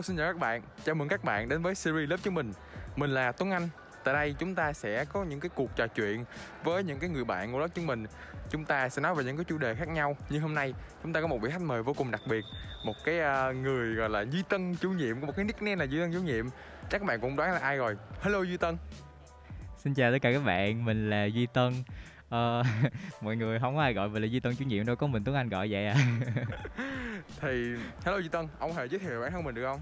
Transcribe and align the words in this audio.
Hello 0.00 0.06
xin 0.06 0.16
chào 0.16 0.32
các 0.32 0.38
bạn, 0.38 0.62
chào 0.84 0.94
mừng 0.94 1.08
các 1.08 1.24
bạn 1.24 1.48
đến 1.48 1.62
với 1.62 1.74
series 1.74 2.10
lớp 2.10 2.16
chúng 2.22 2.34
mình 2.34 2.52
Mình 2.96 3.10
là 3.10 3.32
Tuấn 3.32 3.50
Anh. 3.50 3.68
Tại 4.04 4.14
đây 4.14 4.34
chúng 4.38 4.54
ta 4.54 4.72
sẽ 4.72 5.04
có 5.04 5.24
những 5.24 5.40
cái 5.40 5.50
cuộc 5.54 5.76
trò 5.76 5.86
chuyện 5.86 6.24
với 6.64 6.84
những 6.84 6.98
cái 6.98 7.10
người 7.10 7.24
bạn 7.24 7.52
của 7.52 7.58
lớp 7.58 7.68
chúng 7.74 7.86
mình 7.86 8.06
Chúng 8.50 8.64
ta 8.64 8.88
sẽ 8.88 9.02
nói 9.02 9.14
về 9.14 9.24
những 9.24 9.36
cái 9.36 9.44
chủ 9.44 9.58
đề 9.58 9.74
khác 9.74 9.88
nhau. 9.88 10.16
Như 10.30 10.40
hôm 10.40 10.54
nay 10.54 10.74
chúng 11.02 11.12
ta 11.12 11.20
có 11.20 11.26
một 11.26 11.38
vị 11.42 11.50
khách 11.50 11.60
mời 11.60 11.82
vô 11.82 11.92
cùng 11.92 12.10
đặc 12.10 12.20
biệt. 12.28 12.44
Một 12.84 12.94
cái 13.04 13.14
uh, 13.20 13.56
người 13.56 13.94
gọi 13.94 14.10
là 14.10 14.24
Duy 14.24 14.42
Tân 14.48 14.76
chủ 14.76 14.90
nhiệm, 14.90 15.20
có 15.20 15.26
một 15.26 15.32
cái 15.36 15.44
nickname 15.44 15.76
là 15.76 15.84
Duy 15.84 15.98
Tân 16.00 16.12
chủ 16.12 16.20
nhiệm. 16.20 16.46
Chắc 16.90 16.98
các 16.98 17.02
bạn 17.04 17.20
cũng 17.20 17.36
đoán 17.36 17.52
là 17.52 17.58
ai 17.58 17.76
rồi? 17.76 17.96
Hello 18.20 18.42
Duy 18.42 18.56
Tân. 18.56 18.76
Xin 19.78 19.94
chào 19.94 20.12
tất 20.12 20.18
cả 20.22 20.32
các 20.32 20.44
bạn, 20.44 20.84
mình 20.84 21.10
là 21.10 21.24
Duy 21.24 21.46
Tân. 21.46 21.72
Ờ, 22.28 22.62
mọi 23.20 23.36
người 23.36 23.58
không 23.58 23.76
có 23.76 23.82
ai 23.82 23.94
gọi 23.94 24.08
mình 24.08 24.22
là 24.22 24.28
Duy 24.28 24.40
Tân 24.40 24.56
chủ 24.56 24.64
nhiệm 24.64 24.86
đâu, 24.86 24.96
có 24.96 25.06
mình 25.06 25.24
Tuấn 25.24 25.36
Anh 25.36 25.48
gọi 25.48 25.68
vậy 25.70 25.86
à. 25.86 25.96
Thì 27.40 27.74
hello 28.04 28.18
Duy 28.18 28.28
Tân, 28.28 28.48
ông 28.58 28.72
hãy 28.72 28.88
giới 28.88 28.98
thiệu 28.98 29.20
bản 29.20 29.32
thân 29.32 29.44
mình 29.44 29.54
được 29.54 29.66
không? 29.66 29.80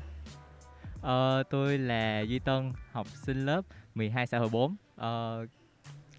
Ờ, 1.02 1.42
tôi 1.50 1.78
là 1.78 2.20
Duy 2.20 2.38
Tân, 2.38 2.72
học 2.92 3.06
sinh 3.08 3.46
lớp 3.46 3.62
12 3.94 4.26
xã 4.26 4.38
hội 4.38 4.48
4 4.48 4.76
ờ, 4.96 5.46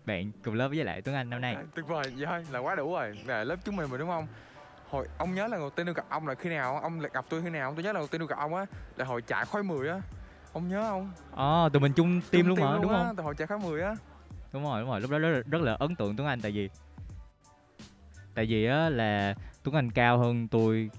Bạn 0.05 0.31
cùng 0.43 0.53
lớp 0.53 0.67
với 0.67 0.83
lại 0.83 1.01
Tuấn 1.01 1.15
Anh 1.15 1.29
năm 1.29 1.41
nay 1.41 1.55
À, 1.55 1.63
tuyệt 1.75 1.87
vời, 1.87 2.03
vậy 2.17 2.25
thôi 2.25 2.45
là 2.51 2.59
quá 2.59 2.75
đủ 2.75 2.93
rồi 2.93 3.17
là 3.25 3.43
lớp 3.43 3.55
chúng 3.65 3.75
mình 3.75 3.91
mà 3.91 3.97
đúng 3.97 4.09
không? 4.09 4.27
Hồi 4.89 5.07
ông 5.17 5.35
nhớ 5.35 5.47
là 5.47 5.57
đầu 5.57 5.69
tiên 5.69 5.85
tôi 5.85 5.95
gặp 5.95 6.05
ông 6.09 6.27
là 6.27 6.35
khi 6.35 6.49
nào? 6.49 6.79
Ông 6.79 6.99
gặp 6.99 7.25
tôi 7.29 7.41
khi 7.43 7.49
nào? 7.49 7.73
Tôi 7.75 7.83
nhớ 7.83 7.91
là 7.91 7.99
đầu 7.99 8.07
tiên 8.07 8.19
tôi 8.19 8.27
gặp 8.27 8.37
ông 8.39 8.55
á 8.55 8.65
là 8.95 9.05
hồi 9.05 9.21
chạy 9.21 9.45
khói 9.45 9.63
10 9.63 9.89
á. 9.89 10.01
Ông 10.53 10.69
nhớ 10.69 10.83
không? 10.89 11.11
Ờ, 11.31 11.69
tụi 11.73 11.79
mình 11.79 11.93
chung 11.93 12.21
team 12.31 12.47
luôn 12.47 12.59
mà, 12.59 12.77
đúng 12.81 12.91
á, 12.91 12.97
không? 12.97 13.15
Từ 13.15 13.23
hồi 13.23 13.35
chạy 13.35 13.47
khói 13.47 13.59
10 13.59 13.81
á. 13.81 13.95
Đúng 14.53 14.63
rồi, 14.63 14.81
đúng 14.81 14.89
rồi, 14.89 15.01
lúc 15.01 15.11
đó 15.11 15.19
rất 15.19 15.29
là, 15.29 15.41
rất 15.51 15.61
là 15.61 15.75
ấn 15.79 15.95
tượng 15.95 16.15
Tuấn 16.15 16.27
Anh 16.27 16.41
tại 16.41 16.51
vì 16.51 16.69
Tại 18.35 18.45
vì 18.45 18.65
á 18.65 18.89
là 18.89 19.33
Tuấn 19.63 19.75
Anh 19.75 19.91
cao 19.91 20.17
hơn 20.17 20.47
tôi 20.47 20.89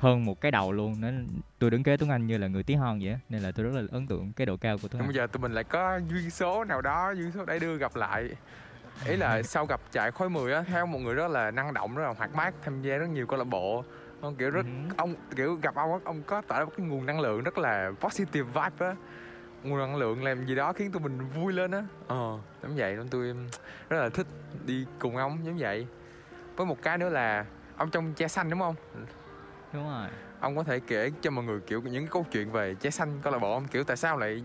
hơn 0.00 0.24
một 0.24 0.40
cái 0.40 0.50
đầu 0.52 0.72
luôn 0.72 1.00
nên 1.00 1.28
tôi 1.58 1.70
đứng 1.70 1.82
kế 1.82 1.96
Tuấn 1.96 2.10
Anh 2.10 2.26
như 2.26 2.38
là 2.38 2.46
người 2.46 2.62
tí 2.62 2.74
hon 2.74 2.98
vậy 3.02 3.18
nên 3.28 3.42
là 3.42 3.52
tôi 3.52 3.64
rất 3.64 3.74
là 3.74 3.82
ấn 3.92 4.06
tượng 4.06 4.32
cái 4.32 4.46
độ 4.46 4.56
cao 4.56 4.78
của 4.82 4.88
Tuấn 4.88 5.02
Anh 5.02 5.08
bây 5.08 5.14
giờ 5.14 5.26
tụi 5.26 5.40
mình 5.40 5.52
lại 5.52 5.64
có 5.64 6.00
duyên 6.08 6.30
số 6.30 6.64
nào 6.64 6.80
đó, 6.80 7.10
duyên 7.16 7.32
số 7.32 7.44
để 7.44 7.58
đưa 7.58 7.76
gặp 7.76 7.96
lại. 7.96 8.30
Ý 9.06 9.16
là 9.16 9.42
sau 9.42 9.66
gặp 9.66 9.80
chạy 9.92 10.10
khói 10.10 10.30
10 10.30 10.52
á, 10.52 10.62
theo 10.62 10.86
một 10.86 10.98
người 10.98 11.14
rất 11.14 11.28
là 11.30 11.50
năng 11.50 11.74
động, 11.74 11.96
rất 11.96 12.04
là 12.04 12.14
hoạt 12.18 12.34
bát, 12.34 12.54
tham 12.62 12.82
gia 12.82 12.96
rất 12.96 13.08
nhiều 13.08 13.26
câu 13.26 13.38
lạc 13.38 13.44
bộ. 13.44 13.84
Ông 14.20 14.36
kiểu 14.36 14.50
rất 14.50 14.66
Ừ. 14.66 14.94
ông 14.96 15.14
kiểu 15.36 15.54
gặp 15.62 15.74
ông 15.74 15.92
á, 15.92 15.98
ông 16.04 16.22
có 16.22 16.42
tỏ 16.48 16.58
ra 16.58 16.64
một 16.64 16.72
cái 16.76 16.86
nguồn 16.86 17.06
năng 17.06 17.20
lượng 17.20 17.42
rất 17.42 17.58
là 17.58 17.90
positive 18.00 18.44
vibe 18.54 18.86
á. 18.86 18.94
Nguồn 19.62 19.78
năng 19.78 19.96
lượng 19.96 20.24
làm 20.24 20.46
gì 20.46 20.54
đó 20.54 20.72
khiến 20.72 20.92
tụi 20.92 21.02
mình 21.02 21.18
vui 21.34 21.52
lên 21.52 21.70
á. 21.70 21.84
Ờ, 22.06 22.38
giống 22.62 22.76
vậy 22.76 22.96
nên 22.96 23.08
tôi 23.08 23.34
rất 23.88 24.02
là 24.02 24.08
thích 24.08 24.26
đi 24.66 24.86
cùng 24.98 25.16
ông 25.16 25.38
giống 25.44 25.58
vậy. 25.58 25.86
Với 26.56 26.66
một 26.66 26.82
cái 26.82 26.98
nữa 26.98 27.08
là 27.08 27.44
ông 27.76 27.90
trong 27.90 28.14
che 28.14 28.28
xanh 28.28 28.50
đúng 28.50 28.60
không? 28.60 28.74
Đúng 29.72 29.84
rồi. 29.84 30.08
Ông 30.40 30.56
có 30.56 30.62
thể 30.62 30.80
kể 30.86 31.10
cho 31.20 31.30
mọi 31.30 31.44
người 31.44 31.60
kiểu 31.60 31.82
những 31.82 32.06
câu 32.06 32.26
chuyện 32.32 32.52
về 32.52 32.74
che 32.74 32.90
xanh 32.90 33.18
câu 33.22 33.32
lạc 33.32 33.38
bộ 33.38 33.54
không? 33.54 33.68
Kiểu 33.68 33.84
tại 33.84 33.96
sao 33.96 34.18
lại 34.18 34.42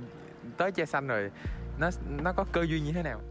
tới 0.57 0.71
che 0.71 0.85
xanh 0.85 1.07
rồi 1.07 1.31
nó 1.79 1.89
nó 2.23 2.33
có 2.33 2.45
cơ 2.51 2.61
duyên 2.61 2.83
như 2.83 2.91
thế 2.91 3.03
nào? 3.03 3.21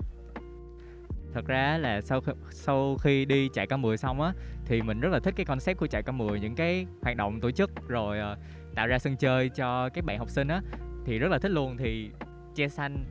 Thật 1.34 1.46
ra 1.46 1.78
là 1.78 2.00
sau 2.00 2.20
khi, 2.20 2.32
sau 2.50 2.96
khi 3.00 3.24
đi 3.24 3.48
chạy 3.52 3.66
ca 3.66 3.76
10 3.76 3.96
xong 3.96 4.20
á 4.20 4.32
thì 4.66 4.82
mình 4.82 5.00
rất 5.00 5.08
là 5.12 5.18
thích 5.18 5.34
cái 5.36 5.46
concept 5.46 5.78
của 5.78 5.86
chạy 5.86 6.02
ca 6.02 6.12
10 6.12 6.40
những 6.40 6.54
cái 6.54 6.86
hoạt 7.02 7.16
động 7.16 7.40
tổ 7.40 7.50
chức 7.50 7.70
rồi 7.88 8.18
ờ, 8.18 8.36
tạo 8.74 8.86
ra 8.86 8.98
sân 8.98 9.16
chơi 9.16 9.48
cho 9.48 9.88
các 9.88 10.04
bạn 10.04 10.18
học 10.18 10.30
sinh 10.30 10.48
á 10.48 10.60
thì 11.04 11.18
rất 11.18 11.28
là 11.30 11.38
thích 11.38 11.50
luôn. 11.50 11.76
Thì 11.76 12.10
che 12.54 12.68
xanh 12.68 13.04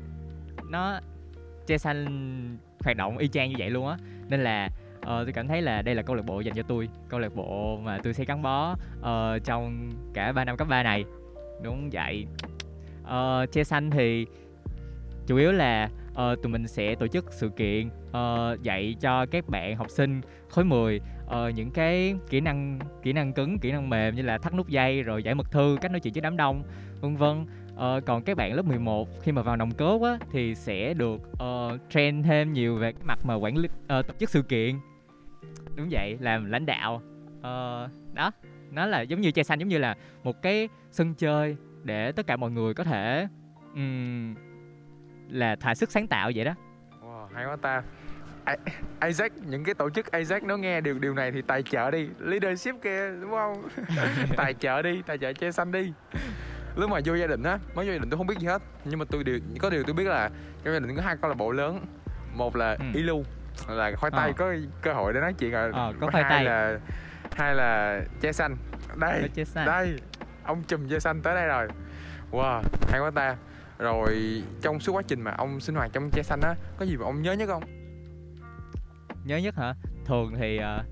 nó 0.70 1.00
che 1.67 1.78
xanh 1.78 2.08
hoạt 2.84 2.98
động 2.98 3.17
y 3.17 3.28
chang 3.28 3.50
như 3.50 3.56
vậy 3.59 3.70
luôn 3.70 3.88
á. 3.88 3.98
Nên 4.30 4.44
là 4.44 4.70
ờ, 5.05 5.23
tôi 5.23 5.33
cảm 5.33 5.47
thấy 5.47 5.61
là 5.61 5.81
đây 5.81 5.95
là 5.95 6.01
câu 6.01 6.15
lạc 6.15 6.25
bộ 6.25 6.39
dành 6.39 6.55
cho 6.55 6.63
tôi 6.63 6.89
câu 7.09 7.19
lạc 7.19 7.35
bộ 7.35 7.79
mà 7.83 7.99
tôi 8.03 8.13
sẽ 8.13 8.25
gắn 8.25 8.41
bó 8.41 8.75
uh, 8.99 9.43
trong 9.43 9.91
cả 10.14 10.31
3 10.31 10.45
năm 10.45 10.58
cấp 10.58 10.67
3 10.67 10.83
này. 10.83 11.05
Đúng 11.64 11.89
vậy. 11.89 12.25
Uh, 13.03 13.52
che 13.52 13.63
xanh 13.63 13.92
thì 13.92 14.25
chủ 15.27 15.37
yếu 15.37 15.52
là 15.52 15.89
uh, 16.11 16.42
tụi 16.43 16.52
mình 16.52 16.67
sẽ 16.67 16.95
tổ 16.95 17.08
chức 17.08 17.25
sự 17.31 17.49
kiện 17.49 17.87
uh, 17.87 18.63
dạy 18.63 18.95
cho 18.99 19.25
các 19.25 19.49
bạn 19.49 19.75
học 19.75 19.89
sinh 19.89 20.21
khối 20.49 20.65
10 20.65 20.99
uh, 21.25 21.55
những 21.55 21.71
cái 21.71 22.15
kỹ 22.30 22.39
năng 22.39 22.80
kỹ 23.03 23.13
năng 23.13 23.33
cứng 23.33 23.59
kỹ 23.59 23.71
năng 23.71 23.89
mềm 23.89 24.15
như 24.15 24.21
là 24.21 24.37
thắt 24.37 24.53
nút 24.53 24.67
dây 24.67 25.03
rồi 25.03 25.23
giải 25.23 25.36
mật 25.36 25.52
thư 25.52 25.77
cách 25.81 25.92
nói 25.92 25.99
chuyện 25.99 26.13
với 26.13 26.21
đám 26.21 26.37
đông 26.37 26.63
vân 27.02 27.15
vân. 27.15 27.45
Ờ, 27.75 28.02
còn 28.05 28.23
các 28.23 28.37
bạn 28.37 28.53
lớp 28.53 28.65
11 28.65 29.09
khi 29.21 29.31
mà 29.31 29.42
vào 29.42 29.58
nòng 29.58 29.71
cốt 29.71 30.03
á 30.03 30.17
thì 30.31 30.55
sẽ 30.55 30.93
được 30.93 31.21
uh, 31.31 31.81
train 31.89 32.23
thêm 32.23 32.53
nhiều 32.53 32.75
về 32.75 32.92
cái 32.92 33.02
mặt 33.05 33.19
mà 33.25 33.33
quản 33.33 33.58
lý 33.58 33.67
uh, 33.67 33.87
tổ 33.87 34.13
chức 34.19 34.30
sự 34.30 34.42
kiện 34.42 34.75
đúng 35.76 35.87
vậy 35.92 36.17
làm 36.21 36.45
lãnh 36.52 36.65
đạo. 36.65 37.02
Ờ, 37.42 37.89
đó 38.14 38.31
nó 38.71 38.86
là 38.86 39.02
giống 39.02 39.21
như 39.21 39.31
che 39.31 39.43
xanh 39.43 39.59
giống 39.59 39.70
như 39.70 39.77
là 39.77 39.95
một 40.23 40.42
cái 40.42 40.70
sân 40.92 41.14
chơi 41.15 41.58
để 41.83 42.11
tất 42.11 42.27
cả 42.27 42.36
mọi 42.37 42.52
người 42.52 42.73
có 42.73 42.83
thể 42.83 43.27
ừm, 43.76 44.36
là 45.30 45.55
thỏa 45.55 45.76
sức 45.76 45.92
sáng 45.92 46.08
tạo 46.08 46.31
vậy 46.36 46.45
đó. 46.45 46.54
Wow, 47.04 47.27
hay 47.33 47.45
quá 47.45 47.55
ta. 47.61 47.83
I- 48.48 48.71
Isaac 49.08 49.31
những 49.48 49.64
cái 49.64 49.76
tổ 49.76 49.89
chức 49.89 50.11
Isaac 50.11 50.43
nó 50.43 50.58
nghe 50.58 50.81
được 50.81 50.99
điều 51.02 51.14
này 51.14 51.31
thì 51.31 51.42
tài 51.42 51.64
trợ 51.64 51.92
đi. 51.92 52.08
Leadership 52.20 52.75
kia 52.83 53.11
đúng 53.21 53.31
không? 53.31 53.64
Tài 54.37 54.54
trợ 54.54 54.81
đi 54.81 55.02
tài 55.05 55.17
trợ 55.17 55.33
che 55.33 55.52
xanh 55.52 55.71
đi. 55.71 55.93
Lúc 56.75 56.89
mà 56.89 56.99
vô 57.05 57.15
gia 57.15 57.27
đình 57.27 57.43
á 57.43 57.60
mới 57.75 57.86
vô 57.86 57.92
gia 57.93 57.98
đình 57.99 58.10
tôi 58.10 58.17
không 58.17 58.27
biết 58.27 58.37
gì 58.39 58.48
hết. 58.48 58.61
Nhưng 58.86 58.99
mà 58.99 59.05
tôi 59.11 59.23
điều 59.23 59.39
có 59.60 59.70
điều 59.70 59.83
tôi 59.83 59.93
biết 59.93 60.04
là 60.08 60.30
trong 60.64 60.73
gia 60.73 60.80
đình 60.80 60.95
có 60.95 61.02
hai 61.02 61.15
câu 61.21 61.30
lạc 61.30 61.36
bộ 61.37 61.52
lớn. 61.52 61.86
Một 62.33 62.55
là 62.55 62.71
Ừ. 62.80 62.86
ilu 62.93 63.23
là 63.67 63.91
khoai 63.95 64.11
tây 64.11 64.27
Ờ. 64.27 64.33
có 64.37 64.53
cơ 64.81 64.93
hội 64.93 65.14
để 65.14 65.19
nói 65.19 65.33
chuyện 65.33 65.52
rồi. 65.52 65.71
Ờ, 65.73 65.93
có 66.02 66.08
khoai 66.11 66.23
hai 66.23 66.31
tây. 66.33 66.45
là 66.45 66.80
hai 67.31 67.55
là 67.55 68.02
che 68.21 68.31
xanh. 68.31 68.55
Đây 68.95 69.30
che 69.36 69.43
xanh. 69.45 69.65
đây 69.65 69.95
ông 70.43 70.64
chùm 70.67 70.89
che 70.89 70.99
xanh 70.99 71.21
tới 71.21 71.36
đây 71.36 71.47
rồi. 71.47 71.67
Wow 72.31 72.61
hay 72.89 72.99
quá 72.99 73.11
ta. 73.15 73.36
Rồi 73.80 74.43
trong 74.61 74.80
suốt 74.80 74.93
quá 74.93 75.02
trình 75.08 75.21
mà 75.21 75.31
ông 75.37 75.59
sinh 75.59 75.75
hoạt 75.75 75.89
trong 75.93 76.09
che 76.11 76.23
xanh 76.23 76.42
á 76.42 76.55
có 76.77 76.86
gì 76.86 76.97
mà 76.97 77.05
ông 77.05 77.21
nhớ 77.21 77.33
nhất 77.33 77.47
không? 77.49 77.63
Nhớ 79.23 79.37
nhất 79.37 79.55
hả? 79.55 79.73
Thường 80.05 80.33
thì 80.39 80.59
uh, 80.59 80.86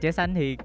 che 0.00 0.12
xanh 0.12 0.34
thì 0.34 0.56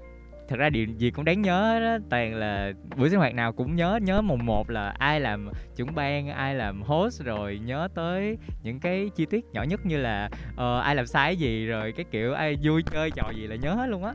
thật 0.48 0.56
ra 0.58 0.70
điều 0.70 0.86
gì 0.86 1.10
cũng 1.10 1.24
đáng 1.24 1.42
nhớ 1.42 1.80
đó 1.80 2.04
toàn 2.10 2.34
là 2.34 2.72
buổi 2.96 3.10
sinh 3.10 3.18
hoạt 3.18 3.34
nào 3.34 3.52
cũng 3.52 3.74
nhớ 3.74 3.98
nhớ 4.02 4.22
mùng 4.22 4.46
một 4.46 4.70
là 4.70 4.94
ai 4.98 5.20
làm 5.20 5.48
trưởng 5.76 5.94
ban 5.94 6.28
ai 6.28 6.54
làm 6.54 6.82
host 6.82 7.22
rồi 7.22 7.60
nhớ 7.64 7.88
tới 7.94 8.38
những 8.62 8.80
cái 8.80 9.10
chi 9.16 9.26
tiết 9.26 9.44
nhỏ 9.52 9.62
nhất 9.62 9.86
như 9.86 9.96
là 9.96 10.30
ờ, 10.56 10.80
ai 10.80 10.94
làm 10.94 11.06
sai 11.06 11.36
gì 11.36 11.66
rồi 11.66 11.92
cái 11.92 12.04
kiểu 12.10 12.32
ai 12.32 12.56
vui 12.62 12.82
chơi 12.92 13.10
trò 13.10 13.30
gì 13.36 13.46
là 13.46 13.56
nhớ 13.56 13.74
hết 13.74 13.86
luôn 13.86 14.04
á. 14.04 14.14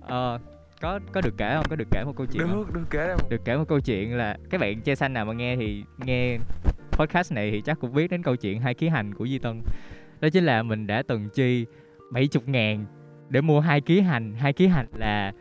Ờ, 0.00 0.38
có 0.80 1.00
có 1.12 1.20
được 1.20 1.34
kể 1.38 1.54
không? 1.56 1.64
Có 1.70 1.76
được 1.76 1.88
kể 1.90 2.04
một 2.04 2.12
câu 2.16 2.26
chuyện 2.26 2.48
không? 2.48 2.66
được 2.66 2.74
được 2.74 2.86
kể 2.90 3.06
đâu 3.06 3.16
được 3.30 3.44
kể 3.44 3.56
một 3.56 3.64
câu 3.68 3.80
chuyện 3.80 4.16
là 4.16 4.36
các 4.50 4.60
bạn 4.60 4.80
che 4.80 4.94
xanh 4.94 5.12
nào 5.12 5.24
mà 5.24 5.32
nghe 5.32 5.56
thì 5.56 5.84
nghe 5.98 6.38
podcast 6.90 7.32
này 7.32 7.50
thì 7.50 7.60
chắc 7.60 7.80
cũng 7.80 7.92
biết 7.94 8.10
đến 8.10 8.22
câu 8.22 8.36
chuyện 8.36 8.60
hai 8.60 8.74
ký 8.74 8.88
hành 8.88 9.14
của 9.14 9.26
Di 9.26 9.38
Tân. 9.38 9.60
Đó 10.20 10.28
chính 10.32 10.44
là 10.44 10.62
mình 10.62 10.86
đã 10.86 11.02
từng 11.08 11.28
chi 11.34 11.66
70 12.12 12.42
ngàn 12.46 12.86
để 13.28 13.40
mua 13.40 13.60
hai 13.60 13.80
ký 13.80 14.00
hành. 14.00 14.34
Hai 14.34 14.52
ký 14.52 14.66
hành 14.66 14.86
là 14.96 15.32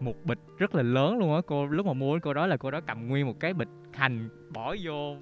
một 0.00 0.24
bịch 0.24 0.38
rất 0.58 0.74
là 0.74 0.82
lớn 0.82 1.18
luôn 1.18 1.34
á. 1.34 1.40
Cô 1.46 1.66
lúc 1.66 1.86
mà 1.86 1.92
mua 1.92 2.18
cô 2.22 2.34
đó 2.34 2.46
là 2.46 2.56
cô 2.56 2.70
đó 2.70 2.80
cầm 2.80 3.08
nguyên 3.08 3.26
một 3.26 3.40
cái 3.40 3.54
bịch 3.54 3.68
hành 3.92 4.28
bỏ 4.50 4.76
vô 4.82 5.16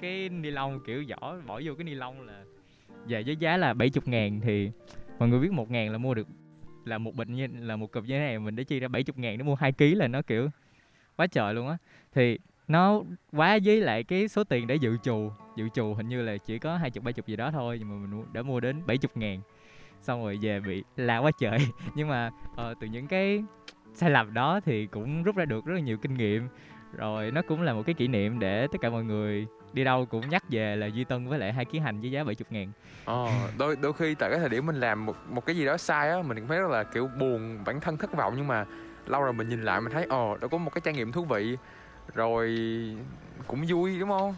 cái 0.00 0.28
ni 0.28 0.50
lông 0.50 0.80
kiểu 0.86 1.04
vỏ 1.08 1.36
bỏ 1.46 1.60
vô 1.64 1.74
cái 1.74 1.84
ni 1.84 1.94
lông 1.94 2.26
là 2.26 2.44
và 3.08 3.22
với 3.26 3.36
giá 3.36 3.56
là 3.56 3.74
70 3.74 4.02
ngàn. 4.04 4.40
Thì 4.40 4.70
mọi 5.18 5.28
người 5.28 5.40
biết 5.40 5.52
một 5.52 5.70
ngàn 5.70 5.92
là 5.92 5.98
mua 5.98 6.14
được 6.14 6.28
là 6.84 6.98
một 6.98 7.14
bịch 7.14 7.28
như 7.28 7.48
là 7.58 7.76
một 7.76 7.92
cục 7.92 8.04
như 8.04 8.14
thế 8.14 8.18
này 8.18 8.38
mình 8.38 8.56
đã 8.56 8.62
chi 8.62 8.80
ra 8.80 8.88
70 8.88 9.14
ngàn 9.16 9.38
để 9.38 9.44
mua 9.44 9.54
hai 9.54 9.72
ký 9.72 9.94
là 9.94 10.08
nó 10.08 10.22
kiểu 10.22 10.48
quá 11.16 11.26
trời 11.26 11.54
luôn 11.54 11.68
á. 11.68 11.76
Thì 12.14 12.38
nó 12.68 13.02
quá 13.32 13.58
với 13.64 13.80
lại 13.80 14.04
cái 14.04 14.28
số 14.28 14.44
tiền 14.44 14.66
để 14.66 14.74
dự 14.74 14.96
trù 15.02 15.30
dự 15.56 15.68
trù 15.74 15.94
hình 15.94 16.08
như 16.08 16.22
là 16.22 16.36
chỉ 16.36 16.58
có 16.58 16.76
hai 16.76 16.90
chục 16.90 17.04
ba 17.04 17.12
chục 17.12 17.26
gì 17.26 17.36
đó 17.36 17.50
thôi 17.50 17.76
nhưng 17.78 17.88
mà 17.88 18.06
mình 18.06 18.24
đã 18.32 18.42
mua 18.42 18.60
đến 18.60 18.76
70 18.86 19.10
ngàn. 19.14 19.40
Xong 20.00 20.22
rồi 20.22 20.38
về 20.42 20.60
bị 20.60 20.82
la 20.96 21.18
quá 21.18 21.30
trời. 21.40 21.58
Nhưng 21.94 22.08
mà 22.08 22.30
uh, 22.52 22.76
từ 22.80 22.86
những 22.86 23.06
cái 23.06 23.44
sai 23.94 24.10
lầm 24.10 24.34
đó 24.34 24.60
thì 24.64 24.86
cũng 24.86 25.22
rút 25.22 25.36
ra 25.36 25.44
được 25.44 25.64
rất 25.64 25.74
là 25.74 25.80
nhiều 25.80 25.96
kinh 25.96 26.14
nghiệm. 26.14 26.48
Rồi 26.96 27.30
nó 27.30 27.42
cũng 27.48 27.62
là 27.62 27.72
một 27.72 27.82
cái 27.86 27.94
kỷ 27.94 28.08
niệm 28.08 28.38
để 28.38 28.66
tất 28.72 28.78
cả 28.80 28.90
mọi 28.90 29.04
người 29.04 29.46
đi 29.72 29.84
đâu 29.84 30.06
cũng 30.06 30.28
nhắc 30.28 30.42
về 30.50 30.76
là 30.76 30.86
Duy 30.86 31.04
Tân 31.04 31.28
với 31.28 31.38
lại 31.38 31.52
hai 31.52 31.64
ký 31.64 31.78
hành 31.78 32.00
với 32.00 32.10
giá 32.10 32.24
70 32.24 32.46
ngàn. 32.50 32.72
Ờ 33.04 33.50
đôi 33.58 33.76
đôi 33.82 33.92
khi 33.92 34.14
tại 34.14 34.30
cái 34.30 34.38
thời 34.38 34.48
điểm 34.48 34.66
mình 34.66 34.76
làm 34.76 35.06
một 35.06 35.16
một 35.28 35.46
cái 35.46 35.56
gì 35.56 35.66
đó 35.66 35.76
sai 35.76 36.10
á 36.10 36.22
mình 36.22 36.38
cũng 36.38 36.48
thấy 36.48 36.58
rất 36.58 36.70
là 36.70 36.84
kiểu 36.84 37.08
buồn 37.18 37.58
bản 37.66 37.80
thân 37.80 37.96
thất 37.96 38.14
vọng 38.16 38.34
nhưng 38.36 38.46
mà 38.46 38.64
lâu 39.06 39.22
rồi 39.22 39.32
mình 39.32 39.48
nhìn 39.48 39.62
lại 39.62 39.80
mình 39.80 39.92
thấy 39.92 40.04
ồ 40.04 40.36
đó 40.40 40.48
có 40.48 40.58
một 40.58 40.70
cái 40.74 40.80
trải 40.84 40.94
nghiệm 40.94 41.12
thú 41.12 41.24
vị. 41.24 41.56
Rồi 42.14 42.56
cũng 43.46 43.64
vui 43.68 43.98
đúng 43.98 44.08
không? 44.08 44.34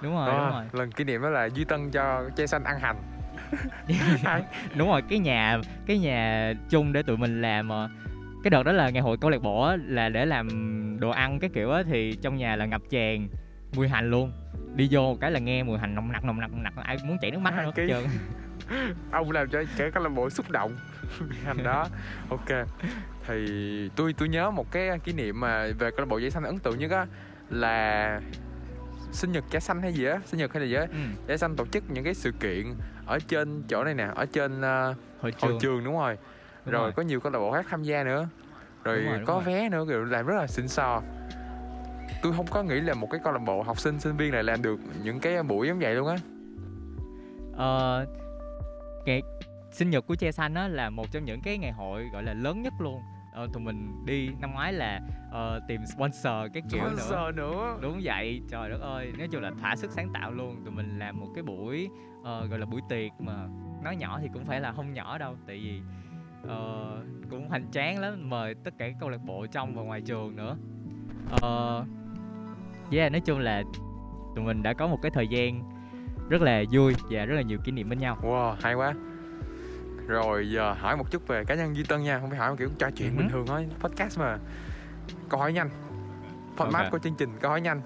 Đúng 0.00 0.14
rồi 0.14 0.26
Đó, 0.26 0.38
đúng 0.44 0.50
rồi. 0.50 0.64
lần 0.72 0.92
kỷ 0.92 1.04
niệm 1.04 1.22
đó 1.22 1.28
là 1.28 1.46
duy 1.46 1.64
tân 1.64 1.90
cho 1.90 2.30
che 2.36 2.46
xanh 2.46 2.64
ăn 2.64 2.80
hành. 2.80 2.96
Đúng 4.76 4.88
rồi 4.88 5.02
cái 5.08 5.18
nhà 5.18 5.58
cái 5.86 5.98
nhà 5.98 6.52
chung 6.70 6.92
để 6.92 7.02
tụi 7.02 7.16
mình 7.16 7.42
làm 7.42 7.68
ờ, 7.68 7.88
cái 8.46 8.50
đợt 8.50 8.62
đó 8.62 8.72
là 8.72 8.90
ngày 8.90 9.02
hội 9.02 9.16
câu 9.20 9.30
lạc 9.30 9.42
bộ 9.42 9.62
á, 9.62 9.76
là 9.86 10.08
để 10.08 10.26
làm 10.26 10.48
đồ 11.00 11.10
ăn 11.10 11.38
cái 11.38 11.50
kiểu 11.54 11.70
á 11.70 11.82
thì 11.86 12.12
trong 12.22 12.36
nhà 12.36 12.56
là 12.56 12.66
ngập 12.66 12.82
tràn 12.90 13.28
mùi 13.76 13.88
hành 13.88 14.10
luôn. 14.10 14.32
Đi 14.74 14.88
vô 14.90 15.16
cái 15.20 15.30
là 15.30 15.38
nghe 15.38 15.62
mùi 15.62 15.78
hành 15.78 15.94
nồng 15.94 16.12
nặc 16.12 16.24
nồng 16.24 16.40
nặc 16.40 16.50
nồng 16.50 16.62
nặc 16.62 16.72
ai 16.76 16.96
muốn 17.04 17.18
chảy 17.22 17.30
nước 17.30 17.38
mắt 17.38 17.54
hết 17.54 17.70
trơn. 17.76 18.04
Ông 19.10 19.30
làm 19.30 19.48
cho 19.48 19.62
cả 19.76 19.90
câu 19.90 20.02
lạc 20.02 20.08
bộ 20.08 20.30
xúc 20.30 20.50
động. 20.50 20.76
Hành 21.44 21.64
đó. 21.64 21.86
Ok. 22.30 22.66
Thì 23.26 23.90
tôi 23.96 24.12
tôi 24.18 24.28
nhớ 24.28 24.50
một 24.50 24.72
cái 24.72 24.98
kỷ 25.04 25.12
niệm 25.12 25.40
mà 25.40 25.66
về 25.78 25.90
câu 25.90 25.98
lạc 25.98 26.08
bộ 26.08 26.18
dây 26.18 26.30
xanh 26.30 26.44
ấn 26.44 26.58
tượng 26.58 26.78
nhất 26.78 26.90
á 26.90 27.06
là 27.50 28.20
sinh 29.12 29.32
nhật 29.32 29.44
trái 29.50 29.60
xanh 29.60 29.82
hay 29.82 29.92
gì 29.92 30.04
á 30.04 30.20
sinh 30.24 30.40
nhật 30.40 30.52
hay 30.52 30.60
là 30.60 30.68
gì 30.68 30.74
á 30.74 30.86
ừ. 31.28 31.36
xanh 31.36 31.56
tổ 31.56 31.66
chức 31.66 31.90
những 31.90 32.04
cái 32.04 32.14
sự 32.14 32.32
kiện 32.40 32.74
ở 33.06 33.18
trên 33.28 33.62
chỗ 33.68 33.84
này 33.84 33.94
nè 33.94 34.08
ở 34.14 34.26
trên 34.26 34.60
uh, 34.60 34.96
hội 35.20 35.32
trường. 35.42 35.58
trường 35.60 35.84
đúng 35.84 35.94
rồi 35.94 36.16
Đúng 36.66 36.72
rồi, 36.72 36.82
rồi. 36.82 36.92
có 36.92 37.02
nhiều 37.02 37.20
câu 37.20 37.32
lạc 37.32 37.38
bộ 37.38 37.52
khác 37.52 37.66
tham 37.68 37.82
gia 37.82 38.04
nữa. 38.04 38.28
Rồi, 38.84 38.96
Đúng 38.96 39.06
rồi, 39.06 39.18
đúng 39.18 39.26
có 39.26 39.34
rồi. 39.34 39.42
vé 39.44 39.68
nữa 39.68 39.84
kiểu 39.88 40.04
làm 40.04 40.26
rất 40.26 40.34
là 40.36 40.46
xịn 40.46 40.68
sò 40.68 41.02
tôi 42.22 42.32
không 42.32 42.46
có 42.50 42.62
nghĩ 42.62 42.80
là 42.80 42.94
một 42.94 43.08
cái 43.10 43.20
câu 43.24 43.32
lạc 43.32 43.38
bộ 43.46 43.62
học 43.62 43.80
sinh 43.80 44.00
sinh 44.00 44.16
viên 44.16 44.32
này 44.32 44.42
làm 44.42 44.62
được 44.62 44.80
những 45.04 45.20
cái 45.20 45.42
buổi 45.42 45.68
giống 45.68 45.78
vậy 45.78 45.94
luôn 45.94 46.08
á. 46.08 46.16
Ờ, 47.52 48.06
ngày 49.06 49.22
sinh 49.72 49.90
nhật 49.90 50.06
của 50.06 50.14
che 50.14 50.32
xanh 50.32 50.54
á 50.54 50.68
là 50.68 50.90
một 50.90 51.06
trong 51.12 51.24
những 51.24 51.40
cái 51.44 51.58
ngày 51.58 51.72
hội 51.72 52.08
gọi 52.12 52.22
là 52.22 52.34
lớn 52.34 52.62
nhất 52.62 52.72
luôn. 52.78 53.02
Ờ, 53.32 53.48
tụi 53.52 53.62
mình 53.62 54.04
đi 54.06 54.30
năm 54.40 54.52
ngoái 54.52 54.72
là 54.72 55.00
ờ, 55.32 55.60
tìm 55.68 55.86
sponsor 55.86 56.52
cái 56.54 56.62
kiểu 56.70 56.82
nữa. 56.82 57.06
Giờ 57.10 57.32
nữa. 57.34 57.78
Đúng 57.82 58.00
vậy 58.02 58.42
trời 58.50 58.70
đất 58.70 58.80
ơi 58.80 59.12
nói 59.18 59.28
chung 59.32 59.42
là 59.42 59.50
thỏa 59.60 59.76
sức 59.76 59.90
sáng 59.90 60.08
tạo 60.14 60.32
luôn. 60.32 60.56
Tụi 60.64 60.74
mình 60.74 60.98
làm 60.98 61.20
một 61.20 61.28
cái 61.34 61.42
buổi 61.44 61.88
ờ, 62.24 62.46
gọi 62.46 62.58
là 62.58 62.66
buổi 62.66 62.80
tiệc 62.88 63.12
mà 63.20 63.46
nói 63.84 63.96
nhỏ 63.96 64.18
thì 64.22 64.28
cũng 64.34 64.44
phải 64.44 64.60
là 64.60 64.72
không 64.72 64.92
nhỏ 64.94 65.18
đâu 65.18 65.36
tại 65.46 65.56
vì 65.56 65.80
ờ, 66.48 66.96
cũng 67.30 67.48
hoành 67.48 67.70
tráng 67.72 67.98
lắm 68.00 68.30
mời 68.30 68.54
tất 68.54 68.70
cả 68.78 68.88
các 68.88 68.96
câu 69.00 69.08
lạc 69.08 69.20
bộ 69.24 69.46
trong 69.46 69.74
và 69.74 69.82
ngoài 69.82 70.00
trường 70.00 70.36
nữa. 70.36 70.56
Ờ 71.42 71.84
yeah 72.92 73.12
nói 73.12 73.20
chung 73.20 73.38
là 73.38 73.62
tụi 74.36 74.44
mình 74.44 74.62
đã 74.62 74.72
có 74.72 74.86
một 74.86 74.98
cái 75.02 75.10
thời 75.10 75.28
gian 75.28 75.62
rất 76.28 76.42
là 76.42 76.62
vui 76.72 76.94
và 77.10 77.24
rất 77.24 77.34
là 77.34 77.42
nhiều 77.42 77.58
kỷ 77.64 77.72
niệm 77.72 77.88
bên 77.88 77.98
nhau. 77.98 78.18
Wow 78.22 78.54
hay 78.60 78.74
quá. 78.74 78.94
Rồi 80.06 80.50
giờ 80.50 80.72
hỏi 80.72 80.96
một 80.96 81.10
chút 81.10 81.28
về 81.28 81.44
cá 81.44 81.54
nhân 81.54 81.76
duy 81.76 81.84
tân 81.88 82.02
nha 82.02 82.18
không 82.20 82.30
phải 82.30 82.38
hỏi 82.38 82.56
kiểu 82.58 82.68
trò 82.78 82.90
chuyện 82.96 83.10
Ừ. 83.16 83.18
bình 83.18 83.28
thường 83.30 83.46
thôi 83.46 83.68
podcast 83.80 84.18
mà. 84.18 84.38
Câu 85.28 85.40
hỏi 85.40 85.52
nhanh. 85.52 85.68
Format 86.56 86.82
Ok. 86.82 86.92
của 86.92 86.98
chương 86.98 87.14
trình 87.18 87.30
câu 87.40 87.50
hỏi 87.50 87.60
nhanh 87.60 87.80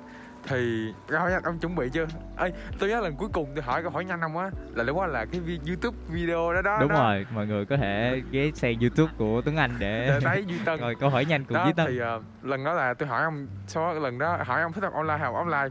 thì 0.48 0.92
hỏi 1.10 1.30
nhanh 1.30 1.42
ông 1.42 1.58
chuẩn 1.58 1.74
bị 1.76 1.88
chưa? 1.92 2.06
Ơi 2.36 2.52
tôi 2.78 2.88
nhớ 2.88 3.00
lần 3.00 3.16
cuối 3.16 3.28
cùng 3.32 3.48
tôi 3.54 3.62
hỏi 3.64 3.82
câu 3.82 3.90
hỏi 3.90 4.04
nhanh 4.04 4.20
ông 4.20 4.38
á 4.38 4.50
là 4.74 4.84
đó 4.84 5.06
là 5.06 5.24
cái 5.32 5.40
vi- 5.40 5.60
youtube 5.68 5.96
video 6.08 6.52
đó 6.54 6.62
đó 6.62 6.78
đúng 6.80 6.88
đó. 6.88 7.02
rồi 7.02 7.26
mọi 7.34 7.46
người 7.46 7.64
có 7.66 7.76
thể 7.76 8.22
ghé 8.30 8.50
xem 8.54 8.74
youtube 8.80 9.12
của 9.18 9.40
tuấn 9.44 9.56
anh 9.56 9.70
để 9.78 10.06
Để 10.08 10.20
thấy 10.20 10.44
duy 10.46 10.58
tân. 10.64 10.80
Rồi 10.80 10.94
câu 11.00 11.10
hỏi 11.10 11.24
nhanh 11.24 11.44
cùng 11.44 11.54
đó 11.54 11.64
với 11.64 11.72
tân. 11.72 11.86
thì 11.86 11.98
ờ, 11.98 12.20
lần 12.42 12.64
đó 12.64 12.72
là 12.74 12.94
tôi 12.94 13.08
hỏi 13.08 13.22
ông 13.22 13.46
sau 13.66 13.94
đó 13.94 14.00
lần 14.00 14.18
đó 14.18 14.38
hỏi 14.46 14.62
ông 14.62 14.72
thích 14.72 14.84
học 14.84 14.92
online 14.94 15.16
hay 15.18 15.32
học 15.32 15.46
offline. 15.46 15.70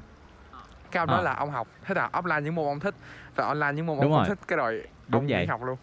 Cái 0.91 0.99
ông 1.01 1.07
nói 1.09 1.17
Ờ. 1.17 1.23
là 1.23 1.33
ông 1.33 1.51
học 1.51 1.67
thích 1.85 1.97
học 1.97 2.11
offline 2.13 2.41
những 2.41 2.55
môn 2.55 2.65
ông 2.65 2.79
thích 2.79 2.95
và 3.35 3.45
online 3.45 3.71
những 3.73 3.85
môn 3.85 3.97
Đúng 4.01 4.03
ông 4.03 4.11
không 4.11 4.19
rồi. 4.19 4.27
thích 4.35 4.47
cái 4.47 4.57
rồi 4.57 4.83
Đúng 5.07 5.21
ông 5.21 5.27
vậy. 5.29 5.47
học 5.47 5.63
luôn. 5.63 5.77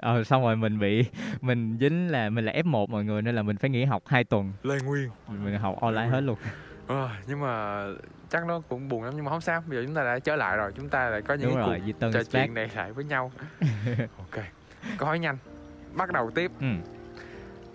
Ờ 0.00 0.24
xong 0.24 0.42
rồi 0.42 0.56
mình 0.56 0.78
bị 0.78 1.04
mình 1.40 1.76
dính 1.80 2.10
là 2.10 2.30
mình 2.30 2.44
là 2.44 2.52
f 2.52 2.64
1 2.66 2.90
mọi 2.90 3.04
người 3.04 3.22
nên 3.22 3.34
là 3.34 3.42
mình 3.42 3.56
phải 3.56 3.70
nghỉ 3.70 3.84
học 3.84 4.02
2 4.06 4.24
tuần. 4.24 4.52
Lê 4.62 4.74
nguyên. 4.84 5.10
Mình 5.28 5.58
học 5.58 5.76
online 5.80 6.06
hết 6.06 6.20
luôn 6.20 6.38
Ờ, 6.86 7.10
nhưng 7.26 7.40
mà 7.40 7.84
chắc 8.30 8.46
nó 8.46 8.60
cũng 8.68 8.88
buồn 8.88 9.02
lắm 9.02 9.12
nhưng 9.16 9.24
mà 9.24 9.30
không 9.30 9.40
sao. 9.40 9.62
Bây 9.66 9.78
giờ 9.78 9.84
chúng 9.86 9.94
ta 9.94 10.04
đã 10.04 10.18
trở 10.18 10.36
lại 10.36 10.56
rồi 10.56 10.72
chúng 10.76 10.88
ta 10.88 11.10
lại 11.10 11.22
có 11.22 11.34
những 11.34 11.48
đúng 11.48 11.56
cái 11.58 11.68
rồi 11.68 11.94
cuộc 12.00 12.08
trò 12.12 12.22
chuyện 12.22 12.54
này 12.54 12.70
lại 12.74 12.92
với 12.92 13.04
nhau. 13.04 13.32
Ok 14.18 14.44
câu 14.98 15.06
hỏi 15.08 15.18
nhanh. 15.18 15.36
Bắt 15.94 16.12
đầu 16.12 16.30
tiếp. 16.30 16.50
Ừ. 16.60 16.66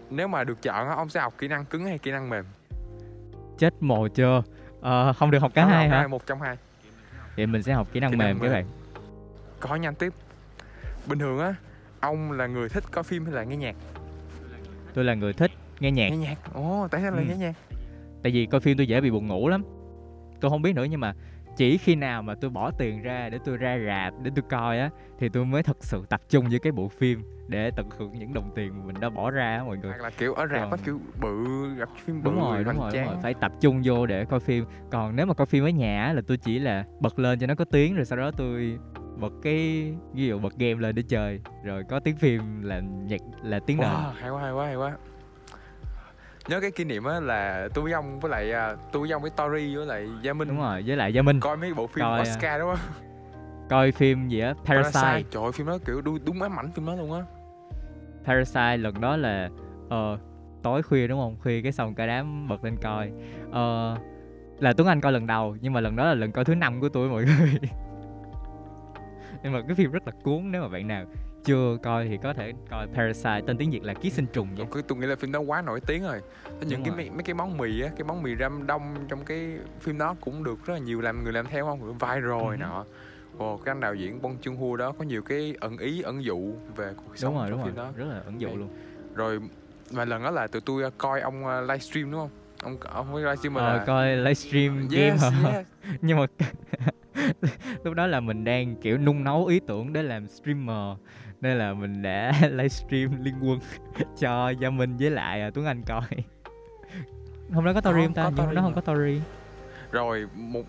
nếu 0.09 0.27
mà 0.27 0.43
được 0.43 0.61
chọn 0.61 0.89
ông 0.89 1.09
sẽ 1.09 1.19
học 1.19 1.33
kỹ 1.37 1.47
năng 1.47 1.65
cứng 1.65 1.85
hay 1.85 1.97
kỹ 1.97 2.11
năng 2.11 2.29
mềm? 2.29 2.45
Chết 3.57 3.73
mồ 3.79 4.07
chưa? 4.07 4.43
Ờ, 4.81 5.13
không 5.13 5.31
được 5.31 5.39
học 5.39 5.51
cả 5.55 5.61
Ông 5.61 5.69
hai 5.71 5.89
hả? 5.89 6.07
một 6.07 6.25
trong 6.25 6.41
hai. 6.41 6.57
Vậy 7.37 7.45
mình 7.47 7.63
sẽ 7.63 7.73
học 7.73 7.87
kỹ 7.93 7.99
năng 7.99 8.11
Kỹ 8.11 8.17
năng 8.17 8.27
mềm 8.27 8.39
các 8.39 8.43
mềm. 8.43 8.51
bạn. 8.53 8.65
Câu 9.59 9.69
hỏi 9.69 9.79
nhanh 9.79 9.95
tiếp. 9.95 10.13
Bình 11.07 11.19
thường 11.19 11.39
á 11.39 11.55
ông 11.99 12.31
là 12.31 12.47
người 12.47 12.69
thích 12.69 12.83
coi 12.91 13.03
phim 13.03 13.25
hay 13.25 13.33
là 13.33 13.43
nghe 13.43 13.55
nhạc? 13.57 13.75
Tôi 14.93 15.05
là 15.05 15.13
người 15.13 15.33
thích 15.33 15.51
nghe 15.79 15.91
nhạc. 15.91 16.09
Nghe 16.09 16.17
nhạc. 16.17 16.35
Ồ 16.53 16.87
tại 16.91 17.01
sao 17.01 17.11
lại 17.11 17.23
Ừ. 17.23 17.29
nghe 17.29 17.35
nhạc 17.35 17.55
tại 18.23 18.31
vì 18.31 18.45
coi 18.45 18.61
phim 18.61 18.77
tôi 18.77 18.87
dễ 18.87 19.01
bị 19.01 19.11
buồn 19.11 19.27
ngủ 19.27 19.49
lắm. 19.49 19.63
Tôi 20.41 20.51
không 20.51 20.61
biết 20.61 20.75
nữa 20.75 20.83
nhưng 20.89 20.99
mà 20.99 21.13
chỉ 21.57 21.77
khi 21.77 21.95
nào 21.95 22.21
mà 22.21 22.35
tôi 22.41 22.51
bỏ 22.51 22.71
tiền 22.71 23.01
ra 23.01 23.29
để 23.29 23.37
tôi 23.45 23.57
ra 23.57 23.79
rạp 23.87 24.13
để 24.23 24.31
tôi 24.35 24.43
coi 24.49 24.79
á 24.79 24.89
thì 25.19 25.29
tôi 25.29 25.45
mới 25.45 25.63
thật 25.63 25.77
sự 25.79 26.03
tập 26.09 26.21
trung 26.29 26.45
với 26.49 26.59
cái 26.59 26.71
bộ 26.71 26.87
phim 26.87 27.23
để 27.47 27.71
tận 27.75 27.89
hưởng 27.97 28.19
những 28.19 28.33
đồng 28.33 28.51
tiền 28.55 28.73
mà 28.79 28.85
mình 28.85 28.95
đã 28.99 29.09
bỏ 29.09 29.31
ra 29.31 29.55
á 29.57 29.63
mọi 29.63 29.77
người. 29.77 29.91
Hoặc 29.91 30.01
là 30.03 30.09
kiểu 30.09 30.33
ở 30.33 30.47
rạp 30.47 30.61
á 30.61 30.67
Còn- 30.71 30.79
kiểu 30.85 30.99
bự 31.21 31.45
gặp 31.75 31.89
phim 32.05 32.23
bự 32.23 32.31
đúng 32.31 32.39
rồi 32.39 32.63
đúng 32.63 32.77
rồi, 32.79 32.91
đúng 32.93 33.03
rồi 33.05 33.15
phải 33.23 33.33
tập 33.33 33.51
trung 33.61 33.81
vô 33.83 34.05
để 34.05 34.25
coi 34.25 34.39
phim. 34.39 34.65
Còn 34.91 35.15
nếu 35.15 35.25
mà 35.25 35.33
coi 35.33 35.45
phim 35.47 35.63
ở 35.63 35.69
nhà 35.69 36.03
á, 36.03 36.13
là 36.13 36.21
tôi 36.27 36.37
chỉ 36.37 36.59
là 36.59 36.83
bật 36.99 37.19
lên 37.19 37.39
cho 37.39 37.47
nó 37.47 37.55
có 37.55 37.65
tiếng 37.65 37.95
rồi 37.95 38.05
sau 38.05 38.17
đó 38.17 38.31
tôi 38.37 38.77
bật 39.19 39.33
cái 39.43 39.93
ví 40.13 40.27
dụ 40.27 40.39
bật 40.39 40.53
game 40.57 40.75
lên 40.81 40.95
để 40.95 41.03
chơi. 41.07 41.39
Rồi 41.63 41.83
có 41.89 41.99
tiếng 41.99 42.15
phim 42.17 42.61
là 42.61 42.79
nhạc 42.79 43.21
là 43.43 43.59
tiếng 43.59 43.77
nền 43.77 43.89
Wow, 43.89 44.11
hay 44.13 44.29
quá 44.29 44.41
hay 44.41 44.51
quá 44.51 44.65
hay 44.65 44.75
quá 44.75 44.97
nhớ 46.49 46.59
cái 46.61 46.71
kỷ 46.71 46.83
niệm 46.83 47.03
á 47.03 47.19
là 47.19 47.67
tôi 47.73 47.83
với 47.83 47.93
ông 47.93 48.19
với 48.19 48.31
lại 48.31 48.51
à, 48.51 48.75
tôi 48.91 49.01
với 49.01 49.11
ông 49.11 49.21
với 49.21 49.31
Tori 49.31 49.75
với 49.75 49.85
lại 49.85 50.09
Gia 50.21 50.33
Minh. 50.33 50.47
Đúng 50.47 50.59
rồi 50.59 50.83
với 50.87 50.97
lại 50.97 51.13
gia 51.13 51.21
minh. 51.21 51.39
Coi 51.39 51.57
mấy 51.57 51.73
bộ 51.73 51.87
phim 51.87 52.01
Coi, 52.01 52.19
à, 52.19 52.21
Oscar 52.21 52.59
đúng 52.59 52.69
không 52.69 52.93
coi 53.69 53.91
phim 53.91 54.27
gì 54.27 54.39
á? 54.39 54.53
Parasite. 54.65 55.23
Trời 55.31 55.43
ơi, 55.43 55.51
phim 55.51 55.67
đó 55.67 55.77
kiểu 55.85 56.01
đúng, 56.01 56.19
đúng 56.25 56.41
ám 56.41 56.59
ảnh 56.59 56.71
phim 56.71 56.85
đó 56.85 56.95
luôn 56.95 57.13
á. 57.13 57.21
Parasite 58.25 58.77
lần 58.77 59.01
đó 59.01 59.17
là 59.17 59.49
ờ, 59.89 60.17
tối 60.63 60.81
khuya 60.83 61.07
đúng 61.07 61.19
không? 61.19 61.35
Khuya 61.43 61.61
cái 61.61 61.71
xong 61.71 61.95
cả 61.95 62.05
đám 62.05 62.47
bật 62.47 62.63
lên 62.63 62.77
coi. 62.81 63.11
Ờ, 63.51 63.95
là 64.59 64.73
Tuấn 64.73 64.87
Anh 64.87 65.01
coi 65.01 65.11
lần 65.11 65.27
đầu 65.27 65.57
nhưng 65.61 65.73
mà 65.73 65.79
lần 65.79 65.95
đó 65.95 66.05
là 66.05 66.13
lần 66.13 66.31
coi 66.31 66.45
thứ 66.45 66.55
năm 66.55 66.81
của 66.81 66.89
tôi 66.89 67.09
mọi 67.09 67.23
người. 67.23 67.59
nhưng 69.43 69.53
mà 69.53 69.61
cái 69.67 69.75
phim 69.75 69.91
rất 69.91 70.07
là 70.07 70.13
cuốn 70.23 70.51
nếu 70.51 70.61
mà 70.61 70.67
bạn 70.67 70.87
nào 70.87 71.05
chưa 71.43 71.77
coi 71.83 72.07
thì 72.07 72.17
có 72.23 72.33
thể 72.33 72.53
coi 72.69 72.87
Parasite 72.87 73.41
tên 73.47 73.57
tiếng 73.57 73.71
Việt 73.71 73.83
là 73.83 73.93
ký 73.93 74.09
sinh 74.09 74.25
trùng 74.33 74.47
nha. 74.55 74.65
tôi, 74.71 74.81
tôi 74.81 74.97
nghĩ 74.97 75.07
là 75.07 75.15
phim 75.15 75.31
đó 75.31 75.39
quá 75.39 75.61
nổi 75.61 75.79
tiếng 75.87 76.03
rồi 76.03 76.21
Có 76.45 76.51
những 76.67 76.79
cái 76.83 76.89
rồi. 76.89 76.97
mấy, 76.97 77.09
mấy 77.09 77.23
cái 77.23 77.33
món 77.33 77.57
mì 77.57 77.81
á 77.81 77.89
cái 77.97 78.03
món 78.03 78.23
mì 78.23 78.35
ram 78.39 78.67
đông 78.67 78.95
trong 79.07 79.25
cái 79.25 79.57
phim 79.79 79.97
đó 79.97 80.15
cũng 80.21 80.43
được 80.43 80.65
rất 80.65 80.73
là 80.73 80.79
nhiều 80.79 81.01
làm 81.01 81.23
người 81.23 81.33
làm 81.33 81.45
theo 81.45 81.65
không 81.65 81.93
viral 81.93 82.31
Ừ. 82.43 82.49
này 82.49 82.57
nọ 82.57 82.85
Ồ, 83.37 83.57
cái 83.57 83.71
anh 83.71 83.79
đạo 83.79 83.95
diễn 83.95 84.21
Bong 84.21 84.37
Joon 84.41 84.57
Ho 84.71 84.77
đó 84.77 84.91
có 84.91 85.03
nhiều 85.03 85.21
cái 85.21 85.55
ẩn 85.59 85.77
ý 85.77 86.01
ẩn 86.01 86.23
dụ 86.23 86.53
về 86.75 86.93
cuộc 86.97 87.17
sống 87.17 87.33
Đúng 87.33 87.39
rồi, 87.41 87.49
trong 87.49 87.51
đúng 87.51 87.59
rồi. 87.61 87.67
phim 87.67 87.75
đó 87.75 87.91
Rất 87.95 88.05
là 88.15 88.21
ẩn 88.25 88.41
dụ 88.41 88.47
luôn. 88.47 88.69
rồi 89.15 89.39
mà 89.91 90.05
lần 90.05 90.23
đó 90.23 90.31
là 90.31 90.47
tụi 90.47 90.61
tôi 90.61 90.83
uh, 90.83 90.93
coi 90.97 91.21
ông 91.21 91.43
uh, 91.45 91.69
livestream 91.69 92.11
đúng 92.11 92.19
không 92.21 92.29
ông 92.63 92.77
ông 92.79 93.13
với 93.13 93.23
livestream 93.23 93.53
mà 93.53 93.61
Ờ, 93.61 93.77
là 93.77 93.85
coi 93.85 94.15
livestream 94.17 94.87
game 94.91 95.09
yes, 95.09 95.21
hả? 95.21 95.49
yes. 95.51 95.65
nhưng 96.01 96.17
mà 96.17 96.25
lúc 97.83 97.93
đó 97.93 98.07
là 98.07 98.19
mình 98.19 98.43
đang 98.43 98.75
kiểu 98.75 98.97
nung 98.97 99.23
nấu 99.23 99.45
ý 99.45 99.59
tưởng 99.67 99.93
để 99.93 100.03
làm 100.03 100.27
streamer 100.27 100.97
nên 101.41 101.57
là 101.57 101.73
mình 101.73 102.01
đã 102.01 102.31
livestream 102.51 103.23
liên 103.23 103.35
quân 103.41 103.59
cho 104.19 104.49
Gia 104.49 104.69
Minh 104.69 104.97
với 104.97 105.09
lại 105.09 105.41
à, 105.41 105.49
Tuấn 105.53 105.65
Anh 105.65 105.83
coi. 105.87 106.01
Hôm 107.53 107.65
đó 107.65 107.73
có 107.73 107.81
story 107.81 108.01
Không, 108.05 108.13
không 108.13 108.13
ta? 108.13 108.23
có 108.23 108.29
nhưng 108.35 108.45
hôm 108.45 108.55
đó 108.55 108.61
không 108.61 108.73
có 108.75 108.81
story 108.81 109.21
rồi 109.91 110.27
một 110.35 110.61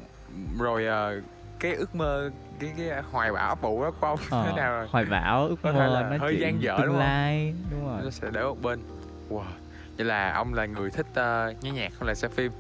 rồi 0.59 0.85
uh, 1.19 1.25
cái 1.61 1.75
ước 1.75 1.95
mơ 1.95 2.31
cái 2.61 2.73
cái 2.79 3.03
hoài 3.11 3.33
bão 3.33 3.57
ủ 3.63 3.83
đó 3.85 3.91
của 4.01 4.07
ông 4.07 4.19
Ờ, 4.31 4.45
thế 4.47 4.53
nào 4.57 4.73
rồi? 4.73 4.87
hoài 4.91 5.05
bão 5.05 5.47
ước 5.47 5.57
Có 5.63 5.73
thể 5.73 5.79
mơ 5.79 6.01
là 6.11 6.19
hơi 6.21 6.39
dang 6.41 6.63
dở 6.63 6.75
tương 6.79 6.87
đúng 6.87 6.95
không? 6.97 7.01
lai 7.01 7.55
đúng 7.71 7.87
rồi. 7.87 8.01
Nó 8.05 8.11
sẽ 8.11 8.29
để 8.33 8.43
một 8.43 8.63
bên. 8.63 8.81
Wow 9.31 9.43
vậy 9.97 10.07
là 10.07 10.33
ông 10.33 10.55
là 10.55 10.67
người 10.67 10.91
thích 10.91 11.07
uh, 11.11 11.65
nghe 11.65 11.71
nhạc 11.71 11.93
không 11.99 12.09
là 12.09 12.15
xem 12.15 12.31
phim? 12.31 12.53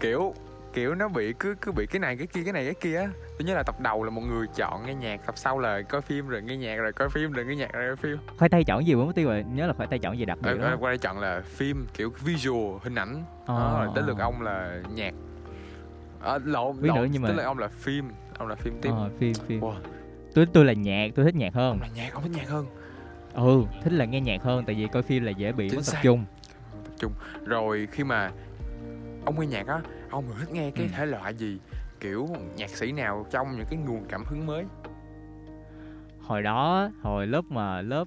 Kiểu 0.00 0.34
kiểu 0.72 0.94
nó 0.94 1.08
bị 1.08 1.32
cứ 1.32 1.54
cứ 1.60 1.72
bị 1.72 1.86
cái 1.86 2.00
này 2.00 2.16
cái 2.16 2.26
kia 2.26 2.44
cái 2.44 2.52
này 2.52 2.64
cái 2.64 2.74
kia 2.74 2.96
á. 2.96 3.08
Tôi 3.38 3.46
nhớ 3.46 3.54
là 3.54 3.62
tập 3.62 3.80
đầu 3.80 4.04
là 4.04 4.10
một 4.10 4.20
người 4.20 4.46
chọn 4.56 4.86
nghe 4.86 4.94
nhạc 4.94 5.20
tập 5.26 5.34
sau 5.38 5.58
là 5.58 5.82
coi 5.82 6.00
phim 6.00 6.28
rồi 6.28 6.42
nghe 6.42 6.56
nhạc 6.56 6.76
rồi 6.76 6.92
coi 6.92 7.08
phim 7.08 7.32
rồi 7.32 7.44
nghe 7.44 7.54
nhạc 7.54 7.72
rồi 7.72 7.86
coi 7.88 7.96
phim. 7.96 8.16
Khoai 8.38 8.48
tây 8.48 8.64
chọn 8.64 8.86
gì 8.86 8.94
mất 8.94 9.12
tiêu 9.14 9.28
rồi 9.28 9.44
nhớ 9.54 9.66
là 9.66 9.72
khoai 9.72 9.88
tây 9.88 9.98
chọn 9.98 10.18
gì 10.18 10.24
đặc 10.24 10.38
biệt 10.42 10.48
Ờ, 10.50 10.54
đúng 10.54 10.62
ờ, 10.64 10.76
qua 10.80 10.90
đây 10.90 10.98
chọn 10.98 11.18
là 11.18 11.42
phim 11.46 11.86
kiểu 11.94 12.12
visual 12.24 12.78
hình 12.82 12.94
ảnh. 12.94 13.24
Ờ, 13.46 13.54
đó 13.58 13.84
rồi 13.84 13.92
tới 13.94 14.04
lượt 14.06 14.16
ờ. 14.18 14.22
ông 14.24 14.42
là 14.42 14.82
nhạc. 14.94 15.14
À, 16.22 16.38
lộn 16.44 16.82
Biết 16.82 16.88
lộn 16.88 16.96
nữa 16.96 17.06
nhưng 17.12 17.22
mà- 17.22 17.28
tới 17.28 17.36
lượt 17.36 17.42
ông 17.42 17.58
là 17.58 17.68
phim 17.68 18.10
ông 18.38 18.48
là 18.48 18.54
phim 18.54 18.78
tiếp 18.82 18.90
Ờ, 18.90 19.10
phim 19.18 19.32
phim. 19.48 19.60
Wow. 19.60 19.74
tôi 20.34 20.46
tôi 20.52 20.64
là 20.64 20.72
nhạc 20.72 21.08
tôi 21.14 21.24
thích 21.24 21.34
nhạc 21.34 21.54
hơn. 21.54 21.70
Ông 21.70 21.80
là 21.80 21.88
nhạc 21.94 22.14
ông 22.14 22.22
thích 22.22 22.32
nhạc 22.34 22.48
hơn. 22.48 22.66
Ừ 23.34 23.62
thích 23.84 23.92
là 23.92 24.04
nghe 24.04 24.20
nhạc 24.20 24.42
hơn 24.42 24.64
tại 24.66 24.74
vì 24.74 24.86
coi 24.92 25.02
phim 25.02 25.24
là 25.24 25.30
dễ 25.30 25.52
bị 25.52 25.68
Chính 25.68 25.76
mất 25.76 25.82
tập 25.86 25.92
xác. 25.92 26.00
trung. 26.02 26.24
Rồi 27.44 27.88
khi 27.92 28.04
mà 28.04 28.30
ông 29.28 29.40
nghe 29.40 29.46
nhạc 29.46 29.66
á 29.66 29.80
ông 30.10 30.24
thích 30.40 30.52
nghe 30.52 30.70
cái 30.70 30.86
Ừ. 30.86 30.92
thể 30.96 31.06
loại 31.06 31.34
gì 31.34 31.58
kiểu 32.00 32.28
nhạc 32.56 32.70
sĩ 32.70 32.92
nào 32.92 33.26
trong 33.30 33.56
những 33.56 33.66
cái 33.70 33.78
nguồn 33.86 34.04
cảm 34.08 34.24
hứng 34.24 34.46
mới? 34.46 34.64
Hồi 36.20 36.42
đó 36.42 36.90
hồi 37.02 37.26
lớp 37.26 37.42
mà 37.48 37.82
lớp 37.82 38.04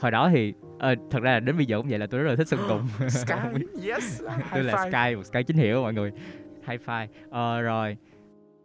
hồi 0.00 0.10
đó 0.10 0.28
thì 0.32 0.54
ờ, 0.78 0.94
thật 1.10 1.22
ra 1.22 1.32
là 1.32 1.40
đến 1.40 1.56
bây 1.56 1.66
giờ 1.66 1.76
cũng 1.76 1.86
vậy 1.88 1.98
là 1.98 2.06
tôi 2.06 2.20
rất 2.22 2.30
là 2.30 2.36
thích 2.36 2.48
sơn 2.48 2.60
tùng. 2.68 3.08
Sky 3.08 3.34
yes 3.88 4.22
tôi 4.54 4.62
là 4.64 4.86
sky 4.90 5.16
một 5.16 5.22
sky 5.22 5.42
chính 5.42 5.56
hiệu 5.56 5.82
mọi 5.82 5.94
người. 5.94 6.12
High 6.68 6.80
five. 6.86 7.06
Ờ, 7.30 7.60
rồi 7.60 7.96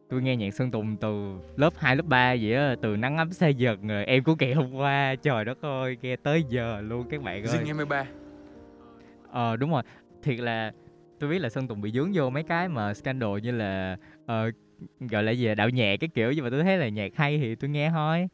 tôi 0.10 0.22
nghe 0.22 0.36
nhạc 0.36 0.54
sơn 0.54 0.72
tùng 0.72 0.98
từ 0.98 1.38
lớp 1.56 1.74
2, 1.78 1.96
lớp 1.96 2.06
3 2.08 2.36
vậy 2.42 2.56
á 2.56 2.76
từ 2.82 2.96
nắng 2.98 3.18
ấm 3.18 3.34
say 3.34 3.54
giật 3.54 3.80
rồi 3.88 4.06
em 4.06 4.24
của 4.24 4.36
kỳ 4.36 4.54
hôm 4.54 4.74
qua. 4.74 5.16
Trời 5.16 5.46
đất 5.46 5.62
ơi 5.62 5.98
nghe 6.02 6.16
tới 6.16 6.44
giờ 6.50 6.82
luôn 6.82 7.08
các 7.10 7.22
bạn 7.24 7.44
ơi. 7.44 7.58
Zing 7.58 7.66
23 7.66 8.06
ờ 9.32 9.56
đúng 9.56 9.72
rồi. 9.72 9.84
Thiệt 10.24 10.40
là 10.40 10.72
tôi 11.24 11.30
biết 11.30 11.40
là 11.40 11.50
sơn 11.50 11.68
tùng 11.68 11.82
bị 11.82 11.92
dướng 11.92 12.12
vô 12.14 12.30
mấy 12.30 12.44
cái 12.44 12.70
mà 12.70 12.94
scandal 12.94 13.40
như 13.44 13.52
là 13.52 13.98
ờ, 14.26 14.52
gọi 15.00 15.24
là 15.24 15.32
gì 15.32 15.48
à, 15.48 15.56
đạo 15.56 15.70
nhạc 15.70 15.98
cái 16.00 16.10
kiểu 16.14 16.32
nhưng 16.32 16.44
mà 16.44 16.50
tôi 16.50 16.64
thấy 16.64 16.78
là 16.78 16.90
nhạc 16.90 17.16
hay 17.16 17.38
thì 17.38 17.56
tôi 17.56 17.70
nghe 17.70 17.90
thôi. 17.90 18.28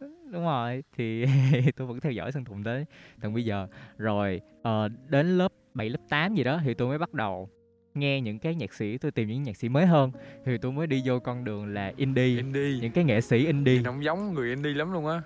Đúng 0.00 0.44
rồi 0.44 0.82
thì 0.96 1.24
tôi 1.76 1.86
vẫn 1.86 2.00
theo 2.00 2.12
dõi 2.12 2.32
sơn 2.32 2.44
tùng 2.44 2.64
tới 2.64 2.84
tận 3.20 3.34
bây 3.34 3.44
giờ. 3.44 3.66
Rồi 3.98 4.40
ờ, 4.62 4.88
đến 5.08 5.38
lớp 5.38 5.52
7, 5.74 5.88
lớp 5.88 5.98
8 6.08 6.34
gì 6.34 6.44
đó 6.44 6.60
thì 6.64 6.74
tôi 6.74 6.88
mới 6.88 6.98
bắt 6.98 7.14
đầu 7.14 7.48
nghe 7.94 8.20
những 8.20 8.38
cái 8.38 8.54
nhạc 8.54 8.74
sĩ 8.74 8.98
tôi 8.98 9.12
tìm 9.12 9.28
những 9.28 9.42
nhạc 9.42 9.56
sĩ 9.56 9.68
mới 9.68 9.86
hơn. 9.86 10.12
Thì 10.44 10.58
tôi 10.58 10.72
mới 10.72 10.86
đi 10.86 11.02
vô 11.04 11.18
con 11.18 11.44
đường 11.44 11.74
là 11.74 11.92
indie, 11.96 12.36
indie. 12.36 12.78
những 12.80 12.92
cái 12.92 13.04
nghệ 13.04 13.20
sĩ 13.20 13.46
indie. 13.46 13.82
Không 13.84 14.04
giống 14.04 14.34
người 14.34 14.48
indie 14.48 14.74
lắm 14.74 14.92
luôn 14.92 15.06
á 15.06 15.22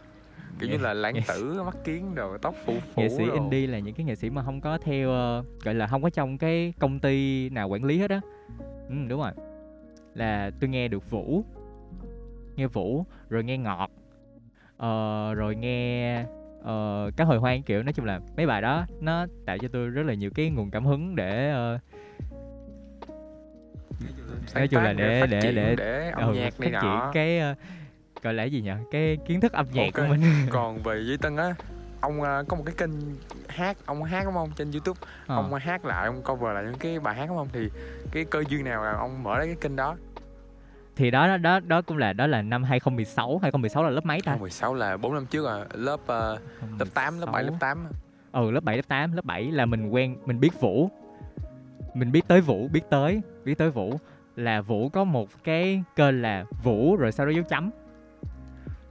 kiểu 0.58 0.68
như 0.70 0.78
là 0.78 0.94
lãng 0.94 1.14
tử 1.28 1.62
mắt 1.62 1.76
kiến 1.84 2.14
rồi 2.14 2.38
tóc 2.42 2.54
phủ 2.64 2.74
phủ 2.94 3.02
nghệ 3.02 3.08
sĩ 3.08 3.26
đồ. 3.28 3.34
indie 3.34 3.66
là 3.66 3.78
những 3.78 3.94
cái 3.94 4.06
nghệ 4.06 4.14
sĩ 4.14 4.30
mà 4.30 4.42
không 4.42 4.60
có 4.60 4.78
theo 4.78 5.10
ờ, 5.10 5.44
gọi 5.64 5.74
là 5.74 5.86
không 5.86 6.02
có 6.02 6.10
trong 6.10 6.38
cái 6.38 6.72
công 6.78 7.00
ty 7.00 7.48
nào 7.48 7.68
quản 7.68 7.84
lý 7.84 7.98
hết 7.98 8.10
á. 8.10 8.20
Ừ, 8.88 8.94
đúng 9.08 9.20
rồi. 9.20 9.30
Là 10.14 10.50
tôi 10.60 10.70
nghe 10.70 10.88
được 10.88 11.10
vũ. 11.10 11.44
Nghe 12.56 12.66
vũ 12.66 13.04
rồi 13.28 13.44
nghe 13.44 13.58
ngọt 13.58 13.90
ờ, 14.76 15.34
rồi 15.34 15.56
nghe 15.56 16.14
ờ, 16.62 17.10
cá 17.16 17.24
hồi 17.24 17.38
hoang 17.38 17.62
kiểu 17.62 17.82
nói 17.82 17.92
chung 17.92 18.04
là 18.06 18.20
mấy 18.36 18.46
bài 18.46 18.62
đó 18.62 18.86
nó 19.00 19.26
tạo 19.46 19.58
cho 19.58 19.68
tôi 19.72 19.88
rất 19.88 20.02
là 20.02 20.14
nhiều 20.14 20.30
cái 20.34 20.50
nguồn 20.50 20.70
cảm 20.70 20.84
hứng 20.86 21.16
để 21.16 21.52
Sáng 24.46 24.60
nói 24.60 24.68
chung 24.68 24.82
là 24.82 24.92
để- 24.92 25.26
để- 25.30 25.40
triển, 25.42 25.54
để- 25.54 25.76
để 25.76 26.10
âm 26.10 26.28
ừ, 26.28 26.34
nhạc 26.34 26.60
này 26.60 26.70
nọ. 26.70 27.10
cái 27.14 27.38
ờ, 27.38 27.54
gọi 28.24 28.34
là 28.34 28.44
gì 28.44 28.60
nhỉ? 28.62 28.70
Cái 28.90 29.18
kiến 29.26 29.40
thức 29.40 29.52
âm 29.52 29.66
nhạc 29.72 29.90
của 29.94 30.02
Ok. 30.02 30.10
mình. 30.10 30.20
còn 30.50 30.78
về 30.82 31.02
Duy 31.06 31.16
Tân 31.16 31.36
á 31.36 31.54
ông 32.00 32.22
à, 32.22 32.42
có 32.48 32.56
một 32.56 32.62
cái 32.66 32.74
kênh 32.78 32.90
hát 33.48 33.76
ông 33.86 34.02
hát 34.04 34.22
đúng 34.24 34.34
không 34.34 34.50
trên 34.56 34.70
YouTube 34.72 35.00
Ờ. 35.26 35.36
ông 35.36 35.54
hát 35.54 35.84
lại 35.84 36.06
ông 36.06 36.22
cover 36.22 36.54
lại 36.54 36.64
những 36.64 36.78
cái 36.78 37.00
bài 37.00 37.14
hát 37.14 37.26
đúng 37.28 37.36
không 37.36 37.48
thì 37.52 37.68
cái 38.12 38.24
cơ 38.24 38.42
duyên 38.48 38.64
nào 38.64 38.84
là 38.84 38.92
ông 38.92 39.22
mở 39.22 39.34
cái 39.44 39.56
kênh 39.60 39.76
đó? 39.76 39.96
Thì 40.96 41.10
đó 41.10 41.36
đó 41.36 41.60
đó 41.60 41.82
cũng 41.82 41.96
là 41.98 42.12
đó 42.12 42.26
là 42.26 42.42
năm 42.42 42.62
2016 42.64 43.38
2016 43.42 43.82
là 43.84 43.90
lớp 43.90 44.06
mấy 44.06 44.20
ta? 44.20 44.30
2016 44.30 44.74
là 44.74 44.96
4 44.96 45.14
năm 45.14 45.26
trước 45.26 45.46
à 45.46 45.64
lớp 45.74 46.00
ờ, 46.06 46.38
lớp 46.78 46.86
8 46.94 47.18
lớp 47.20 47.26
7 47.32 47.42
lớp 47.42 47.52
8 47.60 47.86
ừ 48.32 48.50
lớp 48.50 48.60
7 48.64 48.76
lớp 48.76 48.82
8 48.88 49.12
lớp 49.12 49.24
7 49.24 49.42
là 49.50 49.66
mình 49.66 49.88
quen 49.90 50.16
mình 50.26 50.40
biết 50.40 50.60
vũ. 50.60 50.90
Mình 51.94 52.12
biết 52.12 52.28
tới 52.28 52.40
vũ 52.40 52.68
biết 52.68 52.82
tới 52.90 53.20
biết 53.44 53.58
tới 53.58 53.70
vũ. 53.70 54.00
Là 54.36 54.60
vũ 54.60 54.88
có 54.88 55.04
một 55.04 55.28
cái 55.44 55.82
kênh 55.96 56.22
là 56.22 56.44
vũ 56.62 56.96
rồi 56.96 57.12
sau 57.12 57.26
đó 57.26 57.32
dấu 57.32 57.44
chấm 57.44 57.70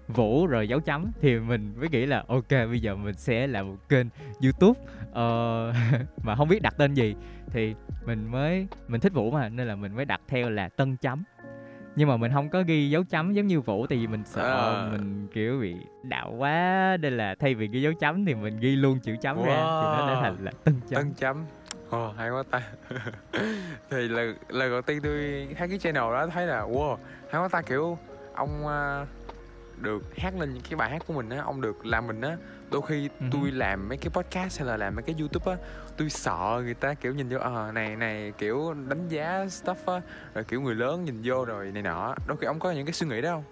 vũ 0.07 0.47
rồi 0.47 0.67
dấu 0.67 0.79
chấm 0.79 1.11
thì 1.21 1.39
mình 1.39 1.73
mới 1.79 1.89
nghĩ 1.89 2.05
là 2.05 2.23
ok 2.27 2.49
bây 2.49 2.79
giờ 2.79 2.95
mình 2.95 3.15
sẽ 3.15 3.47
làm 3.47 3.67
một 3.67 3.77
kênh 3.89 4.07
youtube. 4.43 4.79
Ờ, 5.13 5.73
mà 6.23 6.35
không 6.35 6.47
biết 6.47 6.61
đặt 6.61 6.73
tên 6.77 6.93
gì 6.93 7.15
thì 7.51 7.75
mình 8.05 8.27
mới 8.31 8.67
mình 8.87 9.01
thích 9.01 9.13
vũ 9.13 9.31
mà 9.31 9.49
nên 9.49 9.67
là 9.67 9.75
mình 9.75 9.95
mới 9.95 10.05
đặt 10.05 10.21
theo 10.27 10.49
là 10.49 10.69
tân 10.69 10.97
chấm. 10.97 11.23
Nhưng 11.95 12.07
mà 12.07 12.17
mình 12.17 12.31
không 12.33 12.49
có 12.49 12.61
ghi 12.61 12.89
dấu 12.89 13.03
chấm 13.03 13.33
giống 13.33 13.47
như 13.47 13.61
vũ 13.61 13.87
tại 13.87 13.97
vì 13.97 14.07
mình 14.07 14.23
sợ 14.25 14.75
À. 14.75 14.87
mình 14.91 15.27
kiểu 15.33 15.59
bị 15.61 15.75
đạo 16.03 16.31
quá 16.37 16.97
nên 17.01 17.17
là 17.17 17.35
thay 17.39 17.55
vì 17.55 17.67
ghi 17.67 17.81
dấu 17.81 17.93
chấm 17.93 18.25
thì 18.25 18.35
mình 18.35 18.59
ghi 18.59 18.75
luôn 18.75 18.99
chữ 18.99 19.15
chấm 19.21 19.43
ra 19.43 19.77
thì 19.81 19.87
nó 19.87 20.07
đã 20.07 20.13
Wow. 20.13 20.21
thành 20.21 20.35
là 20.45 20.51
tân 20.63 20.79
chấm. 20.89 20.95
Tân 21.03 21.13
chấm. 21.13 21.45
Ồ 21.89 22.11
hay 22.17 22.29
quá 22.29 22.43
ta. 22.51 22.61
Thì 23.89 24.07
lần, 24.07 24.35
lần 24.49 24.71
đầu 24.71 24.81
tiên 24.81 24.99
tôi 25.03 25.47
thấy 25.57 25.67
cái 25.69 25.79
channel 25.79 26.03
đó 26.03 26.27
thấy 26.27 26.45
là 26.47 26.61
Wow 26.61 26.97
hay 27.31 27.41
quá 27.41 27.47
ta 27.47 27.61
kiểu 27.61 27.97
Ông 28.33 28.67
à, 28.67 29.05
được 29.81 30.17
hát 30.17 30.33
lên 30.39 30.53
những 30.53 30.63
cái 30.63 30.75
bài 30.75 30.89
hát 30.89 31.03
của 31.07 31.13
mình 31.13 31.29
á 31.29 31.41
Ông 31.45 31.61
được 31.61 31.85
làm 31.85 32.07
mình 32.07 32.21
á. 32.21 32.37
Đôi 32.71 32.81
khi 32.87 33.09
Ừ. 33.19 33.25
tôi 33.31 33.51
làm 33.51 33.89
mấy 33.89 33.97
cái 33.97 34.09
podcast 34.09 34.59
hay 34.59 34.67
là 34.67 34.77
làm 34.77 34.95
mấy 34.95 35.03
cái 35.03 35.15
youtube 35.19 35.51
á 35.51 35.57
Tôi 35.97 36.09
sợ 36.09 36.61
người 36.63 36.73
ta 36.73 36.93
kiểu 36.93 37.13
nhìn 37.13 37.29
vô 37.29 37.37
Ờ 37.39 37.71
này 37.71 37.95
này 37.95 38.33
kiểu 38.37 38.73
đánh 38.89 39.07
giá 39.07 39.45
stuff 39.45 39.93
á 39.93 40.01
Rồi 40.33 40.43
kiểu 40.43 40.61
người 40.61 40.75
lớn 40.75 41.05
nhìn 41.05 41.21
vô 41.23 41.45
rồi 41.45 41.71
này 41.71 41.81
nọ. 41.83 42.15
Đôi 42.27 42.37
khi 42.37 42.45
ông 42.47 42.59
có 42.59 42.71
những 42.71 42.85
cái 42.85 42.93
suy 42.93 43.07
nghĩ 43.07 43.21
đó 43.21 43.31
không? 43.31 43.43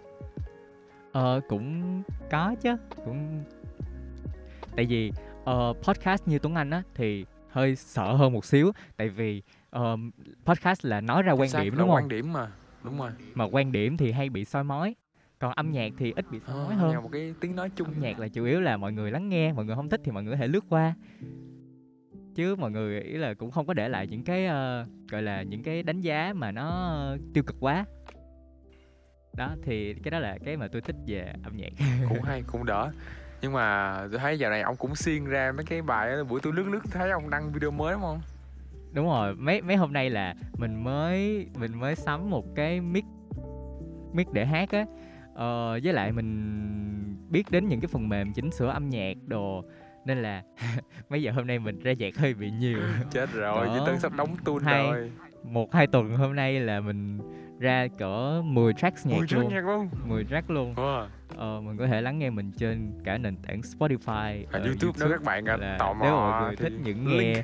ờ 1.12 1.42
cũng 1.50 2.02
có 2.32 2.56
chứ 2.62 2.76
cũng 3.06 3.44
tại 4.76 4.86
vì 4.86 5.12
ờ, 5.46 5.74
podcast 5.84 6.28
như 6.28 6.40
Tuấn 6.40 6.56
Anh 6.56 6.70
á 6.70 6.84
thì 6.96 7.26
hơi 7.50 7.76
sợ 7.76 8.14
hơn 8.14 8.34
một 8.34 8.46
xíu 8.46 8.72
tại 8.98 9.10
vì 9.10 9.42
ờ, 9.70 9.98
podcast 10.46 10.86
là 10.86 11.02
nói 11.02 11.24
ra 11.24 11.32
quan 11.32 11.50
điểm 11.64 11.74
là 11.74 11.80
đúng 11.80 11.88
không? 11.90 11.96
quan 11.96 12.08
điểm 12.08 12.34
mà 12.34 12.48
Đúng 12.84 12.98
rồi. 13.00 13.12
Mà 13.34 13.46
quan 13.52 13.72
điểm 13.72 13.98
thì 13.98 14.12
hay 14.12 14.30
bị 14.30 14.46
soi 14.46 14.64
mói 14.64 14.96
còn 15.42 15.54
âm 15.56 15.72
nhạc 15.72 15.94
thì 15.98 16.14
ít 16.16 16.26
bị 16.32 16.40
soi 16.48 16.56
mói 16.56 16.76
Ờ, 16.76 16.82
hơn. 16.82 16.92
nghe 16.92 17.00
một 17.00 17.10
cái 17.12 17.34
tiếng 17.42 17.56
nói 17.56 17.70
chung 17.76 17.88
âm 17.88 18.00
nhạc 18.00 18.20
là 18.20 18.28
chủ 18.28 18.46
yếu 18.46 18.62
là 18.62 18.78
mọi 18.78 18.94
người 18.94 19.12
lắng 19.12 19.30
nghe 19.30 19.54
mọi 19.54 19.66
người 19.66 19.76
không 19.76 19.90
thích 19.90 20.02
thì 20.04 20.12
mọi 20.12 20.24
người 20.24 20.34
có 20.34 20.38
thể 20.38 20.48
lướt 20.48 20.66
qua. 20.70 20.94
Chứ 22.36 22.56
mọi 22.56 22.72
người 22.72 23.02
ý 23.02 23.18
là 23.18 23.34
cũng 23.34 23.52
không 23.52 23.66
có 23.66 23.74
để 23.74 23.90
lại 23.90 24.08
những 24.08 24.24
cái 24.24 24.46
ờ, 24.46 24.86
gọi 25.12 25.22
là 25.22 25.42
những 25.44 25.64
cái 25.64 25.84
đánh 25.84 26.02
giá 26.02 26.34
mà 26.36 26.52
nó 26.52 26.68
ờ, 26.70 27.18
tiêu 27.34 27.44
cực 27.44 27.56
quá. 27.60 27.86
Đó 29.38 29.56
thì 29.64 29.94
cái 29.94 30.12
đó 30.12 30.20
là 30.20 30.38
cái 30.46 30.58
mà 30.58 30.68
tôi 30.72 30.82
thích 30.82 30.96
về 31.08 31.34
âm 31.44 31.58
nhạc. 31.58 31.70
Cũng 32.10 32.22
hay 32.22 32.44
cũng 32.48 32.66
đỡ. 32.66 32.92
Nhưng 33.42 33.54
mà 33.54 33.98
tôi 34.12 34.20
thấy 34.20 34.40
giờ 34.40 34.50
này 34.50 34.62
ông 34.62 34.76
cũng 34.76 34.96
xuyên 34.96 35.26
ra 35.26 35.52
mấy 35.52 35.66
cái 35.66 35.82
bài 35.82 36.12
đó, 36.12 36.24
buổi 36.24 36.40
tôi 36.44 36.54
lướt 36.54 36.68
lướt 36.68 36.82
thấy 36.92 37.12
ông 37.12 37.30
đăng 37.30 37.52
video 37.52 37.72
mới 37.72 37.94
đúng 37.94 38.02
không? 38.02 38.22
Đúng 38.94 39.06
rồi 39.06 39.36
mấy 39.36 39.62
mấy 39.62 39.76
hôm 39.76 39.94
nay 39.94 40.10
là 40.10 40.36
mình 40.58 40.84
mới 40.84 41.46
mình 41.60 41.80
mới 41.80 41.96
sắm 41.96 42.30
một 42.30 42.46
cái 42.56 42.82
mic 42.82 43.06
mic 44.14 44.28
để 44.34 44.46
hát 44.46 44.70
á 44.72 44.86
ờ, 45.42 45.80
với 45.84 45.94
lại 45.94 46.12
mình 46.12 46.32
biết 47.30 47.52
đến 47.52 47.68
những 47.68 47.80
cái 47.80 47.88
phần 47.88 48.10
mềm 48.10 48.34
chỉnh 48.34 48.52
sửa 48.52 48.68
âm 48.68 48.90
nhạc 48.90 49.14
đồ 49.28 49.64
nên 50.06 50.22
là 50.22 50.44
mấy 51.10 51.22
giờ 51.24 51.32
hôm 51.32 51.48
nay 51.48 51.60
mình 51.60 51.80
ra 51.80 51.94
nhạc 51.94 52.18
hơi 52.18 52.34
bị 52.34 52.52
nhiều. 52.52 52.80
Chết 53.12 53.34
rồi 53.34 53.68
Đó. 53.68 53.74
Duy 53.76 53.82
Tân 53.86 54.00
sắp 54.00 54.12
đóng 54.16 54.36
tuôn 54.46 54.64
Hay. 54.64 54.84
rồi. 54.92 55.12
Một 55.44 55.74
hai 55.74 55.88
tuần 55.88 56.16
hôm 56.18 56.36
nay 56.36 56.60
là 56.60 56.80
mình 56.80 57.20
ra 57.60 57.88
cỡ 57.98 58.42
10 58.46 58.74
tracks 58.74 59.08
nhạc 59.08 59.18
ui 59.18 59.28
trước 59.28 59.38
luôn. 59.38 59.50
nhạc 59.54 59.66
luôn? 59.66 59.90
10 60.06 60.26
track 60.26 60.50
luôn. 60.50 60.76
Wow. 60.76 61.06
ờ, 61.38 61.62
mình 61.62 61.78
có 61.78 61.88
thể 61.88 62.02
lắng 62.02 62.20
nghe 62.20 62.30
mình 62.30 62.52
trên 62.58 62.92
cả 63.04 63.18
nền 63.18 63.36
tảng 63.48 63.62
Spotify 63.62 64.44
Ở 64.52 64.60
ờ, 64.60 64.66
YouTube 64.66 64.94
nếu 65.00 65.10
các 65.10 65.24
bạn 65.24 65.46
à, 65.46 65.58
là 65.58 65.76
tò 65.80 65.94
mò 65.94 66.00
nếu 66.06 66.12
mọi 66.16 66.42
người 66.48 66.56
thích 66.56 66.74
những 66.84 67.08
link, 67.18 67.36
nghe 67.36 67.44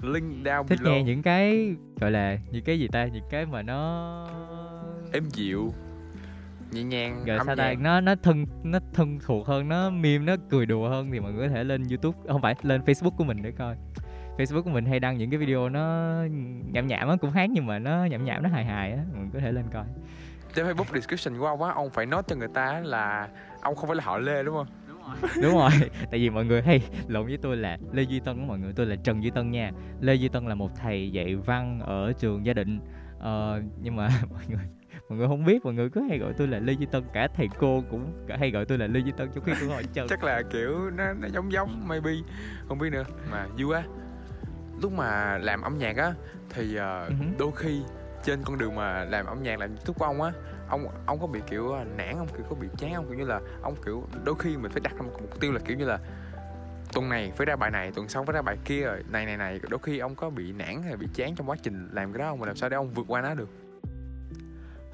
link 0.00 0.46
down 0.46 0.64
thích 0.66 0.78
below. 0.82 0.90
nghe 0.90 1.02
những 1.02 1.22
cái 1.22 1.74
gọi 2.00 2.10
là 2.10 2.38
những 2.50 2.64
cái 2.64 2.78
gì 2.78 2.88
ta? 2.88 3.06
Những 3.06 3.24
cái 3.30 3.46
mà 3.46 3.62
nó 3.62 4.26
êm 5.12 5.24
dịu 5.30 5.72
nhẹ 6.72 6.82
nhàng 6.82 7.24
âm 7.26 7.46
sao 7.46 7.56
ta? 7.56 7.68
nhạc. 7.68 7.80
Nó 7.80 8.00
nó 8.00 8.14
thân 8.22 8.46
nó 8.62 8.78
thân 8.92 9.18
thuộc 9.26 9.46
hơn 9.46 9.68
nó 9.68 9.90
meme 9.90 10.24
nó 10.24 10.36
cười 10.50 10.66
đùa 10.66 10.88
hơn 10.88 11.10
thì 11.12 11.20
mọi 11.20 11.32
người 11.32 11.48
có 11.48 11.54
thể 11.54 11.64
lên 11.64 11.82
youtube 11.88 12.18
không 12.28 12.42
phải 12.42 12.54
lên 12.62 12.80
facebook 12.80 13.16
của 13.16 13.24
mình 13.24 13.42
để 13.42 13.52
coi. 13.58 13.76
Facebook 14.38 14.62
của 14.62 14.70
mình 14.70 14.84
hay 14.86 15.00
đăng 15.00 15.18
những 15.18 15.30
cái 15.30 15.38
video 15.38 15.68
nó 15.68 16.14
nhảm 16.72 16.86
nhảm 16.86 17.08
á 17.08 17.16
cũng 17.20 17.30
hát 17.30 17.50
nhưng 17.50 17.66
mà 17.66 17.78
nó 17.78 18.04
nhảm 18.04 18.24
nhảm 18.24 18.42
nó 18.42 18.48
hài 18.48 18.64
hài 18.64 18.92
á 18.92 18.98
mọi 19.12 19.20
người 19.22 19.30
có 19.34 19.40
thể 19.40 19.52
lên 19.52 19.64
coi. 19.72 19.84
Trên 20.54 20.66
Facebook 20.66 20.94
description 20.94 21.38
của 21.38 21.46
ông 21.46 21.62
á 21.62 21.72
ông 21.74 21.90
phải 21.90 22.06
nói 22.06 22.22
cho 22.26 22.36
người 22.36 22.48
ta 22.54 22.80
là 22.84 23.28
ông 23.60 23.74
không 23.74 23.88
phải 23.88 23.96
là 23.96 24.04
họ 24.04 24.18
Lê 24.18 24.42
đúng 24.42 24.54
không? 24.54 24.66
Đúng 25.42 25.54
rồi. 25.54 25.70
Tại 26.10 26.20
vì 26.20 26.30
mọi 26.30 26.44
người 26.44 26.62
hay 26.62 26.80
lộn 27.08 27.26
với 27.26 27.38
tôi 27.42 27.56
là 27.56 27.78
lê 27.92 28.02
duy 28.02 28.20
tân 28.20 28.36
của 28.36 28.44
mọi 28.46 28.58
người 28.58 28.72
tôi 28.76 28.86
là 28.86 28.96
trần 28.96 29.22
duy 29.22 29.30
tân 29.30 29.50
nha. 29.50 29.70
Lê 30.00 30.14
duy 30.14 30.28
tân 30.28 30.46
là 30.46 30.54
một 30.54 30.70
thầy 30.76 31.10
dạy 31.12 31.36
văn 31.36 31.80
ở 31.80 32.12
trường 32.12 32.46
gia 32.46 32.52
định 32.52 32.80
ờ, 33.18 33.62
nhưng 33.80 33.96
mà 33.96 34.08
mọi 34.30 34.42
người 34.48 34.79
mọi 35.10 35.18
người 35.18 35.28
không 35.28 35.44
biết 35.44 35.64
mọi 35.64 35.74
người 35.74 35.90
cứ 35.90 36.00
hay 36.08 36.18
gọi 36.18 36.32
tôi 36.32 36.48
là 36.48 36.58
lê 36.58 36.72
duy 36.72 36.86
tân. 36.86 37.04
Cả 37.12 37.28
thầy 37.36 37.48
cô 37.58 37.84
cũng 37.90 38.12
cả 38.26 38.36
hay 38.40 38.50
gọi 38.50 38.64
tôi 38.64 38.78
là 38.78 38.86
lê 38.86 39.00
duy 39.00 39.12
tân 39.16 39.30
trong 39.34 39.44
khi 39.44 39.52
tôi 39.60 39.68
gọi 39.68 39.84
trần 39.92 40.06
chắc 40.08 40.24
là 40.24 40.42
kiểu 40.52 40.90
nó 40.90 41.12
nó 41.12 41.28
giống 41.28 41.52
giống 41.52 41.88
maybe. 41.88 42.10
Không 42.68 42.78
biết 42.78 42.90
nữa. 42.90 43.04
Mà 43.30 43.46
vui 43.58 43.74
á 43.74 43.82
lúc 44.82 44.92
mà 44.92 45.38
làm 45.38 45.62
âm 45.62 45.78
nhạc 45.78 45.96
á 45.96 46.14
thì 46.50 46.76
hứ. 46.76 47.14
đôi 47.38 47.50
khi 47.56 47.82
trên 48.24 48.42
con 48.44 48.58
đường 48.58 48.74
mà 48.74 49.04
làm 49.04 49.26
âm 49.26 49.42
nhạc 49.42 49.58
làm 49.58 49.70
youtube 49.70 49.96
của 49.98 50.04
ông 50.04 50.22
á 50.22 50.32
ông 50.68 50.86
ông 51.06 51.20
có 51.20 51.26
bị 51.26 51.40
kiểu 51.50 51.72
ờ, 51.72 51.84
nản 51.96 52.14
không? 52.14 52.28
Kiểu 52.36 52.46
có 52.50 52.56
bị 52.60 52.68
chán 52.78 52.94
không? 52.94 53.06
Kiểu 53.08 53.18
như 53.18 53.24
là 53.24 53.40
ông 53.62 53.74
kiểu 53.84 54.04
đôi 54.24 54.34
khi 54.38 54.56
mình 54.56 54.72
phải 54.72 54.80
đặt 54.80 54.92
ra 54.96 55.02
một 55.02 55.12
mục 55.20 55.40
tiêu 55.40 55.52
là 55.52 55.60
kiểu 55.64 55.76
như 55.76 55.84
là 55.84 55.98
tuần 56.92 57.08
này 57.08 57.32
phải 57.36 57.46
ra 57.46 57.56
bài 57.56 57.70
này 57.70 57.92
tuần 57.92 58.08
sau 58.08 58.24
phải 58.24 58.32
ra 58.32 58.42
bài 58.42 58.56
kia 58.64 58.82
rồi 58.82 59.04
này 59.10 59.26
này 59.26 59.36
này. 59.36 59.60
Đôi 59.68 59.80
khi 59.82 59.98
ông 59.98 60.14
có 60.14 60.30
bị 60.30 60.52
nản 60.52 60.82
hay 60.82 60.96
bị 60.96 61.08
chán 61.14 61.34
trong 61.34 61.50
quá 61.50 61.56
trình 61.62 61.88
làm 61.92 62.12
cái 62.12 62.18
đó 62.18 62.30
không? 62.30 62.40
Mà 62.40 62.46
làm 62.46 62.56
sao 62.56 62.68
để 62.68 62.76
ông 62.76 62.90
vượt 62.90 63.04
qua 63.08 63.20
nó 63.20 63.34
được 63.34 63.48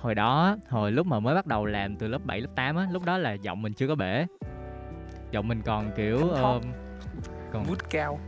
hồi 0.07 0.15
đó 0.15 0.57
hồi 0.69 0.93
lúc 0.93 1.07
mà 1.07 1.21
mới 1.21 1.35
bắt 1.35 1.47
đầu 1.47 1.67
làm 1.67 1.97
từ 1.97 2.09
lớp 2.09 2.19
7, 2.25 2.41
lớp 2.41 2.49
8 2.55 2.77
á 2.77 2.87
lúc 2.93 3.05
đó 3.05 3.19
là 3.19 3.33
giọng 3.33 3.63
mình 3.63 3.73
chưa 3.73 3.89
có 3.89 3.95
bể. 3.95 4.27
Giọng 5.31 5.49
mình 5.49 5.63
còn 5.65 5.91
kiểu 5.97 6.29
ờ, 6.29 6.61
còn 7.53 7.65
vút 7.65 7.91
cao. 7.91 8.19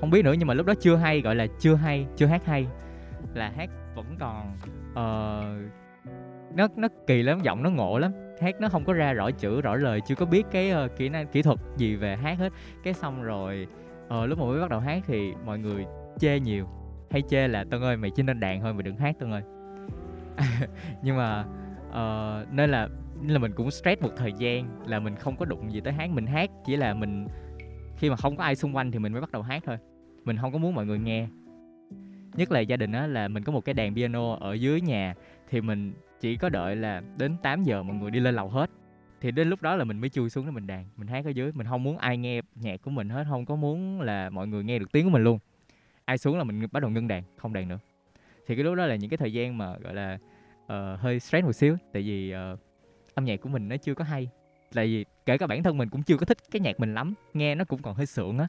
Không 0.00 0.10
biết 0.10 0.24
nữa 0.24 0.32
nhưng 0.38 0.48
mà 0.48 0.54
lúc 0.54 0.66
đó 0.66 0.74
chưa 0.80 0.96
hay 0.96 1.20
gọi 1.20 1.34
là 1.34 1.46
chưa 1.58 1.74
hay 1.74 2.06
chưa 2.16 2.26
hát 2.26 2.44
hay. 2.46 2.66
Là 3.34 3.52
hát 3.56 3.70
vẫn 3.94 4.16
còn 4.20 4.56
ờ, 4.94 5.44
nó 6.54 6.68
nó 6.76 6.88
kỳ 7.06 7.22
lắm 7.22 7.40
giọng 7.42 7.62
nó 7.62 7.70
ngộ 7.70 7.98
lắm. 7.98 8.12
Hát 8.40 8.60
nó 8.60 8.68
không 8.68 8.84
có 8.84 8.92
ra 8.92 9.12
rõ 9.12 9.30
chữ 9.30 9.60
rõ 9.60 9.76
lời 9.76 10.00
chưa 10.06 10.14
có 10.14 10.26
biết 10.26 10.46
cái 10.50 10.70
ờ, 10.70 10.88
kỹ 10.88 11.08
năng 11.08 11.26
kỹ 11.26 11.42
thuật 11.42 11.58
gì 11.76 11.96
về 11.96 12.16
hát 12.16 12.38
hết. 12.38 12.52
Cái 12.84 12.94
xong 12.94 13.22
rồi 13.22 13.66
ờ, 14.08 14.26
lúc 14.26 14.38
mà 14.38 14.44
mới 14.44 14.60
bắt 14.60 14.70
đầu 14.70 14.80
hát 14.80 15.02
thì 15.06 15.32
mọi 15.44 15.58
người 15.58 15.86
chê 16.20 16.40
nhiều. 16.40 16.66
Hay 17.10 17.22
chê 17.28 17.48
là 17.48 17.64
tân 17.70 17.82
ơi 17.82 17.96
mày 17.96 18.10
chỉ 18.10 18.22
nên 18.22 18.40
đàn 18.40 18.60
thôi 18.60 18.72
mày 18.72 18.82
đừng 18.82 18.96
hát 18.96 19.14
tân 19.18 19.30
ơi 19.30 19.42
nhưng 21.02 21.16
mà 21.16 21.44
uh, 21.88 22.52
nên 22.52 22.70
là 22.70 22.88
nên 23.20 23.32
là 23.32 23.38
mình 23.38 23.52
cũng 23.52 23.70
stress 23.70 24.02
một 24.02 24.10
thời 24.16 24.32
gian 24.32 24.86
là 24.86 25.00
mình 25.00 25.16
không 25.16 25.36
có 25.36 25.44
đụng 25.44 25.72
gì 25.72 25.80
tới 25.80 25.92
hát. 25.92 26.10
Mình 26.10 26.26
hát 26.26 26.50
chỉ 26.64 26.76
là 26.76 26.94
mình 26.94 27.28
khi 27.96 28.10
mà 28.10 28.16
không 28.16 28.36
có 28.36 28.44
ai 28.44 28.56
xung 28.56 28.76
quanh 28.76 28.90
thì 28.90 28.98
mình 28.98 29.12
mới 29.12 29.20
bắt 29.20 29.32
đầu 29.32 29.42
hát 29.42 29.62
thôi. 29.66 29.78
Mình 30.24 30.36
không 30.36 30.52
có 30.52 30.58
muốn 30.58 30.74
mọi 30.74 30.86
người 30.86 30.98
nghe. 30.98 31.28
Nhất 32.34 32.52
là 32.52 32.60
gia 32.60 32.76
đình 32.76 32.92
á 32.92 33.06
là 33.06 33.28
mình 33.28 33.44
có 33.44 33.52
một 33.52 33.64
cái 33.64 33.74
đàn 33.74 33.94
piano 33.94 34.34
ở 34.34 34.52
dưới 34.52 34.80
nhà 34.80 35.14
thì 35.48 35.60
mình 35.60 35.92
chỉ 36.20 36.36
có 36.36 36.48
đợi 36.48 36.76
là 36.76 37.02
đến 37.16 37.36
8 37.42 37.62
giờ 37.62 37.82
mọi 37.82 37.96
người 37.96 38.10
đi 38.10 38.20
lên 38.20 38.34
lầu 38.34 38.48
hết. 38.48 38.70
Thì 39.20 39.30
đến 39.30 39.48
lúc 39.48 39.62
đó 39.62 39.76
là 39.76 39.84
mình 39.84 40.00
mới 40.00 40.10
chui 40.10 40.30
xuống 40.30 40.46
để 40.46 40.50
mình 40.50 40.66
đàn 40.66 40.84
mình 40.96 41.08
hát 41.08 41.24
ở 41.24 41.30
dưới. 41.30 41.52
Mình 41.52 41.66
không 41.66 41.82
muốn 41.82 41.98
ai 41.98 42.16
nghe 42.16 42.40
nhạc 42.54 42.82
của 42.82 42.90
mình 42.90 43.08
hết 43.08 43.24
không 43.28 43.46
có 43.46 43.56
muốn 43.56 44.00
là 44.00 44.30
mọi 44.30 44.48
người 44.48 44.64
nghe 44.64 44.78
được 44.78 44.92
tiếng 44.92 45.04
của 45.04 45.10
mình 45.10 45.24
luôn. 45.24 45.38
Ai 46.04 46.18
xuống 46.18 46.38
là 46.38 46.44
mình 46.44 46.66
bắt 46.72 46.80
đầu 46.80 46.90
ngưng 46.90 47.08
đàn 47.08 47.22
không 47.36 47.52
đàn 47.52 47.68
nữa 47.68 47.78
thì 48.48 48.54
cái 48.54 48.64
lúc 48.64 48.74
đó 48.74 48.86
là 48.86 48.96
những 48.96 49.10
cái 49.10 49.18
thời 49.18 49.32
gian 49.32 49.58
mà 49.58 49.76
gọi 49.78 49.94
là 49.94 50.18
uh, 50.64 51.00
hơi 51.00 51.20
stress 51.20 51.44
một 51.44 51.52
xíu 51.52 51.76
tại 51.92 52.02
vì 52.02 52.34
uh, 52.52 52.58
âm 53.14 53.24
nhạc 53.24 53.40
của 53.40 53.48
mình 53.48 53.68
nó 53.68 53.76
chưa 53.76 53.94
có 53.94 54.04
hay. 54.04 54.28
Tại 54.74 54.86
vì 54.86 55.04
kể 55.26 55.38
cả 55.38 55.46
bản 55.46 55.62
thân 55.62 55.78
mình 55.78 55.88
cũng 55.88 56.02
chưa 56.02 56.16
có 56.16 56.26
thích 56.26 56.38
cái 56.50 56.60
nhạc 56.60 56.80
mình 56.80 56.94
lắm 56.94 57.14
nghe 57.34 57.54
nó 57.54 57.64
cũng 57.64 57.82
còn 57.82 57.94
hơi 57.94 58.06
sượng 58.06 58.38
á. 58.38 58.48